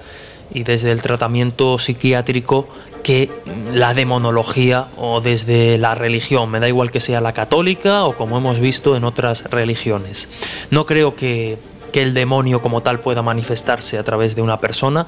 [0.53, 2.69] y desde el tratamiento psiquiátrico
[3.05, 3.31] que
[3.73, 6.51] la demonología o desde la religión.
[6.51, 10.29] Me da igual que sea la católica o como hemos visto en otras religiones.
[10.71, 11.59] No creo que,
[11.93, 15.07] que el demonio como tal pueda manifestarse a través de una persona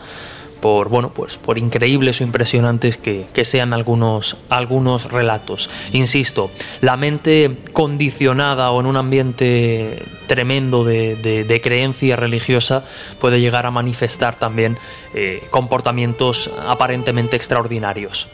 [0.60, 5.70] por bueno pues por increíbles o impresionantes que, que sean algunos algunos relatos.
[5.92, 6.50] Insisto
[6.80, 12.84] la mente condicionada o en un ambiente tremendo de, de- creencia religiosa
[13.20, 14.76] puede llegar a manifestar también
[15.14, 18.26] eh, comportamientos aparentemente extraordinarios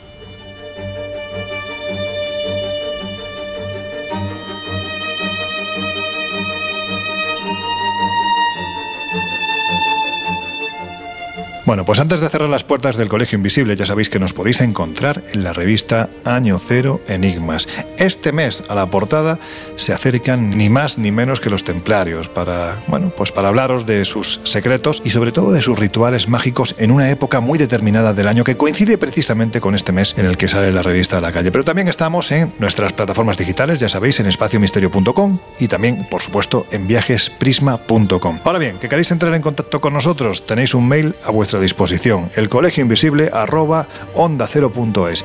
[11.73, 14.61] Bueno, pues antes de cerrar las puertas del Colegio Invisible, ya sabéis que nos podéis
[14.61, 17.67] encontrar en la revista Año Cero Enigmas.
[17.97, 19.39] Este mes a la portada
[19.77, 24.05] se acercan ni más ni menos que los templarios para, bueno, pues para hablaros de
[24.05, 28.29] sus secretos y sobre todo de sus rituales mágicos en una época muy determinada del
[28.29, 31.33] año que coincide precisamente con este mes en el que sale la revista a la
[31.33, 31.51] calle.
[31.51, 36.67] Pero también estamos en nuestras plataformas digitales, ya sabéis, en espaciomisterio.com y también, por supuesto,
[36.71, 38.41] en viajesprisma.com.
[38.45, 42.31] Ahora bien, que queréis entrar en contacto con nosotros, tenéis un mail a vuestra disposición,
[42.37, 44.49] el colegio invisible arroba onda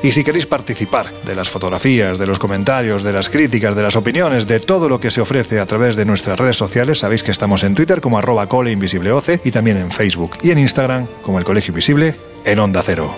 [0.02, 3.96] Y si queréis participar de las fotografías, de los comentarios, de las críticas, de las
[3.96, 7.30] opiniones, de todo lo que se ofrece a través de nuestras redes sociales, sabéis que
[7.30, 11.44] estamos en Twitter como arroba coleinvisibleoce y también en Facebook y en Instagram como el
[11.44, 13.14] colegio invisible en onda cero.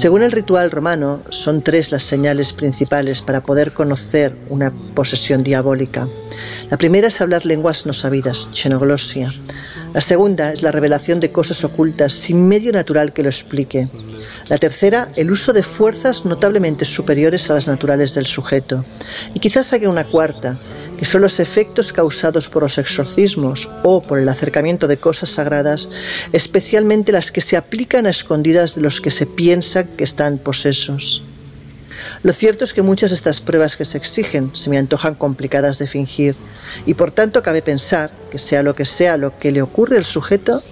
[0.00, 6.08] Según el ritual romano, son tres las señales principales para poder conocer una posesión diabólica.
[6.70, 9.30] La primera es hablar lenguas no sabidas, xenoglosia.
[9.92, 13.90] La segunda es la revelación de cosas ocultas sin medio natural que lo explique.
[14.48, 18.86] La tercera, el uso de fuerzas notablemente superiores a las naturales del sujeto.
[19.34, 20.56] Y quizás haya una cuarta,
[21.00, 25.88] que son los efectos causados por los exorcismos o por el acercamiento de cosas sagradas,
[26.34, 31.22] especialmente las que se aplican a escondidas de los que se piensa que están posesos.
[32.22, 35.78] Lo cierto es que muchas de estas pruebas que se exigen se me antojan complicadas
[35.78, 36.34] de fingir
[36.84, 40.04] y por tanto cabe pensar que sea lo que sea lo que le ocurre al
[40.04, 40.62] sujeto,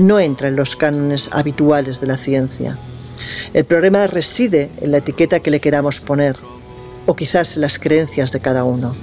[0.00, 2.76] no entra en los cánones habituales de la ciencia.
[3.54, 6.34] El problema reside en la etiqueta que le queramos poner
[7.06, 8.96] o quizás en las creencias de cada uno.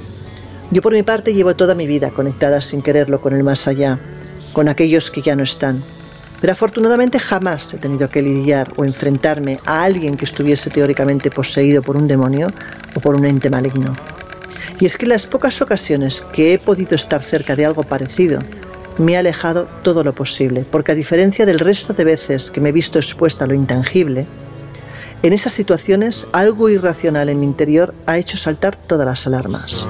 [0.72, 4.00] Yo por mi parte llevo toda mi vida conectada sin quererlo con el más allá,
[4.54, 5.84] con aquellos que ya no están.
[6.42, 11.82] Pero afortunadamente jamás he tenido que lidiar o enfrentarme a alguien que estuviese teóricamente poseído
[11.82, 12.48] por un demonio
[12.96, 13.96] o por un ente maligno.
[14.80, 18.40] Y es que las pocas ocasiones que he podido estar cerca de algo parecido,
[18.98, 22.70] me he alejado todo lo posible, porque a diferencia del resto de veces que me
[22.70, 24.26] he visto expuesta a lo intangible,
[25.22, 29.88] en esas situaciones algo irracional en mi interior ha hecho saltar todas las alarmas.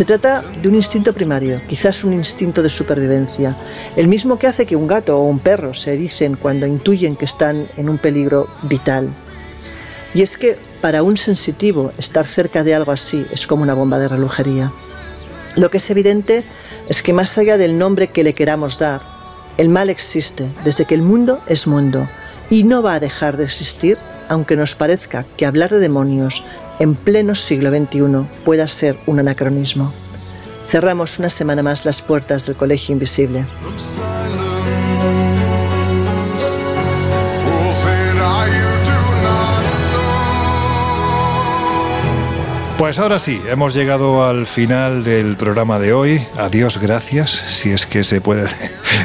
[0.00, 3.54] Se trata de un instinto primario, quizás un instinto de supervivencia,
[3.96, 7.26] el mismo que hace que un gato o un perro se ericen cuando intuyen que
[7.26, 9.10] están en un peligro vital.
[10.14, 13.98] Y es que para un sensitivo estar cerca de algo así es como una bomba
[13.98, 14.72] de relojería.
[15.56, 16.44] Lo que es evidente
[16.88, 19.02] es que más allá del nombre que le queramos dar,
[19.58, 22.08] el mal existe desde que el mundo es mundo
[22.48, 23.98] y no va a dejar de existir
[24.30, 26.42] aunque nos parezca que hablar de demonios
[26.80, 29.92] en pleno siglo XXI pueda ser un anacronismo.
[30.66, 33.44] Cerramos una semana más las puertas del Colegio Invisible.
[37.42, 39.60] Fool said, "Ah, you do not
[42.78, 46.26] Pues ahora sí, hemos llegado al final del programa de hoy.
[46.38, 48.48] Adiós, gracias, si es que se puede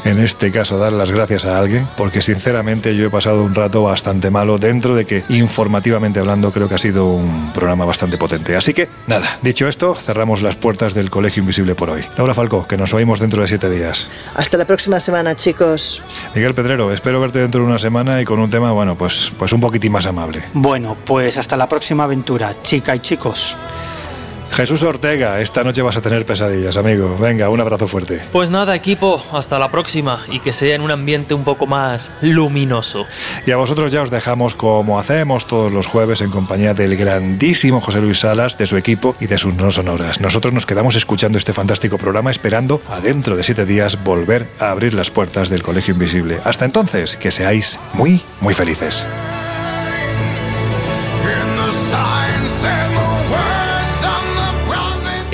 [0.04, 3.84] en este caso dar las gracias a alguien, porque sinceramente yo he pasado un rato
[3.84, 8.56] bastante malo dentro de que informativamente hablando creo que ha sido un programa bastante potente.
[8.56, 12.06] Así que nada, dicho esto, cerramos las puertas del Colegio Invisible por hoy.
[12.18, 14.08] Laura Falcó, que nos oímos dentro de siete días.
[14.36, 16.02] Hasta la próxima semana, chicos.
[16.34, 19.54] Miguel Pedrero, espero verte dentro de una semana y con un tema, bueno, pues, pues
[19.54, 20.44] un poquitín más amable.
[20.54, 23.58] Bueno, pues hasta la próxima aventura, chica y chicos.
[24.52, 27.18] Jesús Ortega, esta noche vas a tener pesadillas, amigo.
[27.20, 28.22] Venga, un abrazo fuerte.
[28.32, 32.12] Pues nada, equipo, hasta la próxima y que sea en un ambiente un poco más
[32.22, 33.06] luminoso.
[33.46, 37.82] Y a vosotros ya os dejamos como hacemos todos los jueves en compañía del grandísimo
[37.82, 40.22] José Luis Salas, de su equipo y de sus no sonoras.
[40.22, 44.72] Nosotros nos quedamos escuchando este fantástico programa esperando a dentro de siete días volver a
[44.72, 46.40] abrir las puertas del Colegio Invisible.
[46.44, 49.06] Hasta entonces, que seáis muy, muy felices.